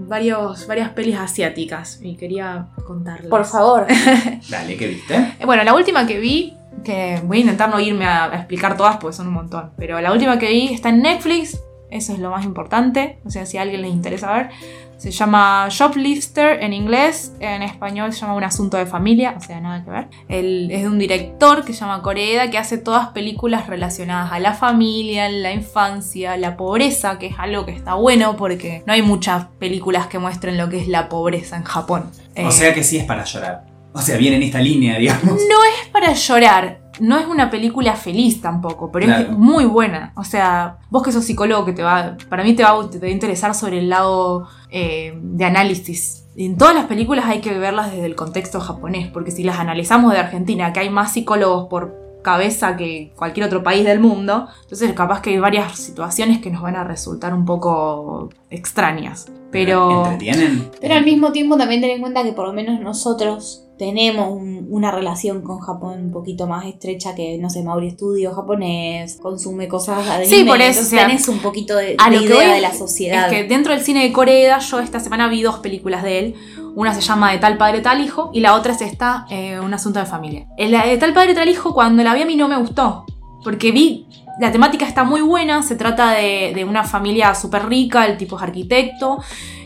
varios, 0.07 0.67
varias 0.67 0.89
pelis 0.89 1.17
asiáticas 1.17 1.99
y 2.01 2.15
quería 2.15 2.67
contarles. 2.85 3.29
Por 3.29 3.45
favor. 3.45 3.87
Dale, 4.49 4.77
¿qué 4.77 4.87
viste? 4.87 5.15
Eh, 5.15 5.45
Bueno, 5.45 5.63
la 5.63 5.73
última 5.73 6.05
que 6.07 6.19
vi, 6.19 6.55
que 6.83 7.21
voy 7.23 7.37
a 7.37 7.41
intentar 7.41 7.69
no 7.69 7.79
irme 7.79 8.05
a, 8.05 8.25
a 8.31 8.35
explicar 8.35 8.77
todas 8.77 8.97
porque 8.97 9.15
son 9.15 9.27
un 9.27 9.33
montón, 9.33 9.71
pero 9.77 9.99
la 10.01 10.11
última 10.11 10.37
que 10.39 10.49
vi 10.49 10.73
está 10.73 10.89
en 10.89 11.01
Netflix, 11.01 11.59
eso 11.91 12.13
es 12.13 12.19
lo 12.19 12.29
más 12.29 12.45
importante. 12.45 13.19
O 13.25 13.29
sea, 13.29 13.45
si 13.45 13.57
a 13.57 13.61
alguien 13.61 13.81
les 13.81 13.91
interesa 13.91 14.31
ver, 14.33 14.49
se 14.97 15.11
llama 15.11 15.67
Shoplifter 15.69 16.63
en 16.63 16.73
inglés, 16.73 17.33
en 17.39 17.61
español 17.61 18.13
se 18.13 18.21
llama 18.21 18.33
Un 18.35 18.43
asunto 18.43 18.77
de 18.77 18.85
familia, 18.85 19.35
o 19.37 19.41
sea, 19.41 19.59
nada 19.59 19.83
que 19.83 19.91
ver. 19.91 20.07
Él 20.29 20.69
es 20.71 20.81
de 20.83 20.87
un 20.87 20.97
director 20.97 21.63
que 21.65 21.73
se 21.73 21.81
llama 21.81 22.01
Koreeda, 22.01 22.49
que 22.49 22.57
hace 22.57 22.77
todas 22.77 23.09
películas 23.09 23.67
relacionadas 23.67 24.31
a 24.31 24.39
la 24.39 24.53
familia, 24.53 25.29
la 25.29 25.51
infancia, 25.51 26.37
la 26.37 26.57
pobreza, 26.57 27.19
que 27.19 27.27
es 27.27 27.35
algo 27.37 27.65
que 27.65 27.71
está 27.73 27.95
bueno 27.95 28.35
porque 28.37 28.83
no 28.85 28.93
hay 28.93 29.01
muchas 29.01 29.45
películas 29.59 30.07
que 30.07 30.19
muestren 30.19 30.57
lo 30.57 30.69
que 30.69 30.79
es 30.79 30.87
la 30.87 31.09
pobreza 31.09 31.57
en 31.57 31.63
Japón. 31.63 32.11
O 32.35 32.39
Eh, 32.39 32.51
sea 32.51 32.73
que 32.73 32.83
sí 32.83 32.97
es 32.97 33.03
para 33.03 33.23
llorar. 33.23 33.65
O 33.93 34.01
sea, 34.01 34.17
viene 34.17 34.35
en 34.35 34.43
esta 34.43 34.59
línea, 34.59 34.97
digamos. 34.97 35.25
no 35.49 35.63
es 35.81 35.87
para 35.91 36.11
llorar. 36.13 36.79
No 36.99 37.17
es 37.17 37.25
una 37.27 37.49
película 37.49 37.95
feliz 37.95 38.41
tampoco, 38.41 38.91
pero 38.91 39.05
Claro. 39.07 39.23
es 39.23 39.37
muy 39.37 39.65
buena. 39.65 40.13
O 40.15 40.23
sea, 40.23 40.77
vos 40.89 41.03
que 41.03 41.11
sos 41.11 41.25
psicólogo, 41.25 41.65
que 41.65 41.73
te 41.73 41.83
va. 41.83 42.17
Para 42.29 42.43
mí 42.43 42.53
te 42.53 42.63
va, 42.63 42.89
te 42.89 42.99
va 42.99 43.07
a 43.07 43.09
interesar 43.09 43.53
sobre 43.55 43.79
el 43.79 43.89
lado 43.89 44.47
eh, 44.69 45.17
de 45.21 45.45
análisis. 45.45 46.25
En 46.37 46.57
todas 46.57 46.75
las 46.75 46.85
películas 46.85 47.25
hay 47.27 47.39
que 47.39 47.57
verlas 47.57 47.91
desde 47.91 48.05
el 48.05 48.15
contexto 48.15 48.59
japonés, 48.59 49.07
porque 49.11 49.31
si 49.31 49.43
las 49.43 49.59
analizamos 49.59 50.11
de 50.11 50.19
Argentina, 50.19 50.73
que 50.73 50.81
hay 50.81 50.89
más 50.89 51.13
psicólogos 51.13 51.67
por 51.69 52.05
cabeza 52.23 52.75
que 52.75 53.13
cualquier 53.15 53.45
otro 53.45 53.61
país 53.63 53.85
del 53.85 53.99
mundo, 53.99 54.47
entonces 54.63 54.91
capaz 54.93 55.21
que 55.21 55.29
hay 55.29 55.37
varias 55.37 55.77
situaciones 55.77 56.41
que 56.41 56.49
nos 56.49 56.61
van 56.63 56.75
a 56.75 56.83
resultar 56.83 57.33
un 57.33 57.45
poco 57.45 58.29
extrañas. 58.49 59.27
Pero. 59.51 60.05
¿Entretienen? 60.05 60.69
Pero 60.81 60.95
al 60.95 61.05
mismo 61.05 61.31
tiempo 61.31 61.55
también 61.55 61.81
ten 61.81 61.91
en 61.91 62.01
cuenta 62.01 62.23
que 62.23 62.33
por 62.33 62.47
lo 62.47 62.53
menos 62.53 62.79
nosotros 62.81 63.64
tenemos 63.77 64.29
un- 64.31 64.67
una 64.69 64.91
relación 64.91 65.41
con 65.41 65.59
Japón 65.59 66.05
un 66.05 66.11
poquito 66.11 66.47
más 66.47 66.65
estrecha 66.65 67.13
que, 67.15 67.37
no 67.37 67.49
sé, 67.49 67.63
Mauri 67.63 67.87
estudio 67.87 68.33
japonés, 68.33 69.17
consume 69.21 69.67
cosas 69.67 70.19
de 70.19 70.25
Sí, 70.25 70.35
anime, 70.35 70.49
por 70.51 70.61
eso, 70.61 70.81
o 70.81 70.83
sea, 70.83 71.07
tenés 71.07 71.27
un 71.27 71.39
poquito 71.39 71.75
de, 71.75 71.95
A 71.97 72.09
de 72.09 72.17
lo 72.17 72.23
idea 72.23 72.53
de 72.53 72.61
la 72.61 72.73
sociedad. 72.73 73.25
Es 73.25 73.33
que 73.33 73.43
dentro 73.47 73.73
del 73.73 73.81
cine 73.81 74.03
de 74.03 74.11
Corea, 74.11 74.59
yo 74.59 74.79
esta 74.79 74.99
semana 74.99 75.27
vi 75.27 75.41
dos 75.41 75.59
películas 75.59 76.03
de 76.03 76.19
él. 76.19 76.35
Una 76.75 76.93
se 76.93 77.01
llama 77.01 77.31
De 77.31 77.37
tal 77.37 77.57
padre, 77.57 77.81
tal 77.81 78.01
hijo, 78.03 78.31
y 78.33 78.39
la 78.41 78.55
otra 78.55 78.73
es 78.73 78.81
esta, 78.81 79.25
eh, 79.29 79.59
Un 79.59 79.73
asunto 79.73 79.99
de 79.99 80.05
familia. 80.05 80.47
La 80.57 80.85
de 80.85 80.97
tal 80.97 81.13
padre, 81.13 81.33
tal 81.33 81.47
hijo, 81.49 81.73
cuando 81.73 82.03
la 82.03 82.13
vi 82.13 82.21
a 82.21 82.25
mí 82.25 82.35
no 82.35 82.47
me 82.47 82.57
gustó. 82.57 83.05
Porque 83.43 83.71
vi, 83.71 84.07
la 84.41 84.51
temática 84.51 84.85
está 84.85 85.03
muy 85.03 85.21
buena, 85.21 85.63
se 85.63 85.75
trata 85.75 86.11
de, 86.11 86.51
de 86.55 86.65
una 86.65 86.83
familia 86.83 87.33
súper 87.35 87.67
rica, 87.67 88.05
el 88.07 88.17
tipo 88.17 88.35
es 88.37 88.43
arquitecto, 88.43 89.19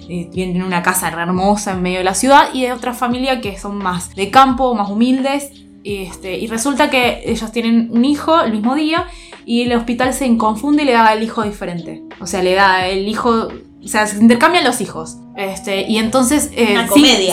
eh, 0.09 0.29
viene 0.33 0.55
en 0.57 0.63
una 0.63 0.81
casa 0.81 1.07
hermosa 1.07 1.73
en 1.73 1.81
medio 1.81 1.99
de 1.99 2.03
la 2.03 2.15
ciudad, 2.15 2.49
y 2.53 2.63
de 2.63 2.73
otra 2.73 2.93
familia 2.93 3.41
que 3.41 3.57
son 3.59 3.77
más 3.77 4.15
de 4.15 4.31
campo, 4.31 4.73
más 4.73 4.89
humildes. 4.89 5.51
Y, 5.83 6.03
este, 6.03 6.37
y 6.37 6.47
resulta 6.47 6.89
que 6.89 7.21
ellos 7.25 7.51
tienen 7.51 7.89
un 7.91 8.03
hijo 8.03 8.41
el 8.41 8.51
mismo 8.51 8.75
día 8.75 9.07
y 9.45 9.63
el 9.63 9.73
hospital 9.73 10.13
se 10.13 10.37
confunde 10.37 10.83
y 10.83 10.85
le 10.85 10.91
da 10.91 11.13
el 11.13 11.23
hijo 11.23 11.43
diferente. 11.43 12.03
O 12.19 12.27
sea, 12.27 12.43
le 12.43 12.53
da 12.53 12.87
el 12.87 13.07
hijo. 13.07 13.47
O 13.83 13.87
sea, 13.87 14.05
se 14.07 14.17
intercambian 14.17 14.63
los 14.63 14.81
hijos. 14.81 15.17
Este, 15.37 15.89
y 15.89 15.97
entonces, 15.97 16.51
eh, 16.53 16.75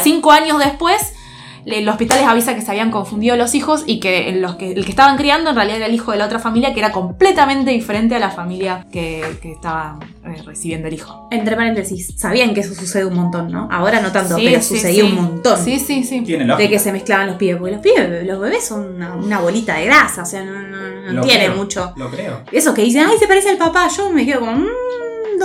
cinco 0.03 0.31
años 0.31 0.59
después, 0.59 1.12
el 1.66 1.88
hospital 1.88 2.18
les 2.20 2.29
avisa 2.29 2.55
que 2.55 2.62
se 2.62 2.70
habían 2.70 2.90
confundido 2.90 3.37
los 3.37 3.55
hijos 3.55 3.83
y 3.87 3.98
que, 4.00 4.33
los 4.37 4.55
que 4.57 4.72
el 4.72 4.85
que 4.85 4.90
estaban 4.90 5.16
criando 5.16 5.50
en 5.50 5.57
realidad 5.57 5.79
era 5.79 5.87
el 5.87 5.94
hijo 5.94 6.12
de 6.12 6.18
la 6.18 6.26
otra 6.26 6.38
familia, 6.38 6.72
que 6.72 6.79
era 6.81 6.92
completamente 6.92 7.70
diferente 7.72 8.14
a 8.14 8.18
la 8.18 8.31
familia 8.31 8.87
que, 8.92 9.22
que 9.42 9.52
estaba 9.52 9.98
eh, 10.24 10.42
recibiendo 10.44 10.88
el 10.88 10.94
hijo. 10.94 11.29
Entre 11.33 11.57
paréntesis, 11.57 12.14
sabían 12.16 12.55
que 12.55 12.61
eso 12.61 12.74
sucede 12.74 13.05
un 13.05 13.14
montón, 13.14 13.50
¿no? 13.50 13.68
Ahora 13.70 14.00
no 14.00 14.12
tanto, 14.12 14.37
Sí, 14.37 14.44
pero 14.46 14.62
sí, 14.62 14.76
sucedía 14.76 15.02
sí. 15.05 15.09
un 15.11 15.14
montón. 15.16 15.59
Sí, 15.62 15.79
sí, 15.79 16.05
sí. 16.05 16.20
De 16.20 16.68
que 16.68 16.79
se 16.79 16.92
mezclaban 16.92 17.26
los 17.26 17.37
pibes, 17.37 17.57
porque 17.57 17.72
los 17.72 17.81
pibes, 17.81 18.26
los 18.26 18.40
bebés 18.40 18.64
son 18.64 18.94
una, 18.94 19.14
una 19.14 19.40
bolita 19.40 19.74
de 19.76 19.87
grasa, 19.87 20.22
o 20.22 20.26
sea, 20.26 20.44
no, 20.44 20.52
no- 20.52 20.87
no 21.12 21.20
tiene 21.22 21.44
creo, 21.46 21.57
mucho. 21.57 21.92
Lo 21.96 22.11
creo. 22.11 22.42
Eso 22.50 22.74
que 22.74 22.83
dicen, 22.83 23.07
ay, 23.09 23.16
se 23.18 23.29
parece 23.29 23.48
al 23.50 23.57
papá, 23.57 23.88
yo 23.96 24.11
me 24.11 24.26
quedo 24.26 24.40
como, 24.40 24.52
"Mm, 24.55 24.66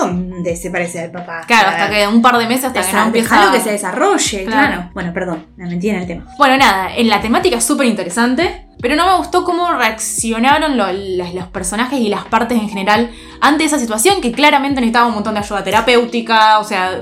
¿dónde 0.08 0.56
se 0.56 0.70
parece 0.72 1.00
al 1.02 1.12
papá? 1.12 1.42
Claro, 1.48 1.70
hasta 1.70 1.90
que 1.90 2.08
un 2.08 2.22
par 2.22 2.38
de 2.38 2.48
meses 2.48 2.66
hasta 2.66 2.82
que 2.82 2.88
no 2.94 3.00
desa- 3.00 3.06
empieza 3.08 3.52
que 3.52 3.60
se 3.60 3.72
desarrolle, 3.72 4.44
Claro. 4.46 4.68
claro. 4.68 4.90
Bueno, 4.94 5.14
perdón, 5.14 5.48
me 5.58 5.68
metí 5.68 5.90
en 5.90 5.98
el 5.98 6.08
tema. 6.08 6.26
Bueno, 6.38 6.58
nada, 6.58 6.96
en 6.96 7.08
la 7.10 7.22
temática 7.22 7.58
es 7.58 7.64
súper 7.64 7.88
interesante, 7.88 8.68
pero 8.82 8.96
no 8.96 9.06
me 9.06 9.18
gustó 9.18 9.44
cómo 9.44 9.72
reaccionaron 9.74 10.76
lo- 10.78 10.92
las- 10.92 11.34
los 11.34 11.48
personajes 11.48 12.00
y 12.00 12.10
las 12.10 12.26
partes 12.26 12.58
en 12.60 12.68
general 12.70 13.12
ante 13.40 13.64
esa 13.64 13.78
situación 13.80 14.22
que 14.22 14.32
claramente 14.32 14.82
necesitaba 14.82 15.08
un 15.08 15.14
montón 15.16 15.34
de 15.36 15.40
ayuda 15.42 15.64
terapéutica, 15.64 16.60
o 16.60 16.64
sea, 16.64 17.02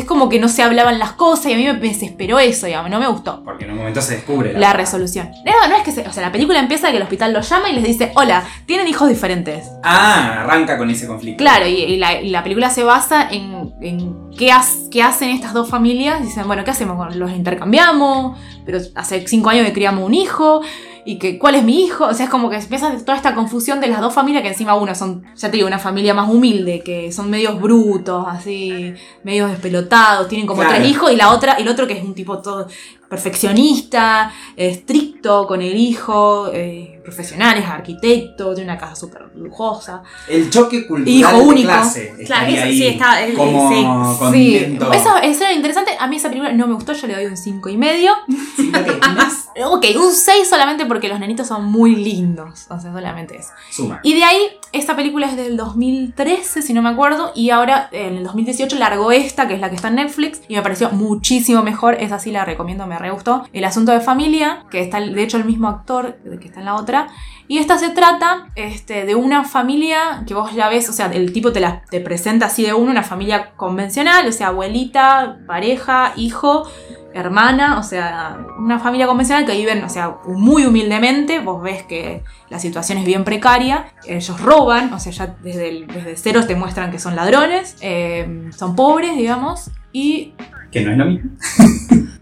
es 0.00 0.06
como 0.06 0.28
que 0.28 0.38
no 0.40 0.48
se 0.48 0.62
hablaban 0.62 0.98
las 0.98 1.12
cosas 1.12 1.46
y 1.46 1.52
a 1.52 1.56
mí 1.56 1.64
me 1.64 1.74
desesperó 1.74 2.38
eso, 2.38 2.66
digamos, 2.66 2.90
no 2.90 2.98
me 2.98 3.06
gustó. 3.08 3.42
Porque 3.44 3.64
en 3.64 3.72
un 3.72 3.78
momento 3.78 4.00
se 4.02 4.14
descubre 4.16 4.52
La 4.52 4.72
resolución. 4.72 5.30
No, 5.44 5.68
no 5.68 5.76
es 5.76 5.82
que 5.82 5.92
se, 5.92 6.02
o 6.06 6.12
sea, 6.12 6.22
la 6.22 6.32
película 6.32 6.58
empieza 6.58 6.90
que 6.90 6.96
el 6.96 7.02
hospital 7.02 7.32
los 7.32 7.48
llama 7.48 7.68
y 7.70 7.74
les 7.74 7.84
dice, 7.84 8.12
hola, 8.16 8.44
tienen 8.66 8.88
hijos 8.88 9.08
diferentes. 9.08 9.68
Ah, 9.82 10.42
arranca 10.42 10.78
con 10.78 10.90
ese 10.90 11.06
conflicto. 11.06 11.38
Claro, 11.42 11.66
y, 11.66 11.74
y 11.74 11.96
la, 11.96 12.20
y 12.20 12.30
la 12.30 12.42
película 12.42 12.70
se 12.70 12.82
basa 12.84 13.28
en, 13.30 13.72
en 13.80 14.30
qué, 14.36 14.52
has- 14.52 14.88
qué 14.90 15.02
hacen 15.02 15.30
estas 15.30 15.52
dos 15.52 15.68
familias. 15.68 16.22
Dicen, 16.22 16.46
bueno, 16.46 16.64
¿qué 16.64 16.70
hacemos? 16.70 17.14
¿Los 17.16 17.30
intercambiamos? 17.32 18.38
Pero 18.64 18.78
hace 18.94 19.26
cinco 19.26 19.50
años 19.50 19.66
que 19.66 19.72
criamos 19.72 20.04
un 20.04 20.14
hijo. 20.14 20.60
¿Y 21.08 21.18
que, 21.20 21.38
cuál 21.38 21.54
es 21.54 21.62
mi 21.62 21.84
hijo? 21.84 22.04
O 22.04 22.12
sea, 22.14 22.24
es 22.24 22.30
como 22.30 22.50
que 22.50 22.56
empieza 22.56 22.90
toda 22.98 23.16
esta 23.16 23.32
confusión 23.36 23.80
de 23.80 23.86
las 23.86 24.00
dos 24.00 24.12
familias, 24.12 24.42
que 24.42 24.48
encima 24.48 24.74
una 24.74 24.96
son, 24.96 25.22
ya 25.36 25.48
te 25.50 25.56
digo, 25.56 25.68
una 25.68 25.78
familia 25.78 26.14
más 26.14 26.28
humilde, 26.28 26.82
que 26.84 27.12
son 27.12 27.30
medios 27.30 27.60
brutos, 27.60 28.26
así, 28.28 28.92
medios 29.22 29.50
despelotados, 29.52 30.26
tienen 30.26 30.48
como 30.48 30.62
Claro. 30.62 30.76
tres 30.76 30.90
hijos, 30.90 31.12
y 31.12 31.16
la 31.16 31.30
otra, 31.30 31.54
y 31.58 31.62
el 31.62 31.68
otro 31.68 31.86
que 31.86 31.92
es 31.92 32.02
un 32.04 32.12
tipo 32.12 32.38
todo 32.42 32.66
perfeccionista, 33.08 34.32
estricto 34.56 35.46
con 35.46 35.62
el 35.62 35.76
hijo, 35.76 36.50
eh, 36.52 37.00
profesional, 37.04 37.56
es 37.58 37.66
arquitecto, 37.66 38.54
tiene 38.54 38.70
una 38.70 38.78
casa 38.78 38.96
súper 38.96 39.30
lujosa. 39.36 40.02
El 40.28 40.50
choque 40.50 40.86
cultural 40.86 41.08
Hijo 41.16 41.36
de 41.38 41.42
único. 41.44 41.68
clase. 41.68 42.14
Claro, 42.26 42.46
eso 42.52 42.64
ahí 42.64 42.76
sí 42.76 42.86
está- 42.86 43.24
eh, 43.26 43.34
como 43.34 43.68
sí. 43.70 44.32
Sí, 44.32 44.78
eso, 44.92 45.16
eso 45.22 45.44
era 45.44 45.52
interesante. 45.52 45.92
A 45.98 46.06
mí 46.08 46.16
esa 46.16 46.28
película 46.28 46.52
no 46.52 46.66
me 46.66 46.74
gustó, 46.74 46.92
yo 46.94 47.06
le 47.06 47.14
doy 47.14 47.26
un 47.26 47.36
5 47.36 47.68
y 47.68 47.76
medio. 47.76 48.12
Ok, 49.68 49.86
un 49.98 50.12
6 50.12 50.48
solamente 50.48 50.84
porque 50.84 51.08
los 51.08 51.18
nenitos 51.18 51.46
son 51.46 51.64
muy 51.64 51.96
lindos. 51.96 52.66
O 52.68 52.78
sea, 52.78 52.92
solamente 52.92 53.38
eso. 53.38 53.48
Suma. 53.70 54.00
Y 54.02 54.12
de 54.14 54.22
ahí, 54.22 54.38
esta 54.72 54.94
película 54.94 55.26
es 55.26 55.36
del 55.36 55.56
2013, 55.56 56.60
si 56.60 56.74
no 56.74 56.82
me 56.82 56.90
acuerdo. 56.90 57.32
Y 57.34 57.48
ahora, 57.48 57.88
en 57.92 58.16
el 58.18 58.24
2018, 58.24 58.76
largó 58.76 59.12
esta, 59.12 59.48
que 59.48 59.54
es 59.54 59.60
la 59.60 59.70
que 59.70 59.76
está 59.76 59.88
en 59.88 59.94
Netflix. 59.94 60.42
Y 60.48 60.56
me 60.56 60.62
pareció 60.62 60.90
muchísimo 60.90 61.62
mejor. 61.62 61.94
Esa 62.00 62.18
sí 62.18 62.30
la 62.32 62.44
recomiendo, 62.44 62.86
me 62.86 62.95
re 62.98 63.10
gustó. 63.10 63.44
El 63.52 63.64
asunto 63.64 63.92
de 63.92 64.00
familia, 64.00 64.64
que 64.70 64.80
está, 64.80 65.00
de 65.00 65.22
hecho, 65.22 65.36
el 65.36 65.44
mismo 65.44 65.68
actor 65.68 66.16
que 66.40 66.46
está 66.48 66.60
en 66.60 66.66
la 66.66 66.74
otra. 66.74 67.08
Y 67.48 67.58
esta 67.58 67.78
se 67.78 67.90
trata 67.90 68.48
este, 68.56 69.06
de 69.06 69.14
una 69.14 69.44
familia 69.44 70.24
que 70.26 70.34
vos 70.34 70.52
ya 70.52 70.68
ves, 70.68 70.88
o 70.88 70.92
sea, 70.92 71.06
el 71.06 71.32
tipo 71.32 71.52
te, 71.52 71.60
la, 71.60 71.82
te 71.90 72.00
presenta 72.00 72.46
así 72.46 72.64
de 72.64 72.74
uno, 72.74 72.90
una 72.90 73.04
familia 73.04 73.50
convencional, 73.56 74.26
o 74.26 74.32
sea, 74.32 74.48
abuelita, 74.48 75.38
pareja, 75.46 76.12
hijo, 76.16 76.68
hermana, 77.14 77.78
o 77.78 77.82
sea, 77.82 78.38
una 78.58 78.78
familia 78.80 79.06
convencional 79.06 79.46
que 79.46 79.52
viven, 79.56 79.82
o 79.84 79.88
sea, 79.88 80.16
muy 80.26 80.66
humildemente, 80.66 81.38
vos 81.38 81.62
ves 81.62 81.84
que 81.84 82.24
la 82.50 82.58
situación 82.58 82.98
es 82.98 83.04
bien 83.06 83.24
precaria, 83.24 83.86
ellos 84.06 84.40
roban, 84.40 84.92
o 84.92 84.98
sea, 84.98 85.12
ya 85.12 85.36
desde, 85.40 85.68
el- 85.68 85.86
desde 85.86 86.16
cero 86.16 86.40
te 86.46 86.56
muestran 86.56 86.90
que 86.90 86.98
son 86.98 87.14
ladrones, 87.16 87.76
eh, 87.80 88.50
son 88.56 88.74
pobres, 88.76 89.16
digamos, 89.16 89.70
y 89.92 90.34
Que 90.76 90.84
no 90.84 90.92
es 90.92 90.98
lo 90.98 91.06
mismo. 91.06 91.30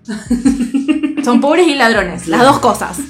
son 1.25 1.41
pobres 1.41 1.67
y 1.67 1.75
ladrones, 1.75 2.29
las 2.29 2.43
dos 2.43 2.61
cosas. 2.61 3.01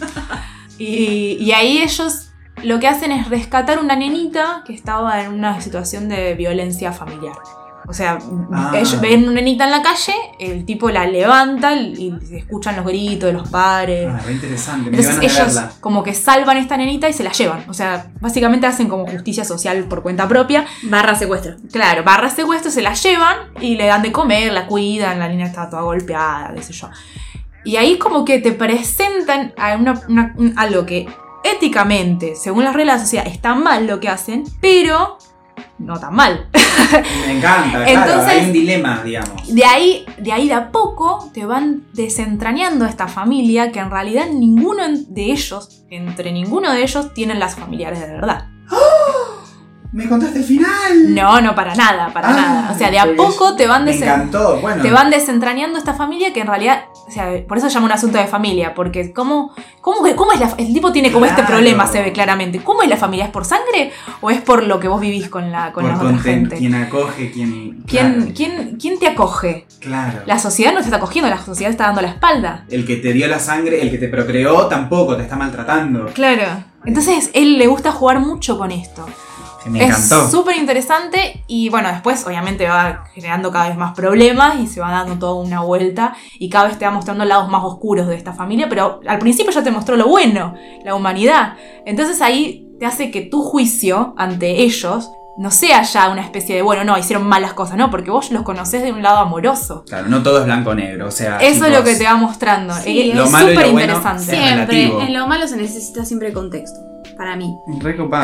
Y, 0.78 1.36
y 1.38 1.52
ahí 1.52 1.82
ellos 1.82 2.30
lo 2.62 2.80
que 2.80 2.88
hacen 2.88 3.12
es 3.12 3.28
rescatar 3.28 3.78
una 3.78 3.94
nenita 3.94 4.62
que 4.64 4.72
estaba 4.72 5.22
en 5.22 5.34
una 5.34 5.60
situación 5.60 6.08
de 6.08 6.34
violencia 6.34 6.92
familiar. 6.92 7.36
O 7.86 7.92
sea, 7.92 8.18
Ah. 8.52 8.72
ellos 8.74 8.98
ven 9.00 9.24
una 9.24 9.32
nenita 9.40 9.64
en 9.64 9.70
la 9.70 9.82
calle, 9.82 10.14
el 10.38 10.64
tipo 10.64 10.88
la 10.90 11.06
levanta 11.06 11.74
y 11.76 12.14
se 12.26 12.38
escuchan 12.38 12.76
los 12.76 12.84
gritos 12.86 13.26
de 13.26 13.32
los 13.34 13.48
padres. 13.50 14.08
Ah, 14.10 14.20
re 14.24 14.32
interesante. 14.32 14.90
Me 14.90 14.96
Entonces 14.98 15.22
ellos 15.22 15.54
verla. 15.54 15.72
como 15.80 16.02
que 16.02 16.14
salvan 16.14 16.56
a 16.56 16.60
esta 16.60 16.76
nenita 16.78 17.08
y 17.08 17.12
se 17.12 17.22
la 17.22 17.32
llevan. 17.32 17.64
O 17.68 17.74
sea, 17.74 18.06
básicamente 18.20 18.66
hacen 18.66 18.88
como 18.88 19.06
justicia 19.06 19.44
social 19.44 19.84
por 19.84 20.02
cuenta 20.02 20.26
propia. 20.26 20.64
Barra 20.84 21.14
secuestro. 21.14 21.56
Claro, 21.70 22.02
barra 22.04 22.30
secuestro, 22.30 22.70
se 22.70 22.80
la 22.80 22.94
llevan 22.94 23.36
y 23.60 23.76
le 23.76 23.86
dan 23.86 24.00
de 24.02 24.12
comer, 24.12 24.52
la 24.52 24.66
cuidan, 24.66 25.18
la 25.18 25.28
niña 25.28 25.46
está 25.46 25.68
toda 25.68 25.82
golpeada, 25.82 26.52
qué 26.54 26.62
sé 26.62 26.72
yo. 26.72 26.88
Y 27.64 27.76
ahí 27.76 27.98
como 27.98 28.24
que 28.24 28.38
te 28.38 28.52
presentan 28.52 29.52
a 29.58 29.76
una- 29.76 30.00
una- 30.08 30.34
un- 30.36 30.54
algo 30.56 30.86
que 30.86 31.06
éticamente, 31.58 32.34
según 32.36 32.64
las 32.64 32.74
reglas 32.74 32.94
de 32.96 32.98
la 32.98 33.04
sociedad, 33.04 33.26
está 33.26 33.54
mal 33.54 33.86
lo 33.86 34.00
que 34.00 34.08
hacen, 34.08 34.44
pero 34.60 35.18
no 35.78 35.98
tan 35.98 36.14
mal. 36.14 36.46
Me 37.26 37.38
encanta, 37.38 37.84
claro. 37.84 37.84
Entonces- 37.86 38.28
Hay 38.28 38.46
un 38.46 38.52
dilema, 38.52 39.02
digamos. 39.04 39.54
De 39.54 39.64
ahí, 39.64 40.04
de 40.18 40.32
ahí 40.32 40.48
de 40.48 40.54
a 40.54 40.70
poco 40.70 41.30
te 41.32 41.44
van 41.46 41.84
desentrañando 41.92 42.84
a 42.84 42.88
esta 42.88 43.06
familia 43.08 43.72
que 43.72 43.80
en 43.80 43.90
realidad 43.90 44.26
ninguno 44.32 44.82
de 44.88 45.32
ellos, 45.32 45.84
entre 45.90 46.32
ninguno 46.32 46.72
de 46.72 46.82
ellos, 46.82 47.12
tienen 47.14 47.38
las 47.38 47.56
familiares 47.56 48.00
de 48.00 48.06
verdad. 48.06 48.46
Me 49.92 50.08
contaste 50.08 50.38
el 50.40 50.44
final. 50.44 51.14
No, 51.14 51.40
no, 51.40 51.54
para 51.54 51.72
nada, 51.76 52.12
para 52.12 52.30
Ah, 52.30 52.32
nada. 52.32 52.70
O 52.74 52.76
sea, 52.76 52.90
de 52.90 52.98
a 52.98 53.14
poco 53.14 53.54
te 53.54 53.68
van, 53.68 53.86
desen-. 53.86 54.28
Bueno. 54.60 54.82
te 54.82 54.90
van 54.90 55.08
desentrañando 55.08 55.78
esta 55.78 55.94
familia 55.94 56.32
que 56.32 56.40
en 56.40 56.48
realidad 56.48 56.80
o 57.06 57.10
sea, 57.10 57.46
por 57.46 57.58
eso 57.58 57.68
se 57.68 57.74
llama 57.74 57.86
un 57.86 57.92
asunto 57.92 58.18
de 58.18 58.26
familia, 58.26 58.74
porque 58.74 59.12
¿cómo, 59.12 59.54
cómo, 59.80 59.98
cómo 60.16 60.32
es 60.32 60.40
la, 60.40 60.54
el 60.56 60.72
tipo 60.72 60.90
tiene 60.92 61.12
como 61.12 61.26
este 61.26 61.42
problema, 61.42 61.86
se 61.86 62.00
ve 62.02 62.12
claramente. 62.12 62.60
¿Cómo 62.60 62.82
es 62.82 62.88
la 62.88 62.96
familia? 62.96 63.26
¿Es 63.26 63.30
por 63.30 63.44
sangre 63.44 63.92
o 64.20 64.30
es 64.30 64.40
por 64.40 64.62
lo 64.64 64.80
que 64.80 64.88
vos 64.88 65.00
vivís 65.00 65.28
con 65.28 65.52
la, 65.52 65.72
con 65.72 65.84
Por 65.84 65.92
la 65.92 65.98
otra 65.98 66.18
gente? 66.18 66.56
Quien 66.56 66.74
acoge. 66.74 67.30
¿Quién, 67.30 67.82
claro, 67.86 68.26
quién, 68.34 68.76
quién 68.80 68.98
te 68.98 69.08
acoge? 69.08 69.66
claro. 69.80 70.20
La 70.26 70.38
sociedad 70.38 70.72
no 70.72 70.78
te 70.78 70.86
está 70.86 70.96
acogiendo, 70.96 71.28
la 71.28 71.38
sociedad 71.38 71.70
está 71.70 71.84
dando 71.84 72.00
la 72.00 72.08
espalda. 72.08 72.64
El 72.70 72.86
que 72.86 72.96
te 72.96 73.12
dio 73.12 73.28
la 73.28 73.38
sangre, 73.38 73.82
el 73.82 73.90
que 73.90 73.98
te 73.98 74.08
procreó, 74.08 74.66
tampoco 74.66 75.16
te 75.16 75.22
está 75.22 75.36
maltratando. 75.36 76.06
Claro. 76.06 76.64
Entonces, 76.84 77.30
él 77.34 77.58
le 77.58 77.66
gusta 77.66 77.92
jugar 77.92 78.20
mucho 78.20 78.58
con 78.58 78.70
esto. 78.70 79.06
Que 79.64 79.70
me 79.70 79.82
encantó. 79.82 80.26
Es 80.26 80.30
súper 80.30 80.56
interesante 80.56 81.42
y 81.46 81.70
bueno, 81.70 81.88
después 81.88 82.24
obviamente 82.26 82.68
va 82.68 83.04
generando 83.14 83.50
cada 83.50 83.68
vez 83.68 83.78
más 83.78 83.94
problemas 83.94 84.60
y 84.60 84.66
se 84.66 84.80
va 84.80 84.90
dando 84.90 85.18
toda 85.18 85.42
una 85.42 85.60
vuelta 85.60 86.14
y 86.38 86.50
cada 86.50 86.68
vez 86.68 86.78
te 86.78 86.84
va 86.84 86.90
mostrando 86.90 87.24
lados 87.24 87.48
más 87.48 87.64
oscuros 87.64 88.06
de 88.06 88.14
esta 88.14 88.34
familia, 88.34 88.68
pero 88.68 89.00
al 89.06 89.18
principio 89.18 89.52
ya 89.52 89.64
te 89.64 89.70
mostró 89.70 89.96
lo 89.96 90.06
bueno, 90.06 90.54
la 90.84 90.94
humanidad. 90.94 91.54
Entonces 91.86 92.20
ahí 92.20 92.68
te 92.78 92.86
hace 92.86 93.10
que 93.10 93.22
tu 93.22 93.42
juicio 93.42 94.14
ante 94.18 94.62
ellos 94.62 95.10
no 95.36 95.50
sea 95.50 95.82
ya 95.82 96.10
una 96.10 96.22
especie 96.22 96.54
de, 96.54 96.62
bueno, 96.62 96.84
no, 96.84 96.96
hicieron 96.96 97.26
malas 97.26 97.54
cosas, 97.54 97.76
no, 97.76 97.90
porque 97.90 98.10
vos 98.10 98.30
los 98.30 98.42
conocés 98.42 98.82
de 98.82 98.92
un 98.92 99.02
lado 99.02 99.18
amoroso. 99.18 99.84
Claro, 99.86 100.08
no 100.08 100.22
todo 100.22 100.38
es 100.38 100.44
blanco 100.44 100.70
o 100.70 100.74
negro. 100.74 101.08
O 101.08 101.10
sea, 101.10 101.38
Eso 101.38 101.66
es 101.66 101.72
lo 101.72 101.82
que 101.82 101.96
te 101.96 102.04
va 102.04 102.14
mostrando. 102.14 102.72
Sí, 102.74 103.10
es 103.10 103.30
súper 103.30 103.54
bueno, 103.54 103.70
interesante. 103.70 104.24
Siempre, 104.24 104.76
relativo. 104.76 105.00
en 105.00 105.14
lo 105.14 105.26
malo 105.26 105.48
se 105.48 105.56
necesita 105.56 106.04
siempre 106.04 106.32
contexto, 106.32 106.80
para 107.16 107.36
mí. 107.36 107.54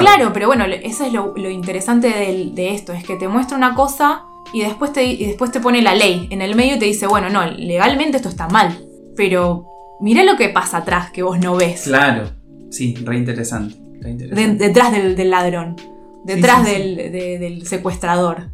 Claro, 0.01 0.33
pero 0.33 0.47
bueno, 0.47 0.65
eso 0.67 1.05
es 1.05 1.13
lo, 1.13 1.35
lo 1.37 1.51
interesante 1.51 2.09
de, 2.09 2.75
esto, 2.75 2.93
es 2.93 3.05
que 3.05 3.17
te 3.17 3.29
muestra 3.29 3.57
una 3.57 3.75
cosa 3.75 4.25
y 4.53 4.61
después, 4.61 4.93
te, 4.93 5.05
y 5.05 5.27
después 5.27 5.51
te 5.53 5.61
pone 5.61 5.81
la 5.83 5.95
ley 5.95 6.27
en 6.31 6.43
el 6.43 6.55
medio 6.57 6.77
y 6.77 6.79
te 6.79 6.85
dice, 6.87 7.07
bueno, 7.07 7.29
no, 7.31 7.45
legalmente 7.51 8.17
esto 8.17 8.29
está 8.29 8.49
mal, 8.49 8.77
pero 9.17 9.67
mirá 10.01 10.25
lo 10.25 10.37
que 10.37 10.49
pasa 10.49 10.79
atrás 10.79 11.11
que 11.11 11.23
vos 11.23 11.39
no 11.39 11.57
ves, 11.57 11.83
Claro. 11.83 12.31
Sí, 12.71 12.95
re 13.05 13.17
interesante. 13.17 13.75
re 14.01 14.01
de- 14.05 14.11
interesante. 14.11 14.65
detrás 14.67 14.93
del, 14.93 15.17
del 15.17 15.31
ladrón, 15.31 15.77
detrás 16.25 16.67
sí, 16.67 16.73
sí. 16.75 16.79
del, 16.79 16.97
de- 17.13 17.39
del 17.39 17.67
secuestrador. 17.67 18.51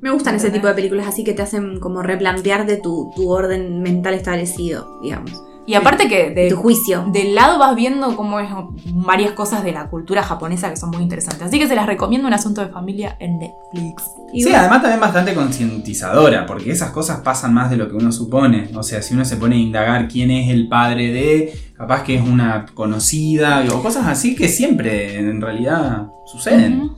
Me 0.00 0.10
gustan 0.10 0.34
ese 0.34 0.50
tipo 0.50 0.66
de 0.66 0.72
películas 0.74 1.06
así 1.06 1.24
que 1.24 1.34
te 1.34 1.42
hacen 1.42 1.78
como 1.78 2.02
replantearte 2.02 2.78
tu, 2.78 3.10
tu 3.14 3.28
orden 3.30 3.82
mental 3.82 4.14
establecido, 4.14 4.98
digamos. 5.02 5.42
Y 5.70 5.74
aparte 5.74 6.08
que 6.08 6.30
de- 6.30 6.48
tu 6.50 6.56
juicio. 6.56 7.04
del 7.12 7.34
lado 7.34 7.58
vas 7.58 7.74
viendo 7.76 8.16
cómo 8.16 8.40
es 8.40 8.48
varias 8.92 9.32
cosas 9.32 9.62
de 9.64 9.72
la 9.72 9.88
cultura 9.88 10.22
japonesa 10.22 10.68
que 10.70 10.76
son 10.76 10.90
muy 10.90 11.02
interesantes. 11.02 11.42
Así 11.48 11.58
que 11.58 11.66
se 11.68 11.74
las 11.74 11.86
recomiendo 11.86 12.26
un 12.28 12.34
asunto 12.34 12.60
de 12.60 12.68
familia 12.68 13.16
en 13.20 13.38
Netflix. 13.38 14.02
Y 14.32 14.42
Sí, 14.42 14.52
además 14.52 14.82
también 14.82 15.00
bastante 15.00 15.34
concientizadora, 15.34 16.46
porque 16.46 16.70
esas 16.70 16.90
cosas 16.90 17.20
pasan 17.20 17.54
más 17.54 17.70
de 17.70 17.76
lo 17.76 17.88
que 17.88 17.94
uno 17.96 18.12
supone. 18.12 18.70
O 18.74 18.82
sea, 18.82 19.02
si 19.02 19.14
uno 19.14 19.24
se 19.24 19.36
pone 19.36 19.56
a 19.56 19.58
indagar 19.58 20.08
quién 20.08 20.30
es 20.30 20.50
el 20.50 20.68
padre 20.68 21.12
de, 21.12 21.52
capaz 21.76 22.02
que 22.04 22.16
es 22.16 22.22
una 22.22 22.66
conocida, 22.74 23.64
o 23.72 23.82
cosas 23.82 24.06
así 24.06 24.34
que 24.34 24.48
siempre 24.48 25.18
en 25.18 25.40
realidad 25.40 26.08
suceden. 26.26 26.90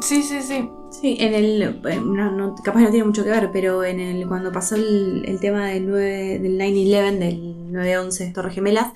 Sí, 0.00 0.22
sí, 0.22 0.40
sí. 0.42 0.68
Sí, 1.00 1.16
en 1.20 1.34
el. 1.34 1.62
eh, 1.62 2.00
no- 2.04 2.32
no- 2.32 2.54
capaz 2.64 2.80
no 2.80 2.90
tiene 2.90 3.04
mucho 3.04 3.22
que 3.22 3.30
ver, 3.30 3.50
pero 3.52 3.84
en 3.84 4.00
el 4.00 4.26
cuando 4.26 4.50
pasó 4.50 4.74
el, 4.74 5.22
el 5.24 5.38
tema 5.38 5.66
del, 5.68 5.88
9, 5.88 6.38
del 6.40 6.58
9-11, 6.58 7.18
del 7.18 7.49
9-11 7.72 8.32
Torres 8.32 8.54
Gemelas, 8.54 8.88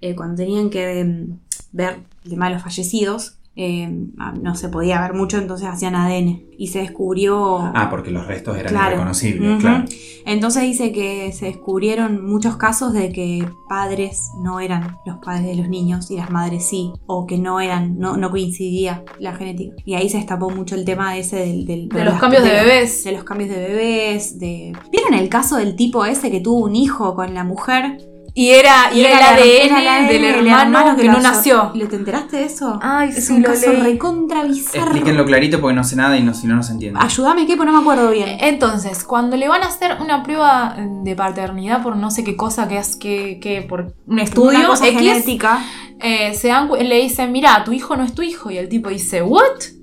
eh, 0.00 0.14
cuando 0.14 0.36
tenían 0.36 0.70
que 0.70 1.04
mm, 1.04 1.38
ver 1.72 1.98
el 2.24 2.30
tema 2.30 2.48
de 2.48 2.54
los 2.54 2.62
fallecidos, 2.62 3.36
eh, 3.56 4.06
ah, 4.18 4.32
no 4.40 4.54
se 4.54 4.68
podía 4.68 5.00
ver 5.02 5.12
mucho, 5.12 5.36
entonces 5.36 5.66
hacían 5.68 5.94
ADN. 5.94 6.44
Y 6.56 6.68
se 6.68 6.78
descubrió. 6.80 7.56
Ah, 7.58 7.88
porque 7.90 8.10
los 8.10 8.26
restos 8.26 8.56
eran 8.56 8.72
Claro. 8.72 8.90
irreconocibles, 8.92 9.60
claro. 9.60 9.84
Entonces 10.26 10.62
dice 10.62 10.92
que 10.92 11.32
se 11.32 11.46
descubrieron 11.46 12.24
muchos 12.24 12.56
casos 12.56 12.92
de 12.92 13.10
que 13.12 13.46
padres 13.68 14.28
no 14.42 14.60
eran 14.60 14.96
los 15.06 15.16
padres 15.18 15.46
de 15.46 15.54
los 15.56 15.68
niños 15.68 16.10
y 16.10 16.16
las 16.16 16.30
madres 16.30 16.66
sí, 16.68 16.92
o 17.06 17.26
que 17.26 17.38
no 17.38 17.60
eran, 17.60 17.98
no, 17.98 18.16
no 18.16 18.30
coincidía 18.30 19.04
la 19.18 19.34
genética. 19.34 19.74
Y 19.84 19.94
ahí 19.94 20.08
se 20.10 20.18
destapó 20.18 20.50
mucho 20.50 20.74
el 20.74 20.84
tema 20.84 21.16
ese 21.18 21.36
del, 21.36 21.66
del- 21.66 21.88
De 21.88 22.04
los 22.04 22.20
cambios 22.20 22.44
de 22.44 22.50
bebés. 22.50 23.04
De 23.04 23.12
los 23.12 23.24
cambios 23.24 23.50
de 23.50 23.56
bebés, 23.56 24.38
de... 24.38 24.72
¿Vieron 24.92 25.14
el 25.14 25.28
caso 25.28 25.56
del 25.56 25.76
tipo 25.76 26.04
ese 26.04 26.30
que 26.30 26.40
tuvo 26.40 26.64
un 26.64 26.76
hijo 26.76 27.14
con 27.14 27.32
la 27.34 27.42
mujer? 27.44 27.98
Y 28.34 28.50
era, 28.50 28.92
y 28.94 29.00
era, 29.00 29.36
el 29.36 29.42
ADN, 29.42 29.76
era 29.78 29.98
el 30.00 30.08
del 30.08 30.24
ADN 30.24 30.46
hermano, 30.46 30.96
que 30.96 31.04
lo 31.04 31.12
no 31.14 31.20
nació. 31.20 31.70
¿Le 31.74 31.86
te 31.86 31.96
enteraste 31.96 32.36
de 32.38 32.44
eso? 32.44 32.78
Ay, 32.82 33.10
es 33.10 33.26
sí, 33.26 33.32
un 33.34 33.42
lo 33.42 33.48
caso 33.48 33.72
recontra 33.72 34.44
bizarro. 34.44 34.84
Explíquenlo 34.86 35.24
clarito 35.24 35.60
porque 35.60 35.74
no 35.74 35.84
sé 35.84 35.96
nada 35.96 36.16
y 36.16 36.22
no, 36.22 36.32
si 36.34 36.46
no, 36.46 36.56
no 36.56 36.62
se 36.62 36.72
entiende. 36.72 37.00
Ayúdame 37.02 37.46
que 37.46 37.56
pues 37.56 37.66
no 37.66 37.72
me 37.72 37.80
acuerdo 37.80 38.10
bien. 38.10 38.38
Entonces, 38.40 39.04
cuando 39.04 39.36
le 39.36 39.48
van 39.48 39.62
a 39.62 39.66
hacer 39.66 39.96
una 40.00 40.22
prueba 40.22 40.76
de 40.78 41.16
paternidad 41.16 41.82
por 41.82 41.96
no 41.96 42.10
sé 42.10 42.24
qué 42.24 42.36
cosa 42.36 42.68
que 42.68 42.78
es 42.78 42.96
que, 42.96 43.38
que 43.40 43.62
por 43.62 43.94
un 44.06 44.18
estudio 44.18 44.58
Una 44.58 44.66
cosa 44.68 44.86
X, 44.88 44.98
genética. 44.98 45.64
eh, 45.98 46.34
se 46.34 46.48
dan, 46.48 46.68
le 46.70 46.96
dicen, 47.02 47.32
mira, 47.32 47.62
tu 47.64 47.72
hijo 47.72 47.96
no 47.96 48.04
es 48.04 48.14
tu 48.14 48.22
hijo. 48.22 48.50
Y 48.50 48.58
el 48.58 48.68
tipo 48.68 48.88
dice, 48.90 49.22
¿what? 49.22 49.42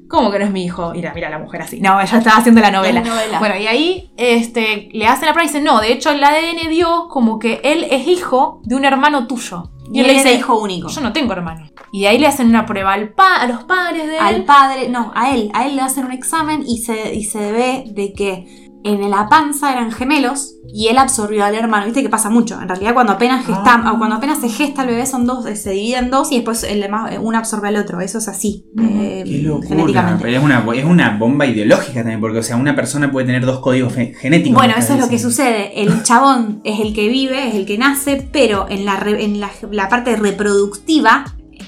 ¿Cómo 0.10 0.32
que 0.32 0.40
no 0.40 0.46
es 0.46 0.52
mi 0.52 0.64
hijo? 0.66 0.92
Mira, 0.92 1.12
mira 1.14 1.30
la 1.30 1.40
mujer 1.40 1.62
así. 1.62 1.80
No, 1.82 2.00
ella 2.00 2.18
estaba 2.18 2.38
haciendo 2.38 2.62
la 2.62 2.72
novela. 2.72 3.02
La 3.02 3.08
novela. 3.10 3.40
Bueno, 3.40 3.56
y 3.58 3.68
ahí 3.68 4.12
este, 4.18 4.90
le 4.94 5.06
hacen 5.08 5.26
la 5.26 5.34
prueba 5.34 5.44
y 5.46 5.48
dicen, 5.48 5.64
no, 5.64 5.80
de 5.82 5.92
hecho 5.92 6.12
el 6.12 6.24
ADN 6.24 6.70
dio 6.70 7.08
como 7.10 7.40
que 7.40 7.60
él 7.64 7.86
es 7.92 8.08
hijo 8.08 8.62
de 8.64 8.76
un 8.76 8.86
hermano 8.86 9.28
tuyo. 9.28 9.70
Y 9.92 10.02
él 10.02 10.10
era 10.10 10.32
hijo 10.34 10.60
único. 10.60 10.90
Yo 10.90 11.00
no 11.02 11.14
tengo 11.14 11.32
hermano. 11.32 11.66
Y 11.94 12.06
ahí 12.06 12.18
le 12.18 12.28
hacen 12.28 12.48
una 12.50 12.66
prueba 12.66 12.92
al 12.94 13.10
pa- 13.14 13.38
a 13.42 13.48
los 13.48 13.64
padres 13.64 14.08
de 14.08 14.16
él. 14.16 14.20
al 14.22 14.44
padre, 14.44 14.90
no, 14.90 15.14
a 15.16 15.32
él, 15.34 15.50
a 15.54 15.66
él 15.66 15.78
le 15.78 15.82
hacen 15.82 16.04
un 16.06 16.12
examen 16.12 16.64
y 16.68 16.80
se, 16.80 17.16
y 17.16 17.24
se 17.24 17.52
ve 17.54 17.84
de 17.88 18.12
que 18.12 18.67
en 18.88 19.10
la 19.10 19.28
panza 19.30 19.72
eran 19.72 19.92
gemelos 19.92 20.54
y 20.74 20.88
él 20.90 20.98
absorbió 20.98 21.46
al 21.46 21.56
hermano. 21.56 21.86
Viste 21.86 22.04
que 22.04 22.10
pasa 22.10 22.30
mucho. 22.30 22.60
En 22.62 22.68
realidad, 22.68 22.94
cuando 22.94 23.14
apenas 23.14 23.46
gesta, 23.46 23.82
Ah. 23.86 23.94
o 23.94 23.98
cuando 23.98 24.18
apenas 24.18 24.40
se 24.40 24.50
gesta 24.50 24.82
el 24.84 24.90
bebé, 24.90 25.06
son 25.06 25.26
dos, 25.26 25.46
eh, 25.46 25.56
se 25.56 25.72
dividen 25.72 26.06
en 26.06 26.12
dos 26.12 26.32
y 26.32 26.36
después 26.36 26.64
el 26.64 26.82
demás- 26.82 27.12
eh, 27.14 27.20
uno 27.20 27.38
absorbe 27.38 27.70
al 27.70 27.78
otro. 27.78 28.02
Eso 28.02 28.18
es 28.18 28.28
así, 28.28 28.66
eh, 28.78 29.24
Qué 29.26 29.38
locura. 29.44 29.68
genéticamente. 29.70 30.24
Pero 30.24 30.38
es 30.38 30.44
una, 30.44 30.66
es 30.76 30.86
una 30.86 31.18
bomba 31.18 31.46
ideológica 31.46 32.02
también, 32.02 32.20
porque 32.20 32.40
o 32.40 32.44
sea, 32.44 32.58
una 32.58 32.76
persona 32.76 33.12
puede 33.12 33.26
tener 33.28 33.46
dos 33.46 33.60
códigos 33.60 33.94
genéticos. 33.94 34.56
Bueno, 34.56 34.74
eso 34.78 34.94
es 34.94 35.00
lo 35.00 35.08
que 35.10 35.20
sucede. 35.20 35.82
El 35.82 36.04
chabón 36.04 36.62
es 36.66 36.80
el 36.82 36.94
que 36.94 37.08
vive, 37.08 37.48
es 37.48 37.56
el 37.56 37.66
que 37.66 37.78
nace, 37.78 38.28
pero 38.32 38.68
en 38.70 38.84
la, 38.86 38.98
re- 38.98 39.24
en 39.24 39.40
la, 39.40 39.50
la 39.72 39.88
parte 39.90 40.16
reproductiva 40.18 41.26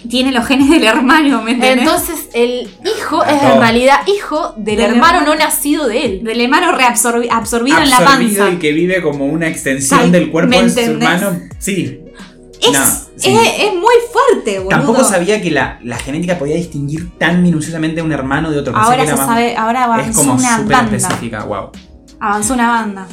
tiene 0.08 0.32
los 0.32 0.46
genes 0.46 0.70
del 0.70 0.84
hermano, 0.84 1.42
¿me 1.42 1.52
entendés? 1.52 1.80
Entonces 1.80 2.30
el 2.34 2.70
hijo 2.86 3.24
es 3.26 3.42
en 3.42 3.60
realidad 3.60 3.98
hijo 4.08 4.54
del, 4.56 4.78
Del 4.78 4.80
hermano, 4.92 5.20
hermano. 5.20 5.34
no 5.36 5.36
nacido 5.44 5.88
de 5.88 6.06
él. 6.06 6.24
del 6.24 6.40
hermano 6.42 6.72
reabsorbido 6.72 7.34
absorbido 7.34 7.78
en 7.80 7.90
la 7.90 7.98
Absorbido 7.98 8.40
panza. 8.46 8.56
y 8.56 8.60
que 8.60 8.72
vive 8.72 9.02
como 9.02 9.26
una 9.26 9.48
extensión 9.48 10.12
del 10.12 10.32
cuerpo 10.32 10.50
¿me 10.52 10.64
de 10.64 10.70
su 10.70 10.80
hermano. 10.80 11.40
Sí. 11.58 12.00
Es, 12.62 12.72
No, 12.74 12.86
sí. 13.16 13.30
es, 13.34 13.64
es 13.68 13.74
muy 13.74 13.96
fuerte, 14.12 14.60
boludo. 14.60 14.70
Tampoco 14.70 15.04
sabía 15.04 15.42
que 15.42 15.50
la, 15.50 15.80
la 15.84 15.98
genética 15.98 16.38
podía 16.38 16.56
distinguir 16.56 17.10
tan 17.18 17.42
minuciosamente 17.42 18.02
a 18.02 18.04
un 18.04 18.12
hermano 18.12 18.52
de 18.52 18.60
otro. 18.60 18.74
Pensé 18.74 18.86
Ahora 18.90 19.06
se 19.06 19.16
sabe, 19.16 19.56
ahora 19.56 19.80
Es 19.80 19.86
avanzó 19.86 20.20
como 20.22 20.34
una 20.34 20.58
súper 20.58 20.76
banda. 20.76 20.98
específica, 20.98 21.44
wow. 21.46 21.70
Avanzó 22.20 22.54
una 22.54 22.70
banda. 22.70 23.08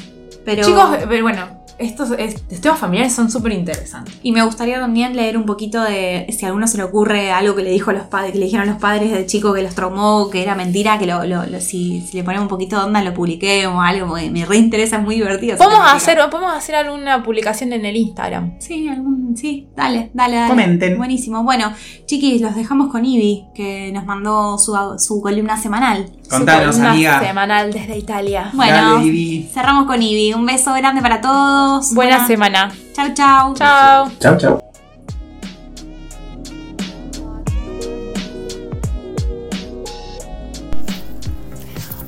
Pero. 0.45 0.64
Chicos, 0.64 0.89
pero 1.09 1.22
bueno, 1.22 1.56
estos, 1.79 2.11
estos 2.12 2.61
temas 2.61 2.79
familiares 2.79 3.12
son 3.14 3.31
súper 3.31 3.53
interesantes. 3.53 4.14
Y 4.22 4.33
me 4.33 4.43
gustaría 4.45 4.81
también 4.81 5.14
leer 5.16 5.37
un 5.37 5.45
poquito 5.45 5.83
de 5.83 6.27
si 6.37 6.45
a 6.45 6.49
alguno 6.49 6.66
se 6.66 6.77
le 6.79 6.85
ocurre 6.85 7.31
algo 7.33 7.55
que 7.55 7.62
le 7.62 7.70
dijo 7.70 7.91
a 7.91 7.95
los 7.95 8.05
padres, 8.07 8.33
que 8.33 8.39
le 8.39 8.45
dijeron 8.47 8.66
los 8.66 8.77
padres 8.79 9.12
de 9.12 9.27
chico 9.27 9.53
que 9.53 9.62
los 9.62 9.74
traumó, 9.74 10.31
que 10.31 10.43
era 10.43 10.55
mentira, 10.55 10.99
que 10.99 11.07
lo, 11.07 11.24
lo- 11.24 11.47
lo- 11.47 11.61
si, 11.61 12.01
si 12.01 12.16
le 12.16 12.24
ponemos 12.24 12.45
un 12.45 12.49
poquito 12.49 12.77
de 12.79 12.85
onda 12.85 13.03
lo 13.03 13.12
publiquemos, 13.14 13.85
algo, 13.85 14.09
porque 14.09 14.31
me 14.31 14.45
reinteresa, 14.45 14.97
es 14.97 15.03
muy 15.03 15.16
divertido. 15.16 15.57
Podemos 15.59 15.81
hacer, 15.93 16.18
podemos 16.31 16.53
hacer 16.57 16.74
alguna 16.77 17.22
publicación 17.22 17.72
en 17.72 17.85
el 17.85 17.97
Instagram. 17.97 18.55
Sí, 18.59 18.89
algún, 18.89 19.37
sí, 19.37 19.68
dale, 19.77 20.11
dale, 20.14 20.37
dale. 20.37 20.49
Comenten. 20.49 20.97
Buenísimo. 20.99 21.43
Bueno, 21.45 21.72
chiquis, 22.07 22.41
los 22.41 22.55
dejamos 22.55 22.91
con 22.91 23.05
Ivy, 23.05 23.45
que 23.55 23.91
nos 23.93 24.05
mandó 24.07 24.59
su, 24.59 24.74
su 24.99 25.20
columna 25.20 25.57
semanal. 25.61 26.07
Contanos, 26.31 26.79
amiga. 26.79 27.20
semanal 27.20 27.72
desde 27.72 27.97
Italia. 27.97 28.51
Bueno, 28.53 28.97
Dale, 28.99 29.49
cerramos 29.53 29.87
con 29.87 30.03
Ivy. 30.03 30.35
Un 30.35 30.45
beso 30.47 30.72
grande 30.74 31.01
para 31.01 31.20
todos. 31.20 31.95
Buena 31.95 32.16
Buena- 32.16 32.27
semana. 32.27 32.72
Chau, 32.95 33.14
chau. 33.14 33.55
Chao. 33.55 34.11
Chau, 34.18 34.37
chau. 34.37 34.62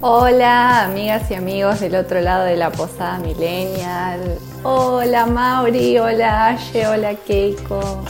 Hola, 0.00 0.84
amigas 0.84 1.28
y 1.30 1.34
amigos 1.34 1.80
del 1.80 1.96
otro 1.96 2.20
lado 2.20 2.44
de 2.44 2.56
la 2.56 2.70
posada 2.70 3.18
millennial. 3.18 4.38
Hola 4.62 5.26
Mauri, 5.26 5.98
hola 5.98 6.46
Aye, 6.48 6.86
hola 6.86 7.14
Keiko. 7.26 8.04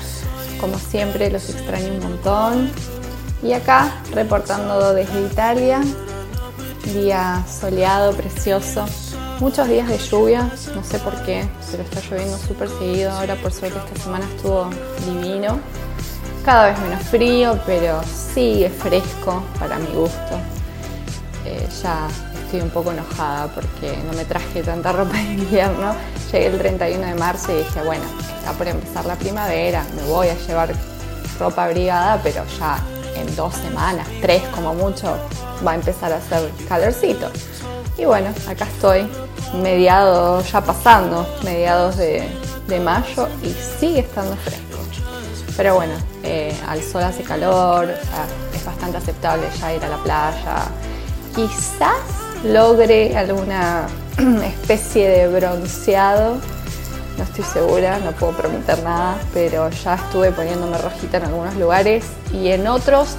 Como 0.61 0.78
siempre 0.78 1.30
los 1.30 1.48
extraño 1.48 1.88
un 1.94 2.00
montón. 2.00 2.70
Y 3.43 3.53
acá 3.53 3.93
reportando 4.12 4.95
desde 4.95 5.22
Italia. 5.22 5.80
Día 6.93 7.45
soleado, 7.49 8.12
precioso. 8.12 8.84
Muchos 9.41 9.68
días 9.68 9.86
de 9.86 9.99
lluvia, 9.99 10.51
no 10.74 10.82
sé 10.82 10.99
por 10.99 11.14
qué, 11.22 11.49
pero 11.70 11.84
está 11.84 12.01
lloviendo 12.01 12.36
súper 12.39 12.68
seguido. 12.68 13.12
Ahora 13.12 13.36
por 13.36 13.53
suerte 13.53 13.78
esta 13.78 14.03
semana 14.03 14.24
estuvo 14.34 14.68
divino. 15.07 15.61
Cada 16.45 16.70
vez 16.70 16.78
menos 16.80 17.03
frío, 17.05 17.59
pero 17.64 18.01
sigue 18.34 18.70
fresco 18.70 19.43
para 19.61 19.78
mi 19.78 19.86
gusto. 19.95 20.39
Eh, 21.45 21.68
ya 21.82 22.09
estoy 22.43 22.62
un 22.62 22.70
poco 22.70 22.91
enojada 22.91 23.47
porque 23.49 23.97
no 24.07 24.12
me 24.14 24.24
traje 24.24 24.62
tanta 24.62 24.91
ropa 24.91 25.12
de 25.12 25.22
invierno. 25.34 25.95
Llegué 26.32 26.47
el 26.47 26.59
31 26.59 27.07
de 27.07 27.14
marzo 27.14 27.53
y 27.53 27.59
dije, 27.59 27.82
bueno, 27.82 28.05
está 28.39 28.53
por 28.53 28.66
empezar 28.66 29.05
la 29.07 29.14
primavera, 29.14 29.84
me 29.95 30.03
voy 30.11 30.28
a 30.28 30.34
llevar 30.34 30.74
ropa 31.39 31.64
abrigada, 31.66 32.20
pero 32.22 32.45
ya 32.59 32.78
en 33.16 33.34
dos 33.36 33.54
semanas, 33.54 34.06
tres 34.20 34.42
como 34.54 34.74
mucho, 34.74 35.16
va 35.66 35.72
a 35.72 35.74
empezar 35.74 36.12
a 36.12 36.16
hacer 36.16 36.50
calorcito. 36.68 37.30
Y 37.96 38.04
bueno, 38.04 38.28
acá 38.48 38.64
estoy, 38.64 39.09
mediados, 39.61 40.50
ya 40.50 40.61
pasando, 40.61 41.26
mediados 41.42 41.96
de, 41.96 42.28
mayo 42.84 43.28
y 43.42 43.50
sigue 43.80 44.00
estando 44.00 44.36
fresco. 44.36 44.78
Pero 45.56 45.74
bueno, 45.74 45.94
eh, 46.22 46.54
al 46.68 46.82
sol 46.82 47.02
hace 47.02 47.22
calor, 47.22 47.88
es 48.54 48.64
bastante 48.64 48.98
aceptable 48.98 49.48
ya 49.59 49.74
ir 49.74 49.84
a 49.84 49.88
la 49.88 49.96
playa. 49.96 50.68
Quizás 51.34 51.96
logre 52.44 53.16
alguna 53.16 53.86
especie 54.44 55.09
de 55.09 55.28
bronceado, 55.28 56.36
no 57.18 57.24
estoy 57.24 57.44
segura, 57.44 57.98
no 57.98 58.12
puedo 58.12 58.32
prometer 58.32 58.82
nada, 58.82 59.18
pero 59.34 59.68
ya 59.70 59.96
estuve 59.96 60.30
poniéndome 60.30 60.78
rojita 60.78 61.18
en 61.18 61.24
algunos 61.24 61.56
lugares 61.56 62.04
y 62.32 62.48
en 62.48 62.66
otros 62.66 63.16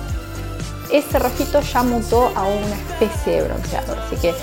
ese 0.92 1.20
rojito 1.20 1.62
ya 1.62 1.84
mutó 1.84 2.32
a 2.36 2.46
una 2.46 2.76
especie 2.76 3.42
de 3.42 3.48
bronceado. 3.48 3.96
Así 4.02 4.16
que 4.16 4.34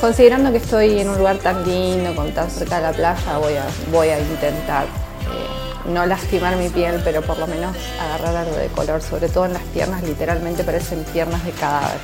considerando 0.00 0.50
que 0.52 0.58
estoy 0.58 1.00
en 1.00 1.10
un 1.10 1.18
lugar 1.18 1.38
tan 1.38 1.66
lindo, 1.68 2.14
con 2.14 2.32
tan 2.32 2.50
cerca 2.50 2.76
de 2.76 2.82
la 2.82 2.92
playa, 2.92 3.38
voy 3.38 3.54
a, 3.54 3.66
voy 3.90 4.08
a 4.08 4.20
intentar 4.20 4.84
eh, 4.84 5.90
no 5.90 6.06
lastimar 6.06 6.56
mi 6.56 6.68
piel, 6.68 7.00
pero 7.04 7.20
por 7.20 7.38
lo 7.38 7.46
menos 7.46 7.76
agarrar 8.00 8.36
algo 8.36 8.56
de 8.56 8.68
color, 8.68 9.02
sobre 9.02 9.28
todo 9.28 9.46
en 9.46 9.54
las 9.54 9.62
piernas, 9.64 10.02
literalmente 10.04 10.64
parecen 10.64 11.04
piernas 11.12 11.44
de 11.44 11.50
cadáver. 11.50 11.98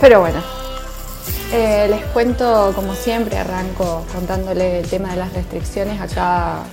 Pero 0.00 0.20
bueno, 0.20 0.42
eh, 1.52 1.86
les 1.88 2.04
cuento 2.06 2.72
como 2.74 2.94
siempre, 2.94 3.38
arranco 3.38 4.04
contándole 4.12 4.80
el 4.80 4.88
tema 4.88 5.10
de 5.10 5.16
las 5.16 5.32
restricciones. 5.32 6.00
Acá 6.00 6.64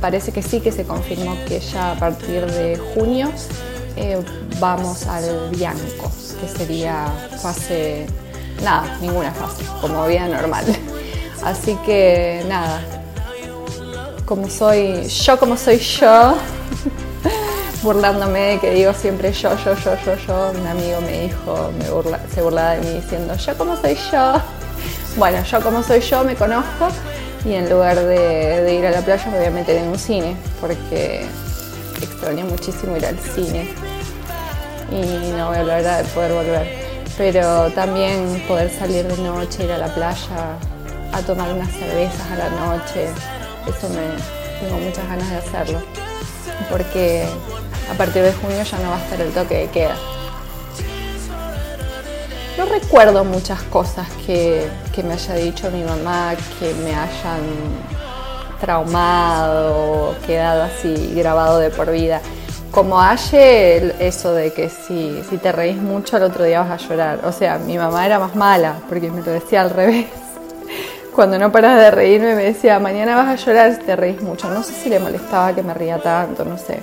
parece 0.00 0.32
que 0.32 0.42
sí 0.42 0.60
que 0.60 0.72
se 0.72 0.84
confirmó 0.84 1.36
que 1.46 1.60
ya 1.60 1.92
a 1.92 1.94
partir 1.94 2.44
de 2.46 2.76
junio 2.94 3.30
eh, 3.96 4.20
vamos 4.58 5.06
al 5.06 5.50
bianco, 5.50 6.10
que 6.40 6.48
sería 6.48 7.06
fase, 7.40 8.06
nada, 8.62 8.98
ninguna 9.00 9.32
fase, 9.32 9.64
como 9.80 10.06
vida 10.06 10.26
normal. 10.28 10.64
Así 11.44 11.76
que 11.84 12.44
nada, 12.48 12.80
como 14.24 14.48
soy, 14.48 15.06
yo 15.08 15.38
como 15.38 15.56
soy 15.56 15.78
yo, 15.78 16.36
burlándome 17.82 18.40
de 18.40 18.58
que 18.60 18.70
digo 18.70 18.92
siempre 18.94 19.32
yo, 19.32 19.56
yo, 19.64 19.74
yo, 19.76 19.96
yo, 20.04 20.14
yo, 20.26 20.52
un 20.58 20.66
amigo 20.66 21.00
me 21.00 21.22
dijo, 21.22 21.72
me 21.78 21.90
burla, 21.90 22.20
se 22.32 22.42
burlaba 22.42 22.70
de 22.72 22.80
mí 22.80 23.00
diciendo 23.00 23.34
yo 23.34 23.58
como 23.58 23.76
soy 23.76 23.96
yo. 24.10 24.34
Bueno, 25.16 25.42
yo 25.44 25.60
como 25.60 25.82
soy 25.82 26.00
yo 26.00 26.24
me 26.24 26.34
conozco 26.34 26.88
y 27.44 27.54
en 27.54 27.68
lugar 27.68 27.96
de, 27.96 28.62
de 28.62 28.74
ir 28.74 28.86
a 28.86 28.90
la 28.90 29.00
playa 29.00 29.26
me 29.30 29.38
voy 29.38 29.46
a 29.46 29.50
meter 29.50 29.76
en 29.76 29.88
un 29.88 29.98
cine 29.98 30.36
porque 30.60 31.26
extraño 32.00 32.46
muchísimo 32.46 32.96
ir 32.96 33.04
al 33.04 33.18
cine 33.18 33.68
y 34.90 35.32
no 35.32 35.48
voy 35.48 35.56
a 35.56 35.60
volver 35.60 35.86
a 35.86 36.02
poder 36.02 36.32
volver. 36.32 36.82
Pero 37.18 37.70
también 37.72 38.42
poder 38.48 38.70
salir 38.70 39.06
de 39.06 39.22
noche, 39.22 39.64
ir 39.64 39.72
a 39.72 39.78
la 39.78 39.94
playa, 39.94 40.56
a 41.12 41.20
tomar 41.20 41.52
unas 41.52 41.70
cervezas 41.70 42.30
a 42.30 42.36
la 42.36 42.48
noche, 42.48 43.08
eso 43.66 43.88
me 43.90 44.66
tengo 44.66 44.80
muchas 44.80 45.06
ganas 45.08 45.30
de 45.30 45.36
hacerlo. 45.36 46.11
Porque 46.70 47.26
a 47.90 47.94
partir 47.94 48.22
de 48.22 48.32
junio 48.32 48.62
ya 48.62 48.78
no 48.78 48.90
va 48.90 48.96
a 48.96 49.02
estar 49.02 49.20
el 49.20 49.32
toque 49.32 49.58
de 49.58 49.68
queda. 49.68 49.96
No 52.56 52.66
recuerdo 52.66 53.24
muchas 53.24 53.62
cosas 53.62 54.06
que, 54.26 54.68
que 54.94 55.02
me 55.02 55.14
haya 55.14 55.34
dicho 55.34 55.70
mi 55.70 55.82
mamá, 55.82 56.34
que 56.58 56.74
me 56.74 56.94
hayan 56.94 57.40
traumado, 58.60 60.14
quedado 60.26 60.62
así 60.62 61.12
grabado 61.14 61.58
de 61.58 61.70
por 61.70 61.90
vida. 61.90 62.20
Como 62.70 63.00
Aye, 63.00 63.94
eso 63.98 64.32
de 64.32 64.52
que 64.52 64.70
si, 64.70 65.22
si 65.28 65.36
te 65.38 65.50
reís 65.50 65.76
mucho 65.76 66.16
el 66.16 66.22
otro 66.22 66.44
día 66.44 66.62
vas 66.62 66.70
a 66.70 66.88
llorar. 66.88 67.20
O 67.24 67.32
sea, 67.32 67.58
mi 67.58 67.76
mamá 67.76 68.06
era 68.06 68.18
más 68.18 68.34
mala 68.34 68.76
porque 68.88 69.10
me 69.10 69.22
lo 69.22 69.32
decía 69.32 69.62
al 69.62 69.70
revés. 69.70 70.06
Cuando 71.14 71.38
no 71.38 71.52
paras 71.52 71.78
de 71.78 71.90
reírme 71.90 72.34
me 72.34 72.44
decía, 72.44 72.78
mañana 72.78 73.16
vas 73.16 73.28
a 73.28 73.36
llorar 73.36 73.74
si 73.74 73.82
te 73.82 73.96
reís 73.96 74.22
mucho. 74.22 74.48
No 74.48 74.62
sé 74.62 74.72
si 74.72 74.88
le 74.88 74.98
molestaba 74.98 75.54
que 75.54 75.62
me 75.62 75.74
ría 75.74 75.98
tanto, 75.98 76.44
no 76.44 76.56
sé. 76.56 76.80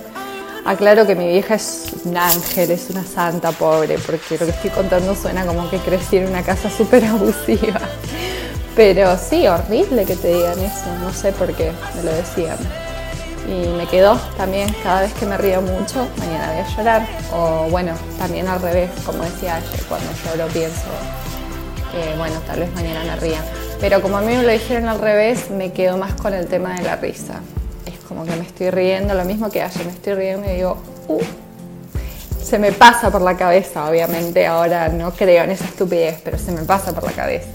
Aclaro 0.64 1.06
que 1.06 1.16
mi 1.16 1.26
vieja 1.26 1.56
es 1.56 1.86
un 2.04 2.16
ángel, 2.16 2.70
es 2.70 2.90
una 2.90 3.02
santa 3.02 3.50
pobre, 3.50 3.98
porque 3.98 4.38
lo 4.38 4.46
que 4.46 4.52
estoy 4.52 4.70
contando 4.70 5.14
suena 5.16 5.44
como 5.44 5.68
que 5.68 5.78
crecí 5.78 6.18
en 6.18 6.28
una 6.28 6.42
casa 6.42 6.70
súper 6.70 7.04
abusiva. 7.06 7.80
Pero 8.76 9.16
sí, 9.18 9.48
horrible 9.48 10.04
que 10.04 10.14
te 10.14 10.28
digan 10.28 10.58
eso, 10.60 10.86
no 11.00 11.12
sé 11.12 11.32
por 11.32 11.52
qué 11.54 11.72
me 11.96 12.02
lo 12.04 12.12
decían 12.12 12.56
y 13.48 13.66
me 13.68 13.86
quedó 13.86 14.16
también 14.36 14.72
cada 14.82 15.00
vez 15.00 15.12
que 15.14 15.26
me 15.26 15.36
río 15.36 15.60
mucho, 15.60 16.06
mañana 16.18 16.52
voy 16.52 16.60
a 16.60 16.76
llorar. 16.76 17.06
O 17.32 17.66
bueno, 17.70 17.94
también 18.18 18.46
al 18.46 18.62
revés, 18.62 18.90
como 19.04 19.24
decía 19.24 19.56
ayer, 19.56 19.82
cuando 19.88 20.06
lloro 20.24 20.46
pienso 20.52 20.86
bueno, 22.16 22.36
tal 22.46 22.60
vez 22.60 22.72
mañana 22.74 23.02
me 23.04 23.16
ría. 23.16 23.42
Pero 23.80 24.02
como 24.02 24.18
a 24.18 24.20
mí 24.20 24.36
me 24.36 24.42
lo 24.42 24.52
dijeron 24.52 24.88
al 24.88 25.00
revés, 25.00 25.50
me 25.50 25.72
quedo 25.72 25.96
más 25.96 26.12
con 26.14 26.34
el 26.34 26.46
tema 26.46 26.74
de 26.74 26.82
la 26.82 26.96
risa. 26.96 27.40
Es 27.86 27.98
como 28.06 28.24
que 28.24 28.36
me 28.36 28.42
estoy 28.42 28.70
riendo, 28.70 29.14
lo 29.14 29.24
mismo 29.24 29.50
que 29.50 29.62
ayer, 29.62 29.86
me 29.86 29.92
estoy 29.92 30.14
riendo 30.14 30.50
y 30.50 30.56
digo, 30.56 30.76
uh, 31.08 31.20
se 32.42 32.58
me 32.58 32.72
pasa 32.72 33.10
por 33.10 33.22
la 33.22 33.36
cabeza, 33.36 33.88
obviamente 33.88 34.46
ahora 34.46 34.88
no 34.88 35.12
creo 35.12 35.44
en 35.44 35.52
esa 35.52 35.64
estupidez, 35.64 36.20
pero 36.22 36.36
se 36.36 36.52
me 36.52 36.62
pasa 36.62 36.92
por 36.92 37.04
la 37.04 37.12
cabeza. 37.12 37.48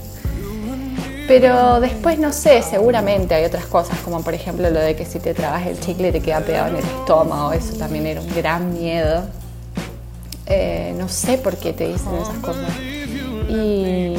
Pero 1.28 1.80
después 1.80 2.18
no 2.18 2.32
sé, 2.32 2.62
seguramente 2.62 3.34
hay 3.34 3.44
otras 3.44 3.66
cosas, 3.66 3.98
como 4.00 4.22
por 4.22 4.34
ejemplo 4.34 4.68
lo 4.70 4.80
de 4.80 4.96
que 4.96 5.04
si 5.04 5.18
te 5.18 5.34
tragas 5.34 5.66
el 5.66 5.78
chicle 5.78 6.12
te 6.12 6.20
queda 6.20 6.40
pegado 6.40 6.68
en 6.68 6.76
el 6.76 6.84
estómago, 6.84 7.52
eso 7.52 7.76
también 7.76 8.06
era 8.06 8.20
un 8.20 8.34
gran 8.34 8.72
miedo. 8.72 9.24
Eh, 10.46 10.94
no 10.96 11.08
sé 11.08 11.38
por 11.38 11.56
qué 11.56 11.72
te 11.72 11.88
dicen 11.88 12.14
esas 12.14 12.38
cosas. 12.38 12.70
Y 13.48 14.16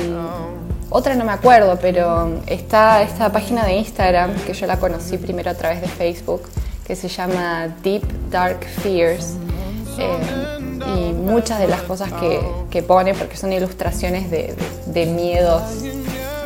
otra 0.90 1.16
no 1.16 1.26
me 1.26 1.32
acuerdo, 1.32 1.78
pero 1.82 2.42
está 2.48 3.02
esta 3.02 3.32
página 3.32 3.66
de 3.66 3.74
Instagram 3.74 4.36
que 4.46 4.54
yo 4.54 4.68
la 4.68 4.78
conocí 4.78 5.18
primero 5.18 5.52
a 5.52 5.54
través 5.54 5.82
de 5.82 5.88
Facebook, 5.88 6.44
que 6.86 6.96
se 6.96 7.08
llama 7.08 7.68
Deep 7.84 8.30
Dark 8.30 8.66
Fears. 8.82 9.36
Eh, 10.00 10.60
y 10.96 11.14
muchas 11.14 11.60
de 11.60 11.68
las 11.68 11.82
cosas 11.82 12.12
que, 12.14 12.40
que 12.70 12.84
pone, 12.84 13.14
porque 13.14 13.36
son 13.36 13.52
ilustraciones 13.52 14.32
de, 14.32 14.56
de 14.86 15.06
miedos 15.06 15.64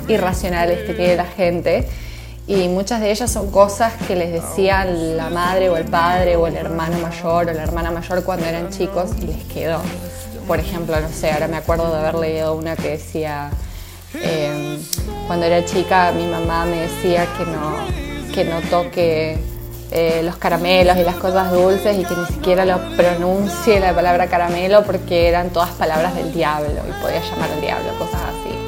irracionales 0.07 0.85
que 0.85 0.93
tiene 0.93 1.15
la 1.15 1.25
gente 1.25 1.87
y 2.47 2.67
muchas 2.67 2.99
de 3.01 3.11
ellas 3.11 3.31
son 3.31 3.51
cosas 3.51 3.93
que 4.07 4.15
les 4.15 4.31
decía 4.31 4.83
la 4.83 5.29
madre 5.29 5.69
o 5.69 5.77
el 5.77 5.85
padre 5.85 6.35
o 6.35 6.47
el 6.47 6.55
hermano 6.55 6.97
mayor 6.99 7.49
o 7.49 7.53
la 7.53 7.63
hermana 7.63 7.91
mayor 7.91 8.23
cuando 8.23 8.45
eran 8.45 8.69
chicos 8.69 9.11
y 9.21 9.27
les 9.27 9.43
quedó. 9.45 9.79
Por 10.47 10.59
ejemplo, 10.59 10.99
no 10.99 11.09
sé, 11.09 11.31
ahora 11.31 11.47
me 11.47 11.57
acuerdo 11.57 11.91
de 11.93 11.99
haber 11.99 12.15
leído 12.15 12.55
una 12.55 12.75
que 12.75 12.89
decía, 12.89 13.51
em, 14.14 14.80
cuando 15.28 15.45
era 15.45 15.64
chica 15.66 16.12
mi 16.12 16.26
mamá 16.26 16.66
me 16.66 16.82
decía 16.82 17.28
que 17.38 17.45
no, 17.45 18.34
que 18.34 18.43
no 18.45 18.62
toque 18.70 19.38
eh, 19.91 20.22
los 20.24 20.38
caramelos 20.38 20.97
y 20.97 21.03
las 21.03 21.16
cosas 21.16 21.51
dulces 21.51 21.97
y 21.97 22.03
que 22.03 22.16
ni 22.16 22.26
siquiera 22.26 22.66
lo 22.66 22.80
pronuncie 22.95 23.80
la 23.80 23.93
palabra 23.93 24.28
caramelo 24.28 24.84
porque 24.84 25.28
eran 25.28 25.49
todas 25.49 25.70
palabras 25.72 26.16
del 26.16 26.34
diablo 26.34 26.82
y 26.88 27.01
podía 27.01 27.22
llamar 27.22 27.51
al 27.51 27.62
diablo, 27.62 27.91
cosas 27.97 28.22
así 28.22 28.62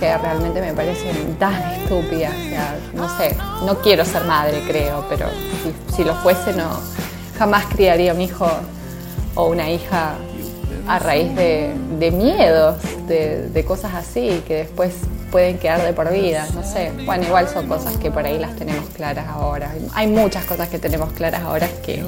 que 0.00 0.16
realmente 0.16 0.62
me 0.62 0.72
parecen 0.72 1.36
tan 1.38 1.54
estúpidas. 1.72 2.32
O 2.34 2.48
sea, 2.48 2.78
no 2.94 3.18
sé, 3.18 3.36
no 3.66 3.78
quiero 3.80 4.04
ser 4.06 4.24
madre, 4.24 4.62
creo, 4.66 5.04
pero 5.10 5.26
si, 5.94 6.04
lo 6.04 6.14
fuese, 6.16 6.54
no 6.54 6.70
jamás 7.38 7.66
criaría 7.66 8.14
un 8.14 8.22
hijo 8.22 8.48
o 9.34 9.48
una 9.48 9.70
hija 9.70 10.14
a 10.86 10.98
raíz 10.98 11.34
de, 11.34 12.10
miedos, 12.12 12.76
de, 13.06 13.64
cosas 13.66 13.94
así, 13.94 14.42
que 14.46 14.56
después 14.56 14.94
pueden 15.30 15.58
quedar 15.58 15.82
de 15.82 15.92
por 15.92 16.10
vida, 16.12 16.46
no 16.54 16.62
sé. 16.62 16.92
Bueno, 17.04 17.24
igual 17.24 17.48
son 17.48 17.68
cosas 17.68 17.96
que 17.96 18.10
por 18.10 18.24
ahí 18.24 18.38
las 18.38 18.56
tenemos 18.56 18.88
claras 18.90 19.28
ahora. 19.28 19.72
Hay 19.94 20.06
muchas 20.06 20.44
cosas 20.44 20.68
que 20.68 20.78
tenemos 20.78 21.12
claras 21.12 21.42
ahora 21.42 21.68
que 21.84 22.04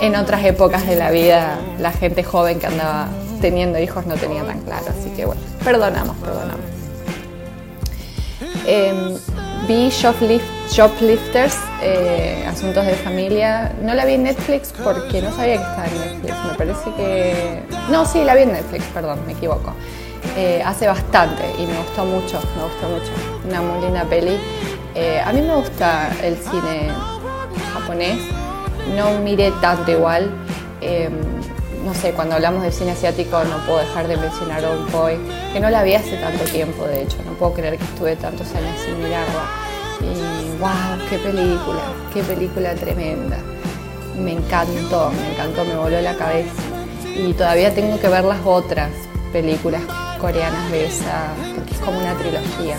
en 0.00 0.16
otras 0.16 0.44
épocas 0.44 0.86
de 0.86 0.96
la 0.96 1.10
vida 1.10 1.58
la 1.78 1.92
gente 1.92 2.22
joven 2.22 2.60
que 2.60 2.66
andaba 2.66 3.08
teniendo 3.40 3.78
hijos 3.78 4.06
no 4.06 4.14
tenía 4.14 4.44
tan 4.44 4.60
claro. 4.60 4.86
Así 4.88 5.10
que 5.10 5.24
bueno, 5.24 5.40
perdonamos, 5.64 6.16
perdonamos. 6.18 6.64
Em, 8.66 9.16
vi 9.68 9.90
Shoplifters, 9.90 11.58
eh, 11.82 12.44
Asuntos 12.48 12.86
de 12.86 12.94
Familia. 12.94 13.72
No 13.82 13.92
la 13.94 14.06
vi 14.06 14.14
en 14.14 14.22
Netflix 14.22 14.72
porque 14.82 15.20
no 15.20 15.30
sabía 15.30 15.56
que 15.56 15.62
estaba 15.62 15.86
en 15.86 16.00
Netflix. 16.00 16.34
Me 16.50 16.54
parece 16.56 16.90
que... 16.96 17.62
No, 17.90 18.06
sí, 18.06 18.24
la 18.24 18.34
vi 18.34 18.42
en 18.42 18.52
Netflix, 18.52 18.84
perdón, 18.86 19.20
me 19.26 19.32
equivoco. 19.32 19.74
Eh, 20.36 20.62
hace 20.64 20.86
bastante 20.86 21.44
y 21.58 21.66
me 21.66 21.76
gustó 21.78 22.04
mucho, 22.06 22.40
me 22.56 22.62
gustó 22.64 22.88
mucho. 22.88 23.12
Una 23.46 23.60
muy 23.60 23.82
linda 23.82 24.04
peli. 24.04 24.38
Eh, 24.94 25.20
a 25.24 25.32
mí 25.32 25.42
me 25.42 25.54
gusta 25.54 26.10
el 26.22 26.36
cine 26.38 26.88
japonés. 27.74 28.18
No 28.96 29.20
miré 29.20 29.52
tanto 29.60 29.90
igual. 29.90 30.30
No 31.84 31.94
sé, 31.94 32.12
cuando 32.12 32.34
hablamos 32.34 32.62
de 32.62 32.72
cine 32.72 32.92
asiático 32.92 33.42
no 33.44 33.58
puedo 33.66 33.78
dejar 33.78 34.08
de 34.08 34.16
mencionar 34.16 34.64
Old 34.64 34.90
Boy, 34.90 35.18
que 35.52 35.60
no 35.60 35.70
la 35.70 35.82
vi 35.82 35.94
hace 35.94 36.16
tanto 36.16 36.44
tiempo, 36.44 36.84
de 36.84 37.02
hecho, 37.02 37.16
no 37.24 37.32
puedo 37.32 37.54
creer 37.54 37.78
que 37.78 37.84
estuve 37.84 38.16
tantos 38.16 38.48
años 38.54 38.78
sin 38.84 38.98
mirarla. 38.98 39.44
wow, 40.60 41.08
qué 41.08 41.18
película, 41.18 41.82
qué 42.12 42.22
película 42.22 42.74
tremenda. 42.74 43.38
Me 44.18 44.32
encantó, 44.32 45.10
me 45.10 45.32
encantó, 45.32 45.64
me 45.64 45.76
voló 45.76 46.00
la 46.00 46.14
cabeza. 46.16 46.50
Y 47.16 47.32
todavía 47.32 47.74
tengo 47.74 47.98
que 47.98 48.08
ver 48.08 48.24
las 48.24 48.44
otras 48.44 48.90
películas 49.32 49.82
coreanas 50.20 50.70
de 50.70 50.86
esa, 50.86 51.32
porque 51.54 51.74
es 51.74 51.80
como 51.80 51.98
una 51.98 52.14
trilogía. 52.14 52.76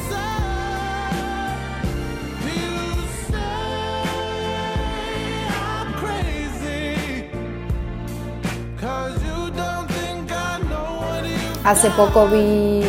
Hace 11.63 11.89
poco 11.91 12.27
vi 12.27 12.83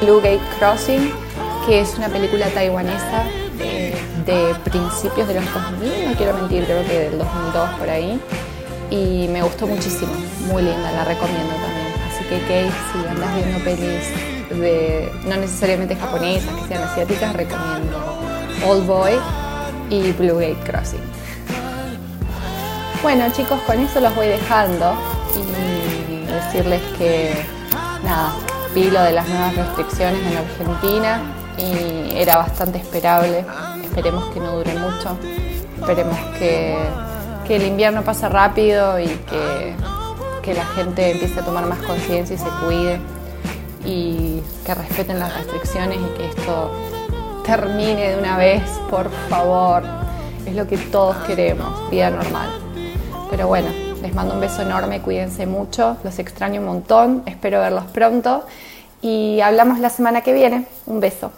Blue 0.00 0.20
Gate 0.20 0.40
Crossing, 0.58 1.12
que 1.66 1.80
es 1.80 1.96
una 1.96 2.08
película 2.08 2.46
taiwanesa 2.48 3.24
eh, 3.60 3.94
de 4.26 4.54
principios 4.70 5.28
de 5.28 5.34
los 5.34 5.44
2000, 5.52 6.08
no 6.08 6.14
quiero 6.16 6.34
mentir, 6.34 6.64
creo 6.64 6.84
que 6.86 6.98
del 7.10 7.18
2002 7.18 7.70
por 7.78 7.88
ahí. 7.88 8.20
Y 8.90 9.28
me 9.28 9.42
gustó 9.42 9.66
muchísimo, 9.66 10.12
muy 10.46 10.62
linda, 10.62 10.90
la 10.92 11.04
recomiendo 11.04 11.54
también. 11.54 11.88
Así 12.08 12.24
que 12.24 12.40
Kate, 12.40 12.70
si 12.92 13.08
andas 13.08 13.34
viendo 13.34 13.58
pelis 13.64 14.60
de, 14.60 15.12
no 15.26 15.36
necesariamente 15.36 15.94
japonesas, 15.94 16.52
que 16.54 16.68
sean 16.68 16.82
asiáticas, 16.82 17.32
recomiendo 17.34 18.18
Old 18.66 18.86
Boy 18.86 19.12
y 19.90 20.12
Blue 20.12 20.38
Gate 20.38 20.58
Crossing. 20.64 21.00
Bueno 23.02 23.26
chicos, 23.32 23.60
con 23.66 23.78
eso 23.78 24.00
los 24.00 24.14
voy 24.16 24.26
dejando 24.26 24.96
y 25.38 26.26
decirles 26.26 26.82
que 26.96 27.32
nada, 28.04 28.32
vi 28.74 28.90
lo 28.90 29.02
de 29.02 29.12
las 29.12 29.28
nuevas 29.28 29.54
restricciones 29.56 30.20
en 30.26 30.38
Argentina 30.38 31.22
y 31.58 32.16
era 32.16 32.36
bastante 32.36 32.78
esperable. 32.78 33.44
Esperemos 33.82 34.24
que 34.32 34.40
no 34.40 34.56
dure 34.56 34.74
mucho, 34.74 35.16
esperemos 35.80 36.18
que, 36.38 36.76
que 37.46 37.56
el 37.56 37.66
invierno 37.66 38.02
pase 38.02 38.28
rápido 38.28 39.00
y 39.00 39.06
que, 39.06 39.74
que 40.42 40.54
la 40.54 40.66
gente 40.66 41.12
empiece 41.12 41.40
a 41.40 41.44
tomar 41.44 41.66
más 41.66 41.78
conciencia 41.80 42.36
y 42.36 42.38
se 42.38 42.48
cuide 42.64 43.00
y 43.84 44.42
que 44.64 44.74
respeten 44.74 45.18
las 45.18 45.34
restricciones 45.34 45.98
y 45.98 46.18
que 46.18 46.28
esto 46.28 46.70
termine 47.44 48.10
de 48.10 48.18
una 48.18 48.36
vez, 48.36 48.62
por 48.90 49.10
favor. 49.28 49.82
Es 50.46 50.54
lo 50.54 50.66
que 50.66 50.78
todos 50.78 51.16
queremos, 51.26 51.90
vida 51.90 52.10
normal. 52.10 52.50
Pero 53.30 53.48
bueno, 53.48 53.68
les 54.02 54.14
mando 54.14 54.34
un 54.34 54.40
beso 54.40 54.62
enorme, 54.62 55.00
cuídense 55.00 55.46
mucho, 55.46 55.96
los 56.04 56.18
extraño 56.18 56.60
un 56.60 56.66
montón, 56.66 57.22
espero 57.26 57.60
verlos 57.60 57.84
pronto 57.86 58.44
y 59.02 59.40
hablamos 59.40 59.78
la 59.78 59.90
semana 59.90 60.22
que 60.22 60.32
viene. 60.32 60.66
Un 60.86 61.00
beso. 61.00 61.30